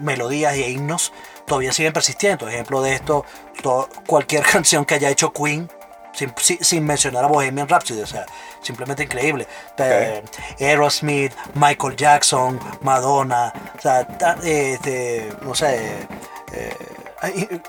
melodías 0.00 0.54
e 0.54 0.70
himnos, 0.70 1.12
todavía 1.46 1.72
siguen 1.72 1.92
persistiendo. 1.92 2.48
Ejemplo 2.48 2.80
de 2.82 2.94
esto, 2.94 3.24
to- 3.62 3.88
cualquier 4.06 4.42
canción 4.52 4.84
que 4.84 4.94
haya 4.94 5.10
hecho 5.10 5.32
Queen, 5.32 5.70
sin, 6.14 6.32
sin- 6.38 6.64
sin 6.64 6.84
mencionar 6.86 7.24
a 7.24 7.28
Bohemian 7.28 7.68
Rhapsody, 7.68 8.00
o 8.02 8.06
sea, 8.06 8.24
simplemente 8.62 9.02
increíble. 9.04 9.46
Eh, 9.78 10.22
Aerosmith, 10.60 11.32
Michael 11.54 11.96
Jackson, 11.96 12.58
Madonna, 12.80 13.52
o 13.76 13.80
sea, 13.80 14.06
ta- 14.06 14.36
eh, 14.42 14.74
este, 14.74 15.32
no 15.42 15.54
sé. 15.54 16.06
eh, 16.52 16.76
ay, 17.20 17.60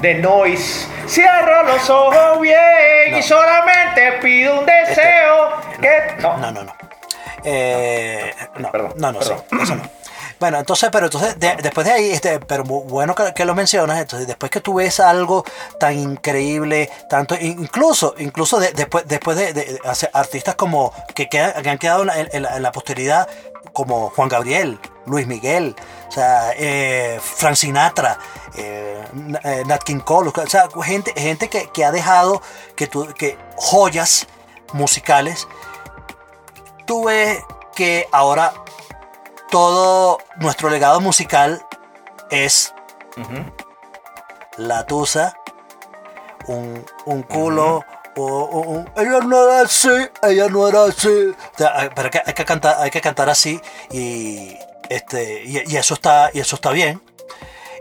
The 0.00 0.14
Noise. 0.14 0.86
Cierro 1.06 1.62
los 1.64 1.88
ojos 1.90 2.40
bien 2.40 3.10
No. 3.12 3.18
y 3.18 3.22
solamente 3.22 4.12
pido 4.20 4.58
un 4.60 4.66
deseo. 4.66 5.52
que... 5.80 6.16
No. 6.20 6.36
No, 6.38 6.50
no, 6.52 6.64
no. 6.64 6.74
Eh, 7.44 8.34
no, 8.58 8.70
Perdón, 8.70 8.92
no, 8.96 9.12
no, 9.12 9.22
sí, 9.22 9.32
perdón. 9.48 9.62
eso 9.64 9.74
no. 9.76 9.82
Bueno, 10.42 10.58
entonces, 10.58 10.88
pero 10.90 11.06
entonces, 11.06 11.38
de- 11.38 11.54
después 11.62 11.86
de 11.86 11.92
ahí, 11.92 12.10
este, 12.10 12.40
pero 12.40 12.64
bu- 12.64 12.82
bueno 12.82 13.14
que, 13.14 13.32
que 13.32 13.44
lo 13.44 13.54
mencionas, 13.54 14.00
entonces, 14.00 14.26
después 14.26 14.50
que 14.50 14.60
tú 14.60 14.74
ves 14.74 14.98
algo 14.98 15.44
tan 15.78 15.96
increíble, 15.96 16.90
tanto, 17.08 17.36
in- 17.36 17.60
incluso, 17.62 18.16
incluso 18.18 18.58
de- 18.58 18.72
después, 18.72 19.04
después 19.06 19.36
de, 19.36 19.52
de- 19.52 19.80
artistas 20.12 20.56
como, 20.56 20.92
que, 21.14 21.28
quedan- 21.28 21.62
que 21.62 21.70
han 21.70 21.78
quedado 21.78 22.00
en 22.00 22.06
la, 22.08 22.18
en 22.18 22.42
la- 22.42 22.56
en 22.56 22.62
la 22.64 22.72
posteridad, 22.72 23.28
como 23.72 24.10
Juan 24.10 24.28
Gabriel, 24.28 24.80
Luis 25.06 25.28
Miguel, 25.28 25.76
o 26.08 26.10
sea, 26.10 26.50
eh, 26.56 27.20
Frank 27.22 27.54
Sinatra, 27.54 28.18
eh, 28.56 29.00
eh, 29.44 29.62
Nat 29.64 29.84
King 29.84 30.00
Cole, 30.00 30.32
o 30.34 30.46
sea, 30.48 30.68
gente, 30.82 31.12
gente 31.16 31.48
que, 31.48 31.70
que 31.70 31.84
ha 31.84 31.92
dejado 31.92 32.42
que, 32.74 32.88
tú, 32.88 33.06
que 33.16 33.38
joyas 33.54 34.26
musicales. 34.72 35.46
Tú 36.84 37.04
ves 37.04 37.38
que 37.76 38.08
ahora 38.10 38.52
todo 39.52 40.18
nuestro 40.36 40.70
legado 40.70 41.00
musical 41.00 41.64
es 42.30 42.72
la 44.56 44.86
tusa, 44.86 45.36
un, 46.46 46.84
un 47.04 47.22
culo, 47.22 47.84
o, 48.16 48.22
o 48.22 48.60
un, 48.60 48.90
ella 48.96 49.20
no 49.20 49.42
era 49.44 49.60
así, 49.62 49.88
ella 50.22 50.48
no 50.48 50.66
era 50.68 50.84
así. 50.84 51.08
O 51.08 51.58
sea, 51.58 51.76
hay- 51.78 51.90
pero 51.94 52.06
hay 52.06 52.10
que, 52.10 52.22
hay 52.26 52.32
que 52.34 52.44
cantar, 52.44 52.76
hay 52.80 52.90
que 52.90 53.00
cantar 53.00 53.28
así 53.30 53.60
y 53.90 54.56
este 54.88 55.42
y, 55.44 55.62
y 55.70 55.76
eso 55.76 55.94
está 55.94 56.30
y 56.32 56.40
eso 56.40 56.56
está 56.56 56.70
bien 56.70 57.00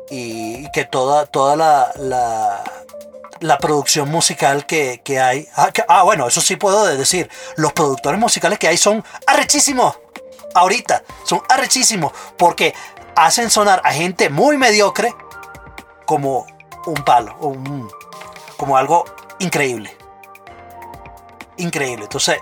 y 0.10 0.70
que 0.72 0.84
toda 0.86 1.26
toda 1.26 1.56
la, 1.56 1.92
la 1.96 2.64
la 3.40 3.58
producción 3.58 4.08
musical 4.10 4.68
que, 4.68 5.02
que 5.04 5.20
hay. 5.20 5.48
Ah, 5.56 5.72
que- 5.74 5.84
ah, 5.88 6.04
bueno, 6.04 6.28
eso 6.28 6.42
sí 6.42 6.58
puedo 6.58 6.86
decir. 6.86 7.28
Los 7.56 7.74
productores 7.74 8.20
musicales 8.20 8.60
que 8.60 8.68
hay 8.68 8.78
son 8.78 9.04
arrechísimos. 9.26 9.98
Ahorita, 10.54 11.04
son 11.24 11.42
arrechísimos. 11.50 12.12
Porque 12.38 12.74
hacen 13.16 13.50
sonar 13.50 13.82
a 13.84 13.92
gente 13.94 14.30
muy 14.30 14.58
mediocre 14.58 15.14
como 16.06 16.46
un 16.86 16.96
palo. 17.06 17.36
un- 17.40 17.90
como 18.58 18.78
algo 18.78 19.06
increíble. 19.40 19.96
Increíble. 21.58 22.04
Entonces, 22.04 22.38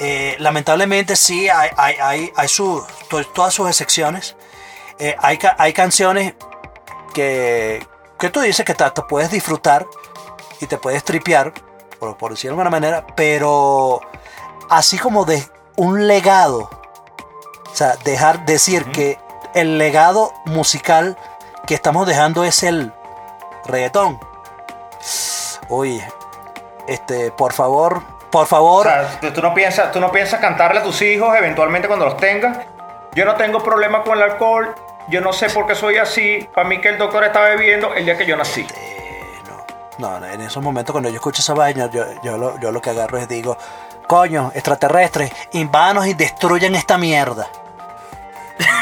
eh, 0.00 0.36
lamentablemente 0.38 1.16
sí 1.16 1.48
hay, 1.48 1.70
hay, 1.76 2.32
hay, 2.36 2.48
su- 2.48 2.84
to- 3.08 3.24
todas 3.28 3.52
sus 3.54 3.68
excepciones. 3.68 4.36
Eh, 4.98 5.16
hay, 5.20 5.38
hay 5.58 5.72
canciones 5.72 6.34
que, 7.12 7.86
que 8.18 8.30
tú 8.30 8.40
dices 8.40 8.64
que 8.64 8.74
te, 8.74 8.88
te 8.90 9.02
puedes 9.02 9.30
disfrutar 9.30 9.86
y 10.60 10.66
te 10.66 10.78
puedes 10.78 11.02
tripear, 11.04 11.52
por, 11.98 12.16
por 12.16 12.30
decirlo 12.32 12.56
de 12.56 12.62
alguna 12.62 12.70
manera, 12.70 13.06
pero 13.16 14.00
así 14.70 14.98
como 14.98 15.24
de 15.24 15.46
un 15.76 16.06
legado, 16.06 16.70
o 17.74 17.76
sea, 17.76 17.96
dejar 18.04 18.46
decir 18.46 18.84
que 18.92 19.18
el 19.52 19.78
legado 19.78 20.32
musical 20.44 21.18
que 21.66 21.74
estamos 21.74 22.06
dejando 22.06 22.44
es 22.44 22.62
el 22.62 22.92
reggaetón. 23.66 24.20
Oye, 25.68 26.06
este, 26.86 27.32
por 27.32 27.52
favor, 27.52 28.02
por 28.30 28.44
O 28.44 28.46
favor, 28.46 28.86
sea, 28.86 29.20
tú- 29.32 29.42
no, 29.42 29.54
piensas, 29.54 29.90
tú 29.90 30.00
no 30.00 30.12
piensas 30.12 30.40
cantarle 30.40 30.80
a 30.80 30.82
tus 30.84 31.00
hijos 31.02 31.34
eventualmente 31.36 31.88
cuando 31.88 32.04
los 32.06 32.16
tengas. 32.16 32.58
Yo 33.14 33.24
no 33.24 33.34
tengo 33.36 33.62
problema 33.62 34.02
con 34.04 34.18
el 34.18 34.22
alcohol. 34.22 34.74
Yo 35.08 35.20
no 35.20 35.32
sé 35.32 35.50
por 35.50 35.66
qué 35.66 35.74
soy 35.74 35.98
así. 35.98 36.48
Para 36.54 36.68
mí 36.68 36.80
que 36.80 36.88
el 36.90 36.98
doctor 36.98 37.24
está 37.24 37.40
bebiendo 37.42 37.92
el 37.94 38.04
día 38.04 38.16
que 38.16 38.26
yo 38.26 38.36
nací. 38.36 38.66
No, 39.98 40.18
no, 40.20 40.26
en 40.26 40.40
esos 40.40 40.62
momentos 40.62 40.92
cuando 40.92 41.08
yo 41.08 41.16
escucho 41.16 41.40
esa 41.42 41.54
vaina, 41.54 41.88
yo, 41.90 42.04
yo, 42.22 42.36
lo, 42.36 42.58
yo 42.58 42.72
lo 42.72 42.80
que 42.80 42.90
agarro 42.90 43.18
es 43.18 43.28
digo, 43.28 43.56
coño, 44.08 44.50
extraterrestres, 44.54 45.32
invanos 45.52 46.06
y 46.06 46.14
destruyan 46.14 46.74
esta 46.74 46.98
mierda. 46.98 47.48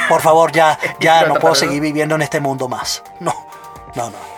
Por 0.09 0.21
favor, 0.21 0.53
ya, 0.53 0.79
ya 1.01 1.25
no 1.27 1.35
puedo 1.37 1.55
seguir 1.55 1.81
viviendo 1.81 2.15
en 2.15 2.23
este 2.23 2.41
mundo 2.41 2.69
más. 2.69 3.03
No, 3.21 3.35
no, 3.95 4.11
no. 4.11 4.33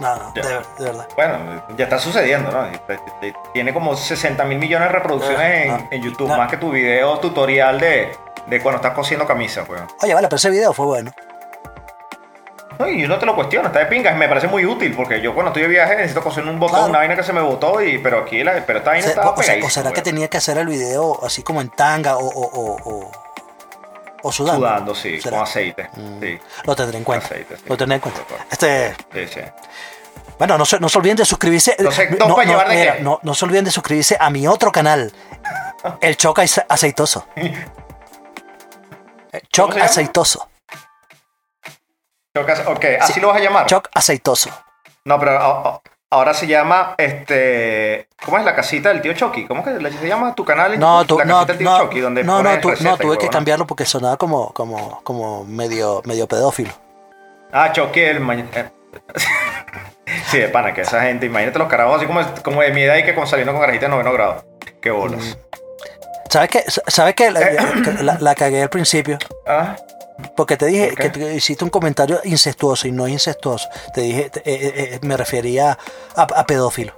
No, 0.00 0.16
no, 0.16 0.32
de, 0.32 0.42
verdad. 0.84 1.06
Bueno, 1.14 1.62
ya 1.76 1.84
está 1.84 1.98
sucediendo, 1.98 2.50
¿no? 2.50 2.66
Y- 2.72 3.26
y- 3.28 3.32
Tiene 3.52 3.72
como 3.72 3.94
60 3.94 4.42
mil 4.44 4.58
millones 4.58 4.88
de 4.88 4.94
reproducciones 4.94 5.70
Ah, 5.70 5.76
en, 5.78 5.88
en 5.92 6.02
YouTube, 6.02 6.28
más 6.28 6.50
que 6.50 6.56
tu 6.56 6.70
video 6.72 7.18
tutorial 7.20 7.78
de, 7.78 8.16
de 8.46 8.60
cuando 8.62 8.76
estás 8.76 8.94
cosiendo 8.94 9.26
camisas, 9.26 9.68
weón. 9.68 9.86
Oye, 10.02 10.14
vale, 10.14 10.26
pero 10.26 10.36
ese 10.38 10.50
video 10.50 10.72
fue 10.72 10.86
bueno. 10.86 11.12
No, 12.78 12.88
y 12.88 13.02
yo 13.02 13.06
no 13.06 13.18
te 13.18 13.26
lo 13.26 13.36
cuestiono, 13.36 13.68
está 13.68 13.80
de 13.80 13.86
pingas, 13.86 14.16
me 14.16 14.26
parece 14.28 14.48
muy 14.48 14.64
útil, 14.64 14.94
porque 14.96 15.20
yo 15.20 15.34
cuando 15.34 15.50
estoy 15.50 15.62
de 15.64 15.68
viaje 15.68 15.94
necesito 15.94 16.22
coser 16.22 16.44
un 16.46 16.58
botón, 16.58 16.76
Claro. 16.78 16.90
una 16.90 16.98
vaina 16.98 17.14
que 17.14 17.22
se 17.22 17.32
me 17.32 17.42
botó, 17.42 17.80
y, 17.82 17.98
pero 17.98 18.20
aquí 18.20 18.42
la, 18.42 18.64
pero 18.66 18.78
esta 18.78 18.90
vaina 18.90 19.06
estaba 19.06 19.30
o, 19.32 19.42
sea, 19.42 19.62
o 19.64 19.70
será 19.70 19.92
que 19.92 20.02
tenía 20.02 20.28
que 20.28 20.38
hacer 20.38 20.56
el 20.58 20.66
video 20.66 21.20
así 21.24 21.42
como 21.44 21.60
en 21.60 21.68
tanga 21.68 22.16
o, 22.16 22.26
o, 22.26 23.10
o, 24.22 24.32
sudando. 24.32 24.58
Sudando, 24.66 24.94
sí, 24.94 25.20
¿Será? 25.20 25.36
con 25.38 25.44
aceite. 25.46 25.90
Mm, 25.94 26.20
Sí. 26.20 26.38
Lo 26.64 26.76
tendré 26.76 26.98
en 26.98 27.04
cuenta. 27.04 27.26
Aceite, 27.26 27.56
sí. 27.56 27.62
Lo 27.66 27.76
tendré 27.76 27.94
en 27.96 28.00
cuenta. 28.00 28.20
Este, 28.50 28.94
Sí, 29.12 29.26
sí. 29.34 29.40
Bueno, 30.38 30.58
no 30.58 30.64
se, 30.64 30.80
no 30.80 30.88
se 30.88 30.98
olviden 30.98 31.16
de 31.16 31.24
suscribirse. 31.24 31.76
No, 33.00 33.20
no 33.22 33.34
se 33.34 33.44
olviden 33.44 33.64
de 33.64 33.70
suscribirse 33.70 34.16
a 34.18 34.30
mi 34.30 34.46
otro 34.46 34.72
canal, 34.72 35.12
el 36.00 36.16
Choc 36.16 36.38
Ace- 36.40 36.64
Aceitoso. 36.68 37.26
Choc? 39.52 39.76
Aceitoso. 39.76 40.48
Chocas- 42.36 42.64
Ok, 42.66 42.84
así 43.00 43.20
lo 43.20 43.28
vas 43.28 43.36
a 43.36 43.40
llamar. 43.40 43.66
Choc 43.66 43.88
Aceitoso. 43.94 44.50
No, 45.04 45.18
pero 45.18 45.82
ahora 46.12 46.34
se 46.34 46.46
llama, 46.46 46.94
este, 46.98 48.06
¿cómo 48.24 48.38
es 48.38 48.44
la 48.44 48.54
casita 48.54 48.90
del 48.90 49.00
tío 49.00 49.14
Chucky? 49.14 49.46
¿Cómo 49.46 49.64
que 49.64 49.70
se 49.98 50.06
llama 50.08 50.34
tu 50.34 50.44
canal? 50.44 50.74
en 50.74 50.80
No, 50.80 51.04
tú, 51.06 51.18
la 51.18 51.24
no, 51.24 51.34
casita 51.34 51.52
del 51.52 51.58
tío 51.58 51.70
no, 51.70 51.78
Chucky, 51.80 52.00
donde 52.00 52.22
no, 52.24 52.42
no, 52.42 52.52
no, 52.54 52.96
tuve 52.98 53.18
que 53.18 53.28
cambiarlo 53.28 53.66
porque 53.66 53.84
sonaba 53.86 54.16
como, 54.16 54.52
como, 54.52 55.00
como 55.02 55.44
medio, 55.44 56.02
medio 56.04 56.26
pedófilo. 56.28 56.70
Ah, 57.52 57.72
Chucky 57.72 58.00
el 58.00 58.20
ma- 58.20 58.34
eh. 58.36 58.70
Sí, 60.26 60.38
de 60.38 60.48
pana, 60.48 60.74
que 60.74 60.82
esa 60.82 61.00
gente, 61.02 61.26
imagínate 61.26 61.58
los 61.58 61.68
carajos 61.68 61.96
así 61.96 62.06
como, 62.06 62.20
como 62.42 62.60
de 62.60 62.70
mi 62.72 62.82
edad 62.82 62.96
y 62.96 63.04
que 63.04 63.14
con 63.14 63.26
saliendo 63.26 63.52
con 63.52 63.60
carajita 63.60 63.86
de 63.86 63.90
noveno 63.92 64.12
grado. 64.12 64.44
Qué 64.80 64.90
bolas. 64.90 65.38
¿Sabes 66.28 66.50
qué? 66.50 66.64
¿Sabes 66.88 67.14
qué? 67.14 67.30
La, 67.30 67.40
la- 68.02 68.18
la 68.20 68.34
cagué 68.34 68.62
al 68.62 68.68
principio. 68.70 69.18
Ah, 69.46 69.76
Porque 70.36 70.56
te 70.56 70.66
dije 70.66 70.94
que 70.96 71.10
te 71.10 71.34
hiciste 71.34 71.64
un 71.64 71.70
comentario 71.70 72.20
incestuoso 72.24 72.86
y 72.88 72.92
no 72.92 73.06
incestuoso. 73.08 73.68
Te 73.94 74.00
dije, 74.02 74.30
te- 74.30 74.40
eh, 74.40 74.42
eh, 74.66 74.72
eh, 74.94 74.98
me 75.02 75.16
refería 75.16 75.78
a, 76.16 76.22
a 76.22 76.46
pedófilo. 76.46 76.94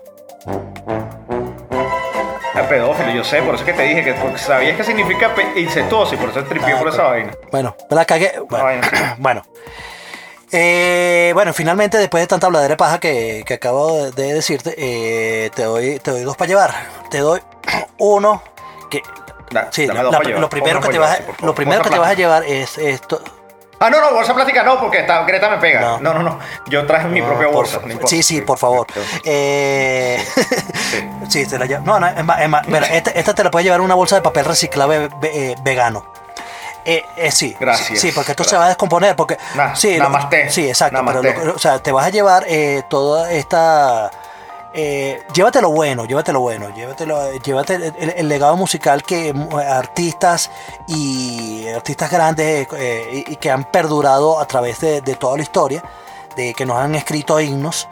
es 2.55 2.63
pedófilo, 2.69 3.11
yo 3.13 3.25
sé, 3.25 3.43
por 3.43 3.55
eso 3.57 3.65
es 3.65 3.71
que 3.71 3.77
te 3.77 3.83
dije 3.83 4.05
que 4.05 4.15
porque 4.15 4.39
sabías 4.39 4.77
que 4.77 4.85
significa 4.85 5.35
incestuoso 5.57 6.15
y 6.15 6.19
por 6.19 6.31
eso 6.31 6.45
tripió 6.45 6.77
Ah, 6.77 6.79
por 6.79 6.89
esa 6.89 7.03
vaina. 7.03 7.33
Bueno, 7.51 7.77
me 7.91 7.97
la 7.97 8.05
cagué. 8.05 8.33
Bueno, 8.49 8.65
vaina. 8.65 9.17
bueno. 9.19 9.43
Eh, 10.53 11.33
bueno, 11.35 11.53
finalmente, 11.53 11.99
después 11.99 12.23
de 12.23 12.27
tanta 12.29 12.47
habladera 12.47 12.75
de 12.75 12.77
paja 12.77 13.01
que, 13.01 13.43
que 13.45 13.55
acabo 13.55 13.93
de, 14.05 14.13
de 14.13 14.35
decirte, 14.35 14.71
te, 15.53 15.63
doy, 15.65 15.99
te 15.99 16.13
doy 16.13 16.23
dos 16.23 16.37
para 16.37 16.49
llevar. 16.49 16.73
Te 17.11 17.19
doy 17.19 17.41
uno 17.99 18.41
que. 18.91 19.03
Da- 19.55 19.69
Sí, 19.71 19.87
dame 19.87 20.03
dos 20.03 20.13
la- 20.13 20.19
lo 20.39 20.49
primero, 20.51 20.81
que 20.81 20.89
te, 20.91 20.99
vas, 20.99 21.17
sí, 21.17 21.23
a- 21.43 21.47
lo 21.47 21.55
primero 21.55 21.83
que 21.83 21.91
te 21.91 21.99
vas 21.99 22.11
a 22.11 22.15
llevar 22.15 22.45
es 22.45 22.77
esto. 22.77 23.23
Ah, 23.81 23.91
no, 23.91 24.01
no, 24.01 24.13
bolsa 24.15 24.35
plástica 24.35 24.63
no, 24.63 24.79
porque 24.81 25.01
esta, 25.01 25.25
Greta 25.25 25.49
me 25.51 25.59
pega. 25.59 25.81
No. 25.81 25.99
No, 26.01 26.15
no, 26.15 26.23
no. 26.23 26.39
Yo 26.67 26.87
traje 26.87 27.07
mi 27.09 27.21
No, 27.21 27.27
propia 27.27 27.49
bolsa. 27.49 27.81
no 27.85 28.07
sí, 28.07 28.23
sí, 28.23 28.41
por 28.41 28.57
favor. 28.57 28.87
Eh, 29.25 30.25
sí, 31.29 31.47
te 31.49 31.59
la 31.59 31.67
llevo. 31.67 31.85
No, 31.85 31.99
no, 32.01 32.07
es 32.07 32.25
más, 32.25 32.41
es 32.41 32.49
más, 32.49 32.67
mira, 32.69 32.87
esta, 32.87 33.11
esta 33.11 33.35
te 33.35 33.45
la 33.45 33.51
puedes 33.51 33.65
llevar 33.65 33.81
una 33.81 33.95
bolsa 33.95 34.17
de 34.17 34.23
papel 34.23 34.45
reciclable 34.45 35.09
eh, 35.23 35.55
vegano. 35.63 36.05
Eh, 36.87 37.03
eh, 37.17 37.31
sí, 37.31 37.57
Gracias. 37.59 37.99
sí, 37.99 38.13
porque 38.13 38.33
esto 38.33 38.45
se 38.45 38.57
va 38.57 38.67
a 38.67 38.69
descomponer. 38.69 39.17
Porque, 39.17 39.39
Nah, 39.55 39.75
sí, 39.75 39.97
lo- 39.97 40.05
namaste. 40.05 40.51
sí, 40.51 40.69
exacto. 40.69 41.03
Pero 41.07 41.45
lo- 41.45 41.55
o 41.55 41.59
sea, 41.59 41.79
te 41.83 41.93
vas 41.93 42.07
a 42.07 42.11
llevar 42.11 42.45
eh, 42.47 42.83
toda 42.91 43.33
esta. 43.33 44.11
Eh, 44.75 45.23
llévate 45.33 45.61
lo 45.61 45.71
bueno, 45.71 46.05
llévate 46.05 46.33
lo 46.33 46.41
bueno, 46.41 46.69
llévatelo, 46.75 47.23
eh, 47.31 47.41
llévate 47.45 47.75
el, 47.77 48.13
el- 48.17 48.29
legado 48.29 48.57
musical 48.57 49.03
que 49.03 49.33
mm, 49.33 49.55
artistas 49.55 50.51
y 50.89 51.67
artistas 51.69 52.11
grandes 52.11 52.67
eh, 52.77 53.25
y, 53.29 53.37
que 53.37 53.51
han 53.51 53.65
perdurado 53.71 54.41
a 54.41 54.47
través 54.47 54.81
de, 54.81 55.01
toda 55.15 55.37
la 55.37 55.43
historia, 55.43 55.83
de 56.37 56.55
que 56.55 56.67
nos 56.67 56.77
han 56.77 56.95
escrito 56.95 57.41
himnos. 57.41 57.89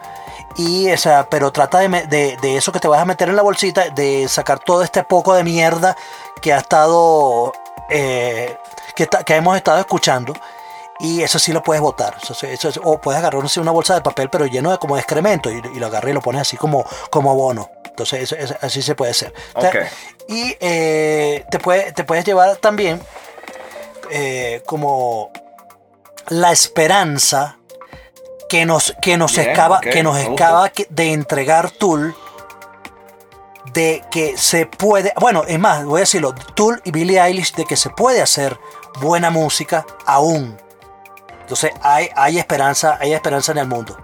Y, 0.57 0.91
o 0.91 0.97
sea, 0.97 1.27
pero 1.29 1.51
trata 1.51 1.79
de, 1.79 2.37
eso 2.43 2.71
que 2.71 2.79
te 2.79 2.87
vas 2.87 3.01
a 3.01 3.05
meter 3.05 3.29
en 3.29 3.35
la 3.35 3.41
bolsita, 3.41 3.89
de 3.89 4.27
sacar 4.27 4.59
todo 4.59 4.83
este 4.83 5.03
poco 5.03 5.33
de 5.33 5.43
mierda 5.43 5.95
que 6.41 6.53
ha 6.53 6.57
estado, 6.57 7.53
eh, 7.89 8.57
que, 8.95 9.07
ta- 9.07 9.23
que 9.23 9.35
hemos 9.35 9.55
estado 9.55 9.79
escuchando. 9.79 10.33
Y 11.03 11.21
eso 11.21 11.37
sí 11.37 11.51
lo 11.51 11.61
puedes 11.61 11.81
botar. 11.81 12.15
Eso, 12.23 12.47
eso 12.47 12.71
o 12.83 12.99
puedes 12.99 13.19
agarrar 13.19 13.43
no 13.43 13.49
sé, 13.49 13.59
una 13.59 13.71
bolsa 13.71 13.93
de 13.93 14.01
papel, 14.01 14.29
pero 14.29 14.45
lleno 14.45 14.71
de 14.71 14.77
como 14.79 14.95
de 14.95 15.01
excremento, 15.01 15.51
y, 15.51 15.55
y 15.75 15.79
lo 15.79 15.87
agarras 15.87 16.09
y 16.09 16.13
lo 16.13 16.21
pones 16.21 16.41
así 16.41 16.55
como, 16.57 16.85
como 17.11 17.29
abono. 17.29 17.69
Entonces, 17.85 18.31
eso- 18.31 18.55
así 18.61 18.81
se 18.81 18.95
puede 18.95 19.11
hacer. 19.11 19.33
Y 20.27 20.55
eh, 20.59 21.45
te, 21.51 21.59
puede- 21.59 21.91
te 21.91 22.03
puedes 22.05 22.23
llevar 22.25 22.55
también 22.55 23.01
eh, 24.09 24.63
como 24.65 25.31
la 26.29 26.51
esperanza 26.51 27.57
que 28.47 28.65
nos, 28.65 28.95
que 29.01 29.17
nos 29.17 29.35
Bien, 29.35 29.49
escapa, 29.49 29.77
ok, 29.77 29.83
que 29.83 30.03
nos 30.03 30.17
escapa 30.17 30.71
de 30.89 31.11
entregar 31.11 31.69
Tool 31.71 32.15
de 33.73 34.03
que 34.11 34.37
se 34.37 34.65
puede, 34.67 35.11
bueno, 35.19 35.43
es 35.47 35.57
más, 35.59 35.83
voy 35.85 35.99
a 35.99 36.01
decirlo, 36.01 36.33
Tool 36.53 36.81
y 36.85 36.91
Billie 36.91 37.19
Eilish 37.19 37.55
de 37.55 37.65
que 37.65 37.75
se 37.75 37.89
puede 37.89 38.21
hacer 38.21 38.57
buena 39.01 39.29
música 39.31 39.85
aún. 40.05 40.57
Entonces 41.43 41.71
hay, 41.81 42.09
hay 42.15 42.39
esperanza, 42.39 42.97
hay 42.99 43.13
esperanza 43.13 43.51
en 43.51 43.59
el 43.59 43.67
mundo. 43.67 43.95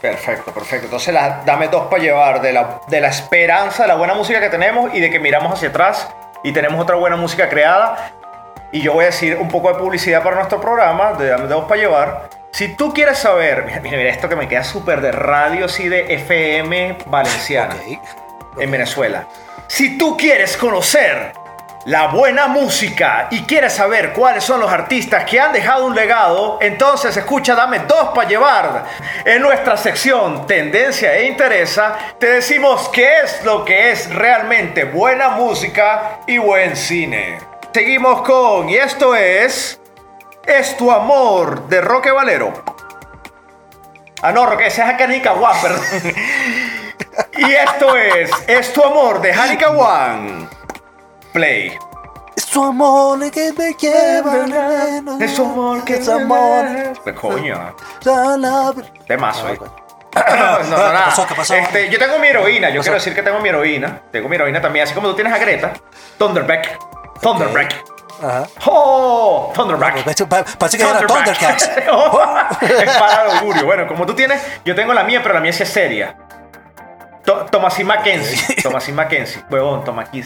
Perfecto, 0.00 0.52
perfecto. 0.52 0.84
Entonces, 0.86 1.12
la- 1.12 1.42
dame 1.44 1.66
dos 1.68 1.88
para 1.88 2.00
llevar 2.02 2.40
de 2.40 2.52
la, 2.52 2.80
de 2.86 3.00
la 3.00 3.08
esperanza, 3.08 3.82
de 3.82 3.88
la 3.88 3.96
buena 3.96 4.14
música 4.14 4.40
que 4.40 4.48
tenemos 4.48 4.94
y 4.94 5.00
de 5.00 5.10
que 5.10 5.18
miramos 5.18 5.52
hacia 5.54 5.70
atrás 5.70 6.08
y 6.44 6.52
tenemos 6.52 6.80
otra 6.80 6.94
buena 6.96 7.16
música 7.16 7.48
creada. 7.48 8.12
Y 8.70 8.80
yo 8.82 8.92
voy 8.92 9.04
a 9.04 9.06
decir 9.06 9.36
un 9.40 9.48
poco 9.48 9.68
de 9.72 9.74
publicidad 9.74 10.22
para 10.22 10.36
nuestro 10.36 10.60
programa, 10.60 11.14
de 11.14 11.28
dame 11.28 11.48
dos 11.48 11.64
para 11.64 11.80
llevar. 11.80 12.30
Si 12.52 12.68
tú 12.76 12.94
quieres 12.94 13.18
saber, 13.18 13.64
mira, 13.64 13.80
mira, 13.80 13.96
mira 13.96 14.10
esto 14.10 14.28
que 14.28 14.36
me 14.36 14.46
queda 14.46 14.62
súper 14.62 15.00
de 15.00 15.10
radio, 15.10 15.64
así 15.64 15.88
de 15.88 16.14
FM 16.14 16.98
valenciana 17.06 17.74
en 18.58 18.70
Venezuela. 18.70 19.26
Si 19.66 19.98
tú 19.98 20.16
quieres 20.16 20.56
conocer 20.56 21.32
la 21.84 22.08
buena 22.08 22.48
música 22.48 23.28
y 23.30 23.42
quieres 23.42 23.74
saber 23.74 24.12
cuáles 24.12 24.44
son 24.44 24.60
los 24.60 24.70
artistas 24.70 25.24
que 25.24 25.40
han 25.40 25.52
dejado 25.52 25.86
un 25.86 25.94
legado, 25.94 26.58
entonces 26.60 27.16
escucha 27.16 27.54
Dame 27.54 27.80
dos 27.80 28.10
para 28.14 28.28
llevar. 28.28 28.84
En 29.24 29.42
nuestra 29.42 29.76
sección 29.76 30.46
Tendencia 30.46 31.16
e 31.16 31.26
Interesa 31.26 31.96
te 32.18 32.26
decimos 32.26 32.90
qué 32.90 33.20
es 33.24 33.44
lo 33.44 33.64
que 33.64 33.90
es 33.90 34.14
realmente 34.14 34.84
buena 34.84 35.30
música 35.30 36.20
y 36.26 36.38
buen 36.38 36.76
cine. 36.76 37.38
Seguimos 37.72 38.22
con, 38.22 38.68
y 38.68 38.76
esto 38.76 39.14
es, 39.14 39.80
Es 40.44 40.76
tu 40.76 40.90
amor 40.90 41.68
de 41.68 41.80
Roque 41.80 42.10
Valero. 42.10 42.52
Ah, 44.20 44.32
no, 44.32 44.46
Roque, 44.46 44.66
ese 44.66 44.82
es 44.82 44.88
Akanika 44.88 45.32
One, 45.32 45.58
perdón. 45.62 45.84
Y 47.36 47.52
esto 47.52 47.96
es 47.96 48.30
Es 48.46 48.72
tu 48.72 48.82
amor 48.82 49.20
de 49.20 49.32
Hanika 49.32 49.70
One. 49.70 50.57
Play. 51.32 51.76
Es 52.36 52.46
tu 52.46 52.64
amor 52.64 53.30
que 53.30 53.52
me 53.52 53.72
lleva. 53.74 55.16
Es 55.20 55.34
tu 55.34 55.44
amor 55.44 55.84
que 55.84 55.96
es 55.96 56.08
amor. 56.08 56.64
Pues 57.02 57.14
coño, 57.16 57.74
temazo. 59.06 59.46
Ah, 59.46 59.52
eh. 59.52 59.56
bueno. 59.58 59.74
No, 60.18 60.58
no, 60.58 60.64
¿Qué 60.64 60.70
nada. 60.70 61.04
pasó? 61.06 61.26
¿Qué 61.26 61.34
pasó? 61.34 61.54
Este, 61.54 61.88
yo 61.90 61.98
tengo 61.98 62.18
mi 62.18 62.26
heroína, 62.28 62.70
yo 62.70 62.80
quiero 62.80 62.94
decir 62.94 63.14
que 63.14 63.22
tengo 63.22 63.38
mi 63.40 63.48
heroína. 63.50 64.00
Tengo 64.10 64.28
mi 64.28 64.34
heroína 64.36 64.60
también, 64.60 64.84
así 64.84 64.94
como 64.94 65.08
tú 65.08 65.14
tienes 65.14 65.32
a 65.32 65.38
Greta. 65.38 65.72
Thunderback. 66.18 66.78
Thunderback. 67.20 67.84
Ajá. 68.22 68.42
¡Oh! 68.66 69.52
Thunderback. 69.54 70.02
Pa- 70.28 70.44
Parece 70.58 70.76
que 70.78 70.82
era. 70.84 71.06
Thundercats. 71.06 71.62
es 71.68 72.96
para 72.98 73.24
el 73.26 73.30
augurio. 73.38 73.64
Bueno, 73.66 73.86
como 73.86 74.06
tú 74.06 74.14
tienes, 74.14 74.40
yo 74.64 74.74
tengo 74.74 74.92
la 74.92 75.04
mía, 75.04 75.20
pero 75.22 75.34
la 75.34 75.40
mía 75.40 75.52
sí 75.52 75.62
es 75.62 75.68
seria. 75.68 76.16
To- 77.28 77.44
Thomasin 77.50 77.86
Mackenzie. 77.86 78.56
Thomasin 78.62 78.94
Mackenzie. 78.94 79.42
Huevón, 79.50 79.84
Thomasin 79.84 80.24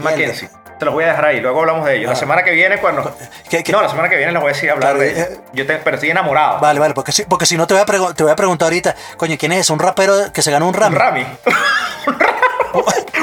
Mackenzie. 0.00 0.48
Te 0.78 0.84
los 0.86 0.94
voy 0.94 1.04
a 1.04 1.08
dejar 1.08 1.26
ahí, 1.26 1.40
luego 1.40 1.60
hablamos 1.60 1.84
de 1.84 1.96
ellos. 1.96 2.06
La 2.06 2.12
Ah. 2.12 2.16
semana 2.16 2.42
que 2.42 2.52
viene, 2.52 2.78
cuando. 2.78 3.14
¿Qué- 3.50 3.62
qué? 3.62 3.70
No, 3.72 3.82
la 3.82 3.88
semana 3.90 4.08
que 4.08 4.16
viene 4.16 4.32
les 4.32 4.40
voy 4.40 4.50
a 4.50 4.54
decir 4.54 4.70
hablar 4.70 4.94
Claro, 4.96 5.00
de 5.00 5.08
eh, 5.10 5.26
ellos. 5.28 5.40
Yo 5.52 5.66
te- 5.66 5.76
pero 5.76 5.96
estoy 5.96 6.10
enamorado. 6.10 6.58
Vale, 6.60 6.80
vale, 6.80 6.94
porque 6.94 7.12
si, 7.12 7.24
porque 7.24 7.44
si 7.46 7.56
no 7.58 7.66
te 7.66 7.74
voy, 7.74 7.82
a 7.82 8.14
te 8.14 8.22
voy 8.22 8.32
a 8.32 8.36
preguntar 8.36 8.66
ahorita, 8.66 8.94
coño, 9.18 9.36
¿quién 9.38 9.52
es? 9.52 9.68
¿Un 9.68 9.78
rapero 9.78 10.32
que 10.32 10.40
se 10.40 10.50
ganó 10.50 10.66
un 10.68 10.74
Un 10.74 10.80
Grammy? 10.80 10.94
Rami. 10.94 11.26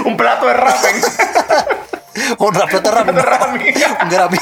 Un 0.06 0.18
plato 0.18 0.46
de 0.46 0.54
ramen. 0.54 1.02
Un 2.38 2.54
de 2.54 3.22
Grammy. 3.22 3.70
Un 3.70 3.74
Grammy. 3.74 3.74
Un 4.04 4.10
Grammy. 4.10 4.38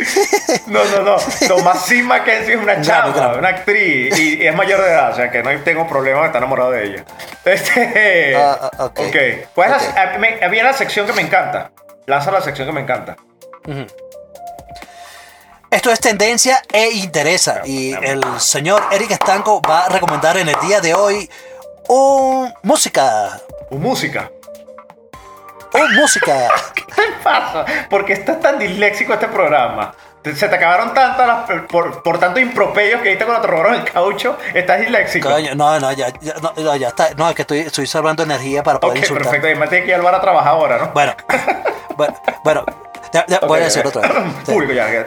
No, 0.66 0.84
no, 0.84 1.02
no. 1.02 1.16
Thomasin 1.48 2.04
Mackenzie 2.06 2.54
es 2.54 2.60
una 2.60 2.74
Un 2.74 2.82
chava, 2.82 3.34
una 3.38 3.48
actriz 3.48 4.18
y, 4.18 4.42
y 4.42 4.46
es 4.46 4.54
mayor 4.54 4.80
de 4.82 4.90
edad, 4.90 5.12
o 5.12 5.16
sea 5.16 5.30
que 5.30 5.42
no 5.42 5.50
tengo 5.62 5.86
problema 5.86 6.20
de 6.20 6.26
estar 6.26 6.40
enamorado 6.42 6.70
de 6.72 6.84
ella. 6.86 7.04
Este. 7.44 8.36
Ah, 8.36 8.70
ok. 8.78 9.16
¿Cuál 9.54 9.72
es 9.74 9.88
Ok. 9.88 9.94
la, 9.94 10.18
me- 10.18 10.44
había 10.44 10.64
la 10.64 10.72
sección 10.72 11.06
que 11.06 11.12
me 11.12 11.22
encanta. 11.22 11.70
Lanza 12.06 12.30
la 12.30 12.40
sección 12.40 12.66
que 12.68 12.72
me 12.72 12.80
encanta. 12.80 13.16
Esto 15.70 15.90
es 15.92 16.00
tendencia 16.00 16.62
e 16.72 16.90
interesa. 16.90 17.62
Y 17.64 17.92
el 17.94 18.22
señor 18.40 18.82
Eric 18.90 19.12
Estanco 19.12 19.62
va 19.62 19.86
a 19.86 19.88
recomendar 19.88 20.36
en 20.36 20.48
el 20.48 20.56
día 20.66 20.80
de 20.80 20.94
hoy 20.94 21.30
un 21.88 22.52
música. 22.62 23.40
Un 23.70 23.80
música. 23.80 24.30
Un 25.74 25.94
música. 25.96 26.48
¿Qué 26.74 26.84
te 26.84 27.02
pasa? 27.22 27.64
Porque 27.88 28.12
estás 28.14 28.40
tan 28.40 28.58
disléxico 28.58 29.14
este 29.14 29.28
programa. 29.28 29.92
Se 30.22 30.48
te 30.48 30.54
acabaron 30.54 30.92
tantas 30.92 31.26
las, 31.26 31.62
por, 31.62 32.02
por 32.02 32.18
tanto 32.18 32.40
improperios 32.40 33.00
que 33.00 33.08
diste 33.10 33.24
cuando 33.24 33.40
te 33.40 33.48
robaron 33.48 33.74
el 33.74 33.84
caucho. 33.84 34.36
Estás 34.52 34.80
disléxico. 34.80 35.30
Coño, 35.30 35.54
no, 35.54 35.80
no, 35.80 35.92
ya, 35.92 36.08
ya, 36.20 36.34
no, 36.42 36.76
ya 36.76 36.88
está. 36.88 37.14
No, 37.16 37.28
es 37.30 37.34
que 37.34 37.42
estoy, 37.42 37.60
estoy 37.60 37.86
salvando 37.86 38.22
energía 38.22 38.62
para 38.62 38.78
poder 38.80 38.98
Ok, 38.98 39.02
insultar. 39.04 39.24
perfecto. 39.24 39.48
Y 39.48 39.54
me 39.54 39.66
tienes 39.68 39.86
que 39.86 39.90
ir 39.92 39.94
al 39.94 40.02
bar 40.02 40.14
a 40.16 40.20
trabajar 40.20 40.52
ahora, 40.52 40.76
¿no? 40.78 40.88
Bueno, 40.92 41.14
bueno, 41.96 42.14
bueno, 42.44 42.64
ya- 43.12 43.24
ya, 43.26 43.40
voy 43.40 43.60
a 43.60 43.64
decir 43.64 43.86
otra 43.86 44.02
vez. 44.02 44.12
Público 44.44 44.72
ya. 44.74 44.90
ya. 44.92 45.06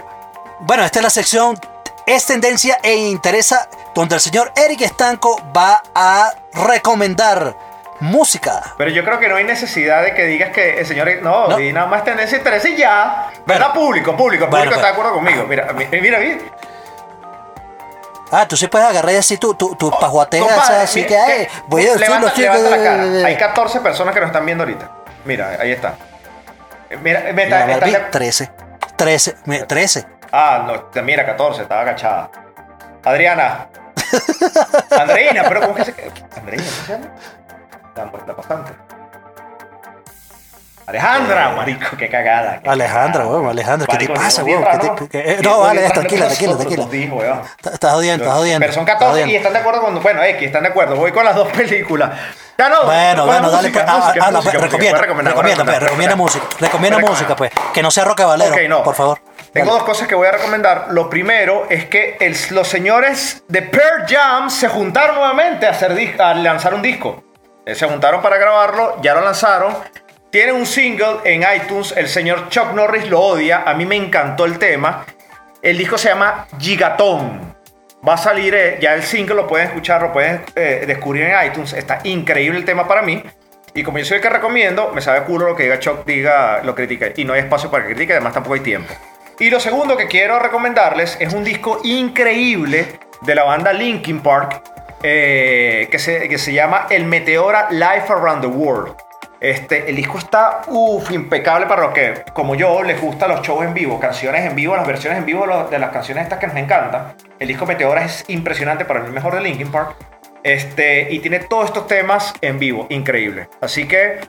Bueno, 0.61 0.83
esta 0.83 0.97
es 0.99 1.03
la 1.03 1.09
sección 1.11 1.59
Es 2.07 2.25
Tendencia 2.25 2.79
e 2.81 2.95
Interesa, 2.95 3.69
donde 3.93 4.15
el 4.15 4.21
señor 4.21 4.51
Eric 4.55 4.81
Estanco 4.81 5.39
va 5.55 5.83
a 5.93 6.33
recomendar 6.53 7.55
música. 8.03 8.73
Pero 8.77 8.91
yo 8.91 9.03
creo 9.03 9.19
que 9.19 9.27
no 9.29 9.35
hay 9.37 9.43
necesidad 9.45 10.03
de 10.03 10.13
que 10.13 10.25
digas 10.25 10.49
que 10.51 10.79
el 10.79 10.85
señor. 10.85 11.09
No, 11.21 11.47
No. 11.47 11.57
di 11.57 11.71
nada 11.73 11.87
más 11.87 12.03
tendencia 12.03 12.37
interés 12.37 12.63
y 12.65 12.75
ya. 12.75 13.29
Bueno. 13.31 13.43
¿Verdad? 13.45 13.73
Público, 13.73 14.15
público. 14.15 14.43
El 14.45 14.49
Bueno, 14.49 14.65
público 14.65 14.75
está 14.75 14.87
de 14.87 14.93
acuerdo 14.93 15.13
conmigo. 15.13 15.45
Mira, 15.47 15.71
mi- 15.73 15.85
mira, 16.01 16.19
mira. 16.19 16.37
Ah, 18.31 18.47
tú 18.47 18.57
sí 18.57 18.67
puedes 18.67 18.87
agarrar 18.87 19.15
así 19.15 19.37
tu, 19.37 19.53
tu, 19.53 19.75
tu 19.75 19.91
pajuateja, 19.91 20.43
Compadre, 20.43 20.77
así 20.83 21.01
mira, 21.03 21.07
que, 21.09 21.17
ay, 21.33 21.47
voy 21.67 21.85
a 21.87 21.93
decir 21.93 22.19
los 22.19 22.33
chicos. 22.33 22.57
Hay 23.25 23.37
14 23.37 23.79
personas 23.79 24.13
que 24.13 24.19
nos 24.19 24.27
están 24.29 24.45
viendo 24.45 24.63
ahorita. 24.63 24.89
Mira, 25.25 25.57
ahí 25.59 25.71
está. 25.71 25.95
Mira, 27.01 27.21
me 27.21 27.33
Mira, 27.33 27.43
está, 27.43 27.65
Barbie, 27.77 27.91
está- 27.95 28.09
13. 28.11 28.51
13, 28.95 29.35
mira, 29.45 29.67
13. 29.67 30.05
Ah, 30.31 30.63
no, 30.65 31.03
mira, 31.03 31.25
14, 31.25 31.61
estaba 31.61 31.81
agachada. 31.81 32.29
Adriana. 33.05 33.67
Andreina, 34.99 35.43
pero 35.47 35.61
¿cómo 35.61 35.75
que 35.75 35.85
se 35.85 35.93
Andreina, 36.37 36.63
¿cómo 36.63 36.85
se 36.85 36.91
llama? 36.93 37.05
La 37.95 38.05
muerta 38.05 38.33
bastante. 38.33 38.71
Alejandra, 40.85 41.51
marico, 41.51 41.95
qué 41.97 42.09
cagada. 42.09 42.59
qué 42.61 42.69
Alejandra, 42.69 43.25
weón, 43.25 43.47
Alejandra, 43.47 43.87
¿qué 43.87 44.05
te 44.05 44.13
pasa, 44.13 44.43
weón? 44.43 44.63
¿Qué 44.65 44.77
te- 44.79 44.87
raros. 44.89 45.09
qué- 45.09 45.19
eh, 45.31 45.39
no, 45.41 45.59
vale, 45.61 45.89
tranquila, 45.89 46.25
tranquila, 46.25 46.57
tranquila. 46.57 46.83
Estás 47.71 47.93
jodiendo, 47.93 48.25
estás 48.25 48.37
jodiendo. 48.37 48.59
Pero 48.59 48.73
son 48.73 48.81
estás 48.81 48.99
14 48.99 49.27
y 49.29 49.35
están 49.35 49.53
de 49.53 49.59
acuerdo 49.59 49.81
con. 49.81 50.01
Bueno, 50.03 50.21
X, 50.23 50.43
están 50.45 50.63
de 50.63 50.69
acuerdo. 50.69 50.97
Voy 50.97 51.13
con 51.13 51.23
las 51.23 51.35
dos 51.35 51.47
películas. 51.53 52.11
Ya 52.57 52.67
no. 52.67 52.83
Bueno, 52.83 53.25
bueno, 53.25 53.49
dale, 53.49 53.69
pues, 53.69 53.85
ah, 53.87 54.13
ah, 54.21 54.29
pues, 54.43 54.53
recomienda, 54.55 54.99
recomienda, 54.99 55.63
pues, 55.63 55.79
recomienda 55.79 56.15
música, 56.17 56.45
recomienda 56.59 56.99
música, 56.99 57.35
pues, 57.35 57.51
que 57.73 57.81
no 57.81 57.89
sea 57.89 58.03
Roque 58.03 58.25
Valero, 58.25 58.53
no. 58.67 58.83
por 58.83 58.95
favor. 58.95 59.19
Tengo 59.53 59.71
dos 59.71 59.83
cosas 59.83 60.07
que 60.07 60.15
voy 60.15 60.27
a 60.27 60.31
recomendar. 60.31 60.87
Lo 60.89 61.09
primero 61.09 61.65
es 61.69 61.85
que 61.85 62.17
los 62.51 62.67
señores 62.67 63.43
de 63.47 63.61
Pearl 63.61 64.05
Jam 64.09 64.49
se 64.49 64.67
juntaron 64.67 65.15
nuevamente 65.15 65.65
a, 65.65 65.69
hacer 65.69 66.19
a 66.19 66.33
lanzar 66.33 66.73
un 66.73 66.81
disco. 66.81 67.22
Eh, 67.65 67.75
Se 67.75 67.87
juntaron 67.87 68.21
para 68.21 68.37
grabarlo, 68.37 69.01
ya 69.01 69.13
lo 69.13 69.21
lanzaron. 69.21 69.75
Tienen 70.29 70.55
un 70.55 70.65
single 70.65 71.17
en 71.23 71.43
iTunes. 71.55 71.93
El 71.95 72.07
señor 72.07 72.49
Chuck 72.49 72.73
Norris 72.73 73.07
lo 73.07 73.19
odia. 73.19 73.63
A 73.65 73.73
mí 73.75 73.85
me 73.85 73.95
encantó 73.95 74.45
el 74.45 74.57
tema. 74.57 75.05
El 75.61 75.77
disco 75.77 75.97
se 75.97 76.09
llama 76.09 76.47
Gigatón. 76.59 77.53
Va 78.05 78.15
a 78.15 78.17
salir, 78.17 78.53
eh, 78.53 78.79
ya 78.81 78.95
el 78.95 79.03
single 79.03 79.35
lo 79.35 79.47
pueden 79.47 79.67
escuchar, 79.67 80.01
lo 80.01 80.11
pueden 80.11 80.43
eh, 80.55 80.83
descubrir 80.85 81.23
en 81.23 81.47
iTunes. 81.47 81.73
Está 81.73 81.99
increíble 82.03 82.57
el 82.57 82.65
tema 82.65 82.87
para 82.87 83.01
mí. 83.01 83.23
Y 83.75 83.83
como 83.83 83.97
yo 83.97 84.05
soy 84.05 84.17
el 84.17 84.23
que 84.23 84.29
recomiendo, 84.29 84.91
me 84.93 85.01
sabe 85.01 85.23
culo 85.23 85.47
lo 85.47 85.55
que 85.55 85.63
diga 85.63 85.79
Chuck, 85.79 86.05
diga, 86.05 86.61
lo 86.63 86.75
critique. 86.75 87.13
Y 87.15 87.25
no 87.25 87.33
hay 87.33 87.41
espacio 87.41 87.71
para 87.71 87.83
que 87.83 87.93
critique, 87.93 88.13
además 88.13 88.33
tampoco 88.33 88.55
hay 88.55 88.59
tiempo. 88.59 88.93
Y 89.39 89.49
lo 89.49 89.59
segundo 89.59 89.95
que 89.95 90.07
quiero 90.07 90.37
recomendarles 90.39 91.17
es 91.19 91.33
un 91.33 91.43
disco 91.43 91.79
increíble 91.83 92.99
de 93.21 93.35
la 93.35 93.43
banda 93.43 93.71
Linkin 93.71 94.19
Park 94.19 94.63
eh, 95.03 95.87
que, 95.91 95.99
se, 95.99 96.27
que 96.27 96.37
se 96.37 96.53
llama 96.53 96.87
El 96.89 97.05
Meteora 97.05 97.67
Life 97.69 98.11
Around 98.11 98.41
the 98.41 98.47
World. 98.47 98.95
Este, 99.39 99.89
el 99.89 99.97
disco 99.97 100.17
está 100.19 100.61
uf, 100.67 101.11
impecable 101.11 101.65
para 101.65 101.81
los 101.81 101.91
que, 101.91 102.23
como 102.33 102.55
yo, 102.55 102.81
les 102.81 103.01
gustan 103.01 103.29
los 103.29 103.41
shows 103.41 103.65
en 103.65 103.73
vivo, 103.73 103.99
canciones 103.99 104.45
en 104.45 104.55
vivo, 104.55 104.73
las 104.73 104.87
versiones 104.87 105.19
en 105.19 105.25
vivo 105.25 105.45
de 105.69 105.79
las 105.79 105.89
canciones 105.89 106.23
estas 106.23 106.39
que 106.39 106.47
nos 106.47 106.55
encantan. 106.55 107.13
El 107.39 107.49
disco 107.49 107.65
Meteora 107.65 108.05
es 108.05 108.23
impresionante 108.29 108.85
para 108.85 109.01
mí, 109.01 109.09
mejor 109.11 109.35
de 109.35 109.41
Linkin 109.41 109.69
Park. 109.69 109.95
Este, 110.43 111.07
y 111.11 111.19
tiene 111.19 111.39
todos 111.39 111.65
estos 111.65 111.87
temas 111.87 112.33
en 112.39 112.57
vivo, 112.57 112.87
increíble. 112.89 113.49
Así 113.59 113.85
que 113.85 114.21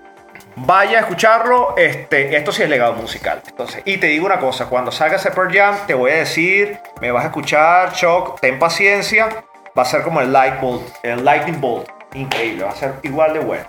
vaya 0.56 0.98
a 0.98 1.00
escucharlo. 1.02 1.76
Este, 1.76 2.36
esto 2.36 2.50
sí 2.50 2.64
es 2.64 2.68
legado 2.68 2.94
musical. 2.94 3.40
Entonces, 3.46 3.82
y 3.84 3.98
te 3.98 4.08
digo 4.08 4.26
una 4.26 4.40
cosa: 4.40 4.66
cuando 4.66 4.90
salga 4.90 5.14
ese 5.14 5.30
Pearl 5.30 5.52
Jam, 5.52 5.76
te 5.86 5.94
voy 5.94 6.10
a 6.10 6.16
decir, 6.16 6.80
me 7.00 7.12
vas 7.12 7.22
a 7.22 7.28
escuchar, 7.28 7.92
Shock, 7.92 8.40
ten 8.40 8.58
paciencia. 8.58 9.28
Va 9.76 9.82
a 9.82 9.84
ser 9.84 10.02
como 10.02 10.20
el 10.20 10.32
light 10.32 10.60
bolt, 10.60 10.82
el 11.02 11.24
lightning 11.24 11.60
bolt. 11.60 11.88
Increíble, 12.14 12.64
va 12.64 12.70
a 12.70 12.76
ser 12.76 12.94
igual 13.02 13.32
de 13.32 13.40
bueno. 13.40 13.64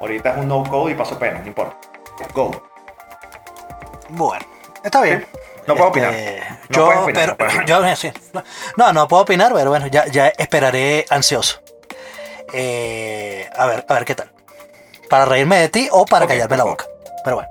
Ahorita 0.00 0.30
es 0.32 0.36
un 0.38 0.48
no 0.48 0.64
code 0.64 0.92
y 0.92 0.94
paso 0.94 1.18
pena, 1.18 1.38
no 1.38 1.46
importa. 1.46 1.76
Go. 2.34 2.50
Bueno, 4.08 4.44
está 4.82 5.00
bien. 5.02 5.26
No 5.66 5.74
puedo 5.74 5.88
Este, 5.88 6.00
opinar. 6.06 6.58
No 6.68 6.76
yo, 6.76 7.02
opinar, 7.02 7.14
pero, 7.14 7.26
no 7.32 7.36
puedes 7.36 7.54
opinar. 7.54 7.66
yo, 7.66 7.96
sí. 7.96 8.12
no, 8.76 8.92
no 8.92 9.08
puedo 9.08 9.22
opinar, 9.22 9.52
pero 9.54 9.70
bueno, 9.70 9.86
ya, 9.88 10.06
ya 10.06 10.28
esperaré 10.28 11.04
ansioso. 11.10 11.60
Eh, 12.52 13.48
a 13.56 13.66
ver, 13.66 13.84
a 13.88 13.94
ver 13.94 14.04
qué 14.04 14.14
tal. 14.14 14.30
Para 15.08 15.24
reírme 15.24 15.58
de 15.58 15.68
ti 15.68 15.88
o 15.90 16.04
para 16.06 16.26
callarme 16.26 16.56
la 16.56 16.64
boca. 16.64 16.86
Pero 17.24 17.36
bueno, 17.36 17.48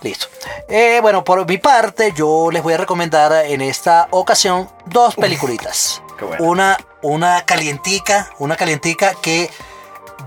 listo. 0.00 0.26
Eh, 0.68 0.98
bueno, 1.02 1.24
por 1.24 1.46
mi 1.46 1.58
parte, 1.58 2.12
yo 2.12 2.50
les 2.50 2.62
voy 2.62 2.74
a 2.74 2.78
recomendar 2.78 3.32
en 3.46 3.60
esta 3.60 4.08
ocasión 4.10 4.68
dos 4.86 5.14
peliculitas. 5.16 6.01
Qué 6.18 6.24
bueno. 6.24 6.44
Una, 6.44 6.76
una 7.02 7.42
calientica, 7.44 8.28
una 8.38 8.56
calientica 8.56 9.12
que 9.22 9.50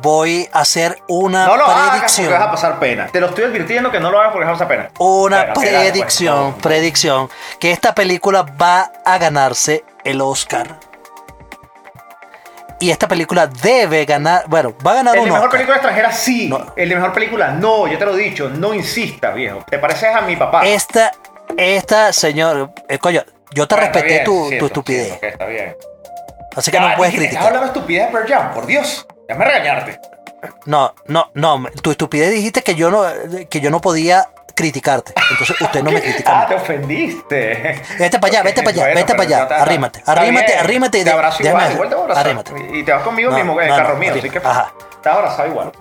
voy 0.01 0.47
a 0.51 0.59
hacer 0.59 1.01
una 1.07 1.45
No 1.47 1.57
lo 1.57 1.65
hagas 1.65 1.89
predicción. 1.91 2.27
porque 2.27 2.39
vas 2.39 2.47
a 2.47 2.51
pasar 2.51 2.79
pena. 2.79 3.07
Te 3.07 3.19
lo 3.21 3.27
estoy 3.27 3.45
advirtiendo 3.45 3.91
que 3.91 3.99
no 3.99 4.11
lo 4.11 4.19
hagas 4.19 4.33
porque 4.33 4.45
vas 4.45 4.61
a 4.61 4.65
pasar 4.65 4.67
pena. 4.67 4.89
Una 4.99 5.38
Bueno, 5.38 5.53
pues. 5.55 5.69
predicción, 5.69 6.53
predicción, 6.55 7.29
que 7.59 7.71
esta 7.71 7.95
película 7.95 8.41
va 8.43 8.91
a 9.05 9.17
ganarse 9.17 9.83
el 10.03 10.21
Oscar. 10.21 10.79
Y 12.79 12.91
esta 12.91 13.07
película 13.07 13.47
debe 13.47 14.03
ganar, 14.05 14.43
bueno, 14.47 14.75
va 14.86 14.91
a 14.91 14.95
ganar 14.95 15.15
El 15.15 15.21
un 15.21 15.25
de 15.27 15.31
mejor 15.31 15.47
Oscar. 15.47 15.51
película 15.59 15.75
extranjera 15.77 16.11
sí. 16.11 16.49
No. 16.49 16.73
El 16.75 16.89
de 16.89 16.95
mejor 16.95 17.13
película 17.13 17.47
no. 17.53 17.88
Yo 17.88 17.97
te 17.97 18.05
lo 18.05 18.13
he 18.13 18.17
dicho. 18.21 18.49
No 18.49 18.73
insistas, 18.73 19.33
viejo. 19.33 19.63
Te 19.69 19.79
pareces 19.79 20.13
a 20.13 20.21
mi 20.21 20.36
papá. 20.36 20.65
Esta, 20.65 21.13
esta, 21.57 22.11
señor, 22.11 22.71
eh, 22.89 22.99
coño, 22.99 23.23
yo 23.56 23.68
te 23.68 23.76
Bueno, 23.76 23.91
respeté 23.91 24.14
bien, 24.14 24.24
tu, 24.26 24.45
siento, 24.47 24.58
tu 24.60 24.66
estupidez, 24.68 25.06
siento 25.08 25.20
que 25.22 25.28
está 25.30 25.45
bien. 25.45 25.76
así 26.56 26.72
que 26.72 26.80
no 26.80 26.89
Ya, 26.89 26.95
puedes 26.97 27.14
dije, 27.14 27.26
Estás 27.26 27.38
criticar. 27.39 27.47
hablando 27.56 27.74
de 27.74 27.80
estupidez 27.80 28.51
por 28.53 28.66
Dios. 28.66 29.08
Déjame 29.28 29.45
regañarte. 29.45 29.99
No, 30.66 30.93
no, 31.08 31.32
no, 31.34 31.66
tu 31.82 31.89
estupidez 31.91 32.32
dijiste 32.32 32.62
que 32.62 32.76
yo 32.76 32.91
no, 32.91 33.03
que 33.49 33.60
yo 33.62 33.72
no 33.72 33.82
podía 33.82 34.30
criticarte, 34.53 35.14
entonces 35.32 35.60
usted 35.60 35.84
no 35.84 35.91
me 35.91 36.01
critica. 36.03 36.41
Ah, 36.41 36.47
te 36.47 36.56
ofendiste. 36.56 37.82
Vete 37.97 38.20
para 38.20 38.32
allá, 38.34 38.43
vete 38.43 38.62
para 38.62 38.70
allá, 38.74 38.84
Bueno, 38.84 38.95
vete 38.99 39.12
para 39.16 39.24
allá. 39.24 39.39
no 39.41 39.47
te- 39.47 39.53
Arrímate, 39.56 40.03
arrímate, 40.06 40.45
bien. 40.45 40.60
arrímate 40.60 40.97
y 40.99 41.03
Te 41.03 41.10
abrazo 41.12 41.43
igual, 41.43 41.72
igual 41.74 41.89
te 41.89 41.95
voy 41.95 42.01
a 42.01 42.03
abrazar. 42.06 42.26
arrímate. 42.26 42.51
Y 42.78 42.84
te 42.84 42.91
vas 42.93 43.01
conmigo 43.03 43.32
No, 43.32 43.38
mismo 43.38 43.60
en 43.60 43.66
el 43.66 43.70
no, 43.72 43.78
no, 43.78 43.84
carro 43.84 43.97
mío, 43.97 44.12
así 44.12 44.20
arrímate. 44.20 44.39
que 44.41 44.47
Ajá. 44.47 44.72
te 45.01 45.10
abrazado 45.10 45.47
igual. 45.49 45.72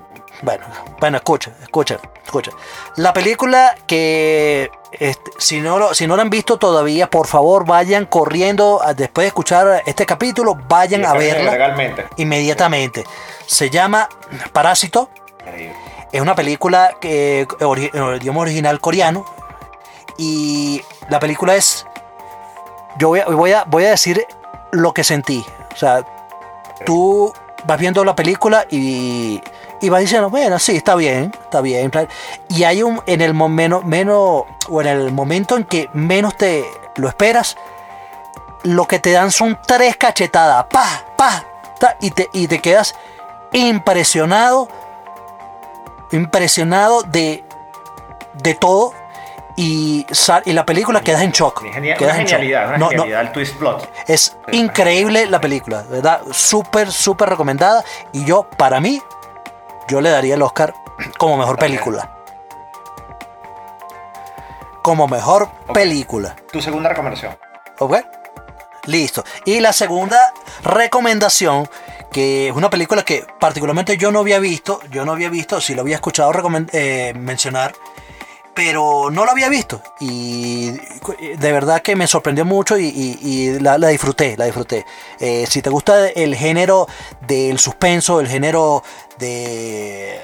Bueno, 0.44 0.64
bueno, 1.00 1.16
escucha, 1.16 1.52
escucha, 1.62 1.98
escucha. 2.24 2.50
La 2.96 3.12
película 3.14 3.74
que 3.86 4.70
este, 4.92 5.30
si 5.38 5.60
no 5.60 5.78
lo, 5.78 5.94
si 5.94 6.06
no 6.06 6.16
la 6.16 6.22
han 6.22 6.28
visto 6.30 6.58
todavía, 6.58 7.08
por 7.08 7.26
favor 7.26 7.64
vayan 7.64 8.04
corriendo 8.04 8.80
a- 8.82 8.92
después 8.92 9.24
de 9.24 9.28
escuchar 9.28 9.82
este 9.86 10.04
capítulo, 10.04 10.54
vayan 10.68 11.04
a 11.06 11.14
verla 11.14 11.52
Legalmente. 11.52 12.06
inmediatamente. 12.18 13.04
Se 13.46 13.70
llama 13.70 14.08
Parásito. 14.52 15.08
Es 16.12 16.20
una 16.20 16.34
película 16.34 16.96
que 17.00 17.48
ori- 17.60 17.90
idioma 18.20 18.40
original 18.42 18.80
coreano 18.80 19.24
y 20.18 20.82
la 21.08 21.18
película 21.20 21.56
es 21.56 21.86
yo 22.98 23.08
voy 23.08 23.20
a, 23.20 23.24
voy 23.26 23.52
a 23.52 23.64
voy 23.64 23.84
a 23.86 23.90
decir 23.90 24.24
lo 24.72 24.92
que 24.92 25.02
sentí. 25.04 25.44
O 25.72 25.76
sea, 25.76 26.04
tú 26.86 27.32
vas 27.66 27.78
viendo 27.78 28.04
la 28.04 28.14
película 28.14 28.66
y, 28.70 29.40
y 29.84 29.88
vas 29.90 30.00
diciendo, 30.00 30.30
bueno, 30.30 30.58
sí, 30.58 30.76
está 30.76 30.94
bien, 30.94 31.32
está 31.44 31.60
bien. 31.60 31.90
Y 32.48 32.64
hay 32.64 32.82
un, 32.82 33.02
en 33.06 33.20
el 33.20 33.34
momento, 33.34 33.82
menos, 33.82 34.44
o 34.68 34.80
en 34.80 34.86
el 34.86 35.12
momento 35.12 35.56
en 35.56 35.64
que 35.64 35.88
menos 35.92 36.36
te 36.36 36.64
lo 36.96 37.08
esperas, 37.08 37.56
lo 38.62 38.86
que 38.86 38.98
te 38.98 39.12
dan 39.12 39.30
son 39.30 39.58
tres 39.66 39.96
cachetadas, 39.96 40.64
pa, 40.70 41.04
pa, 41.16 41.44
ta, 41.78 41.96
y 42.00 42.10
te, 42.10 42.28
y 42.32 42.46
te 42.48 42.60
quedas 42.60 42.94
impresionado, 43.52 44.68
impresionado 46.12 47.02
de, 47.02 47.44
de 48.34 48.54
todo. 48.54 48.92
Y, 49.56 50.04
sal- 50.10 50.42
y 50.46 50.52
la 50.52 50.66
película 50.66 51.00
quedas 51.00 51.22
en 51.22 51.30
shock. 51.30 51.62
Ni 51.62 51.70
genia- 51.70 51.96
quedas 51.96 52.14
Una 52.14 52.22
en 52.22 52.26
shock. 52.26 52.38
genialidad, 52.40 52.68
una 52.70 52.78
No, 52.78 52.84
no, 52.86 52.90
genialidad, 52.90 53.20
el 53.20 53.32
twist 53.32 53.54
plot. 53.56 53.88
es 54.08 54.36
increíble 54.50 55.26
la 55.26 55.40
película, 55.40 55.84
¿verdad? 55.88 56.22
Súper, 56.32 56.90
súper 56.90 57.28
recomendada. 57.28 57.84
Y 58.12 58.24
yo, 58.24 58.48
para 58.56 58.80
mí, 58.80 59.00
yo 59.88 60.00
le 60.00 60.10
daría 60.10 60.34
el 60.34 60.42
Oscar 60.42 60.74
como 61.18 61.36
mejor 61.36 61.58
película. 61.58 62.10
Como 64.82 65.08
mejor 65.08 65.48
película. 65.72 66.36
Tu 66.52 66.60
segunda 66.60 66.90
recomendación. 66.90 67.36
¿Ok? 67.78 67.96
Listo. 68.86 69.24
Y 69.46 69.60
la 69.60 69.72
segunda 69.72 70.18
recomendación, 70.62 71.68
que 72.12 72.48
es 72.48 72.54
una 72.54 72.68
película 72.68 73.02
que 73.02 73.24
particularmente 73.40 73.96
yo 73.96 74.12
no 74.12 74.20
había 74.20 74.38
visto, 74.38 74.80
yo 74.90 75.04
no 75.06 75.12
había 75.12 75.30
visto, 75.30 75.60
sí 75.60 75.74
lo 75.74 75.80
había 75.80 75.94
escuchado 75.96 76.30
eh, 76.72 77.14
mencionar, 77.16 77.72
pero 78.52 79.08
no 79.10 79.24
lo 79.24 79.30
había 79.30 79.48
visto. 79.48 79.82
Y 80.00 80.72
de 80.72 81.52
verdad 81.52 81.80
que 81.80 81.96
me 81.96 82.06
sorprendió 82.06 82.44
mucho 82.44 82.76
y, 82.78 82.84
y- 82.86 83.18
y 83.22 83.58
la, 83.58 83.78
la 83.78 83.88
disfruté, 83.88 84.36
la 84.36 84.44
disfruté. 84.44 84.84
Eh, 85.18 85.46
si 85.48 85.62
te 85.62 85.70
gusta 85.70 86.08
el 86.08 86.36
género 86.36 86.86
del 87.26 87.58
suspenso, 87.58 88.20
el 88.20 88.28
género 88.28 88.82
de, 89.18 90.20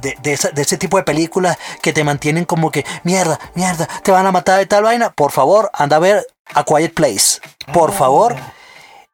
de, 0.00 0.16
de 0.22 0.32
esa- 0.32 0.50
de 0.50 0.62
ese 0.62 0.76
tipo 0.78 0.96
de 0.96 1.02
películas 1.02 1.58
que 1.82 1.92
te 1.92 2.04
mantienen 2.04 2.44
como 2.44 2.70
que, 2.70 2.84
mierda, 3.04 3.38
mierda, 3.54 3.88
te 4.02 4.10
van 4.12 4.26
a 4.26 4.32
matar 4.32 4.58
de 4.58 4.66
tal 4.66 4.82
vaina, 4.84 5.10
por 5.10 5.32
favor, 5.32 5.70
anda 5.72 5.96
a 5.96 6.00
ver 6.00 6.26
A 6.54 6.64
Quiet 6.64 6.94
Place. 6.94 7.40
Por 7.72 7.92
favor, 7.92 8.36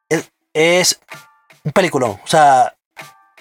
es, 0.09 0.29
es 0.53 0.99
un 1.63 1.71
peliculón. 1.71 2.11
O 2.23 2.27
sea, 2.27 2.73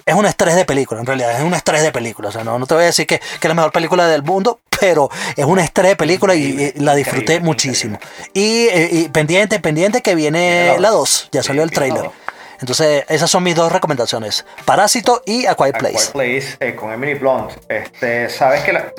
es 0.05 0.15
un 0.15 0.27
estrés 0.27 0.55
de 0.55 0.65
película, 0.65 1.01
en 1.01 1.07
realidad, 1.07 1.33
es 1.37 1.43
un 1.43 1.55
estrés 1.55 1.83
de 1.83 1.91
película. 1.93 2.29
O 2.29 2.33
sea, 2.33 2.45
no, 2.45 2.59
no 2.59 2.67
te 2.67 2.75
voy 2.75 2.85
a 2.85 2.87
decir 2.87 3.07
que, 3.07 3.19
que 3.19 3.25
es 3.41 3.49
la 3.49 3.55
mejor 3.55 3.73
película 3.73 4.07
del 4.07 4.23
mundo, 4.23 4.61
pero 4.79 5.09
es 5.35 5.45
un 5.45 5.59
estrés 5.59 5.89
de 5.89 5.97
película 5.97 6.35
y, 6.35 6.45
Increíble, 6.51 6.73
y 6.77 6.81
la 6.85 6.95
disfruté 6.95 7.23
increíble, 7.23 7.45
muchísimo. 7.47 7.99
Y, 8.33 8.67
eh, 8.69 8.89
y 8.93 9.09
pendiente, 9.09 9.59
pendiente 9.59 10.03
que 10.03 10.15
viene 10.15 10.39
Viene 10.65 10.75
la 10.75 10.81
la 10.81 10.91
2, 10.91 11.29
ya 11.33 11.43
Sí, 11.43 11.47
salió 11.49 11.63
el 11.63 11.71
trailer. 11.73 12.11
Entonces, 12.61 13.05
esas 13.09 13.31
son 13.31 13.43
mis 13.43 13.55
dos 13.55 13.73
recomendaciones: 13.73 14.45
Parásito 14.65 15.23
y 15.27 15.47
A 15.47 15.55
Quiet 15.55 15.77
A 15.77 15.79
Place. 15.79 15.99
Quiet 15.99 16.13
Place 16.13 16.57
eh, 16.61 16.75
con 16.75 16.93
Emily 16.93 17.15
Blunt. 17.15 17.53
Este, 17.69 18.29
Sabes 18.29 18.63
que 18.63 18.73
la, 18.73 18.93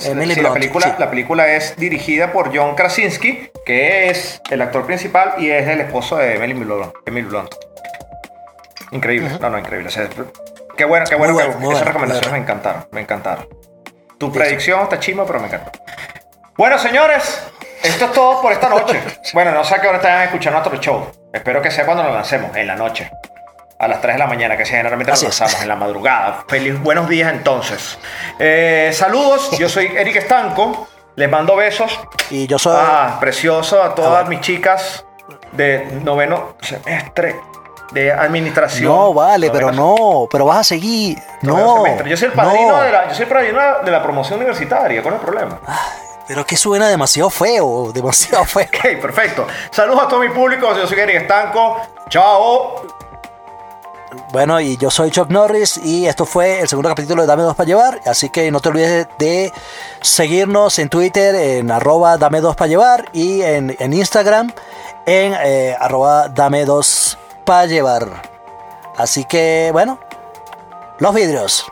película, 0.53 0.87
sí. 0.87 0.93
la 0.99 1.09
película 1.09 1.47
es 1.47 1.75
dirigida 1.77 2.31
por 2.31 2.55
John 2.55 2.75
Krasinski, 2.75 3.49
que 3.65 4.09
es 4.09 4.41
el 4.49 4.61
actor 4.61 4.85
principal 4.85 5.35
y 5.37 5.49
es 5.49 5.67
el 5.67 5.81
esposo 5.81 6.17
de 6.17 6.35
Emily 6.35 6.53
Blunt. 6.53 6.93
Emily 7.05 7.27
Blunt. 7.27 7.53
Increíble. 8.91 9.29
No, 9.39 9.49
no, 9.49 9.59
increíble. 9.59 9.87
O 9.87 9.91
sea, 9.91 10.07
qué 10.77 10.85
bueno, 10.85 11.05
qué 11.07 11.15
bueno 11.15 11.37
que 11.37 11.45
bueno, 11.45 11.71
esas 11.71 11.87
recomendaciones 11.87 12.31
me 12.31 12.37
encantaron. 12.37 12.87
Me 12.91 13.01
encantaron. 13.01 13.47
Tu 14.17 14.31
predicción 14.31 14.81
está 14.81 14.99
chima, 14.99 15.25
pero 15.25 15.39
me 15.39 15.47
encantó. 15.47 15.71
Bueno, 16.57 16.79
señores, 16.79 17.43
esto 17.83 18.05
es 18.05 18.11
todo 18.13 18.41
por 18.41 18.51
esta 18.51 18.69
noche. 18.69 18.99
bueno, 19.33 19.51
no 19.51 19.63
sé 19.63 19.75
a 19.75 19.81
qué 19.81 19.87
hora 19.87 19.97
están 19.97 20.23
escuchando 20.23 20.59
nuestro 20.59 20.81
show. 20.81 21.11
Espero 21.31 21.61
que 21.61 21.69
sea 21.69 21.85
cuando 21.85 22.03
lo 22.03 22.13
lancemos, 22.13 22.55
en 22.55 22.67
la 22.67 22.75
noche. 22.75 23.11
A 23.79 23.87
las 23.87 24.01
3 24.01 24.15
de 24.15 24.19
la 24.19 24.25
mañana, 24.27 24.57
que 24.57 24.65
generalmente 24.65 25.11
es. 25.13 25.21
lanzamos 25.21 25.61
en 25.61 25.67
la 25.67 25.75
madrugada. 25.75 26.45
Feliz 26.47 26.81
buenos 26.81 27.07
días 27.07 27.31
entonces. 27.31 27.99
Eh, 28.39 28.89
saludos, 28.93 29.51
yo 29.59 29.69
soy 29.69 29.85
Eric 29.85 30.15
Estanco. 30.15 30.87
Les 31.15 31.29
mando 31.29 31.55
besos. 31.55 31.99
Y 32.31 32.47
yo 32.47 32.57
soy. 32.57 32.75
Ah, 32.77 33.17
precioso 33.19 33.81
a 33.83 33.93
todas 33.93 34.11
Ah, 34.11 34.13
bueno. 34.23 34.29
mis 34.31 34.41
chicas 34.41 35.05
de 35.51 35.85
noveno 36.03 36.55
semestre 36.61 37.39
de 37.91 38.11
administración. 38.11 38.91
no, 38.91 39.13
vale, 39.13 39.49
pero 39.51 39.71
no, 39.71 40.27
pero 40.31 40.45
vas 40.45 40.57
a 40.59 40.63
seguir. 40.63 41.17
No. 41.43 41.83
semestre. 41.83 42.09
Yo 42.09 42.17
soy 42.17 42.27
el 42.29 42.33
padrino, 42.33 42.71
no. 42.71 42.81
de, 42.81 42.91
la, 42.91 43.07
yo 43.09 43.13
soy 43.13 43.23
el 43.23 43.29
padrino 43.29 43.59
de 43.83 43.91
la 43.91 44.01
promoción 44.03 44.39
universitaria. 44.39 45.01
¿Cuál 45.03 45.15
es 45.15 45.19
el 45.21 45.25
problema? 45.25 45.59
Pero 46.27 46.45
que 46.45 46.57
suena 46.57 46.89
demasiado 46.89 47.29
feo, 47.29 47.91
demasiado 47.93 48.43
feo. 48.45 48.65
Ok, 48.65 48.99
perfecto. 49.01 49.47
Saludos 49.71 50.03
a 50.03 50.07
todo 50.07 50.19
mi 50.19 50.29
público. 50.29 50.75
Yo 50.75 50.85
soy 50.87 50.97
Gary 50.97 51.15
Estanco. 51.15 51.79
Chao. 52.09 52.96
Bueno, 54.31 54.59
y 54.59 54.77
yo 54.77 54.89
soy 54.89 55.11
Chuck 55.11 55.29
Norris 55.29 55.77
y 55.77 56.05
esto 56.05 56.25
fue 56.25 56.61
el 56.61 56.67
segundo 56.67 56.89
capítulo 56.89 57.21
de 57.23 57.27
Dame 57.27 57.43
Dos 57.43 57.55
para 57.55 57.67
Llevar. 57.67 58.01
Así 58.05 58.29
que 58.29 58.49
no 58.51 58.59
te 58.59 58.69
olvides 58.69 59.07
de 59.19 59.51
seguirnos 60.01 60.79
en 60.79 60.89
Twitter 60.89 61.35
en 61.35 61.71
arroba 61.71 62.17
Dame 62.17 62.41
Dos 62.41 62.55
para 62.55 62.67
Llevar 62.67 63.09
y 63.13 63.41
en, 63.41 63.75
Instagram 63.79 64.53
en 65.05 65.33
eh, 65.43 65.75
arroba 65.79 66.29
Dame 66.29 66.65
Dos 66.65 67.17
para 67.45 67.65
Llevar. 67.65 68.29
Así 68.97 69.25
que, 69.25 69.69
bueno, 69.71 69.99
los 70.99 71.13
vidrios. 71.13 71.65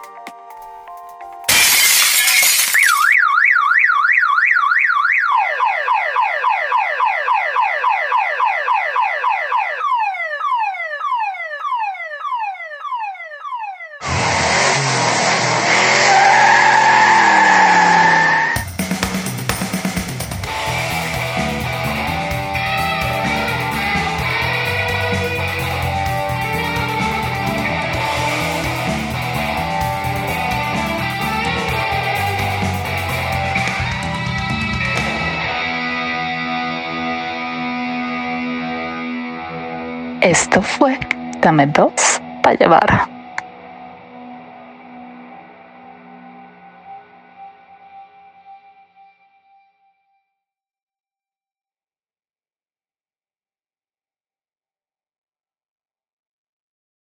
Dame 41.45 41.67
dos 41.67 42.19
para 42.41 42.57
llevar. 42.57 43.14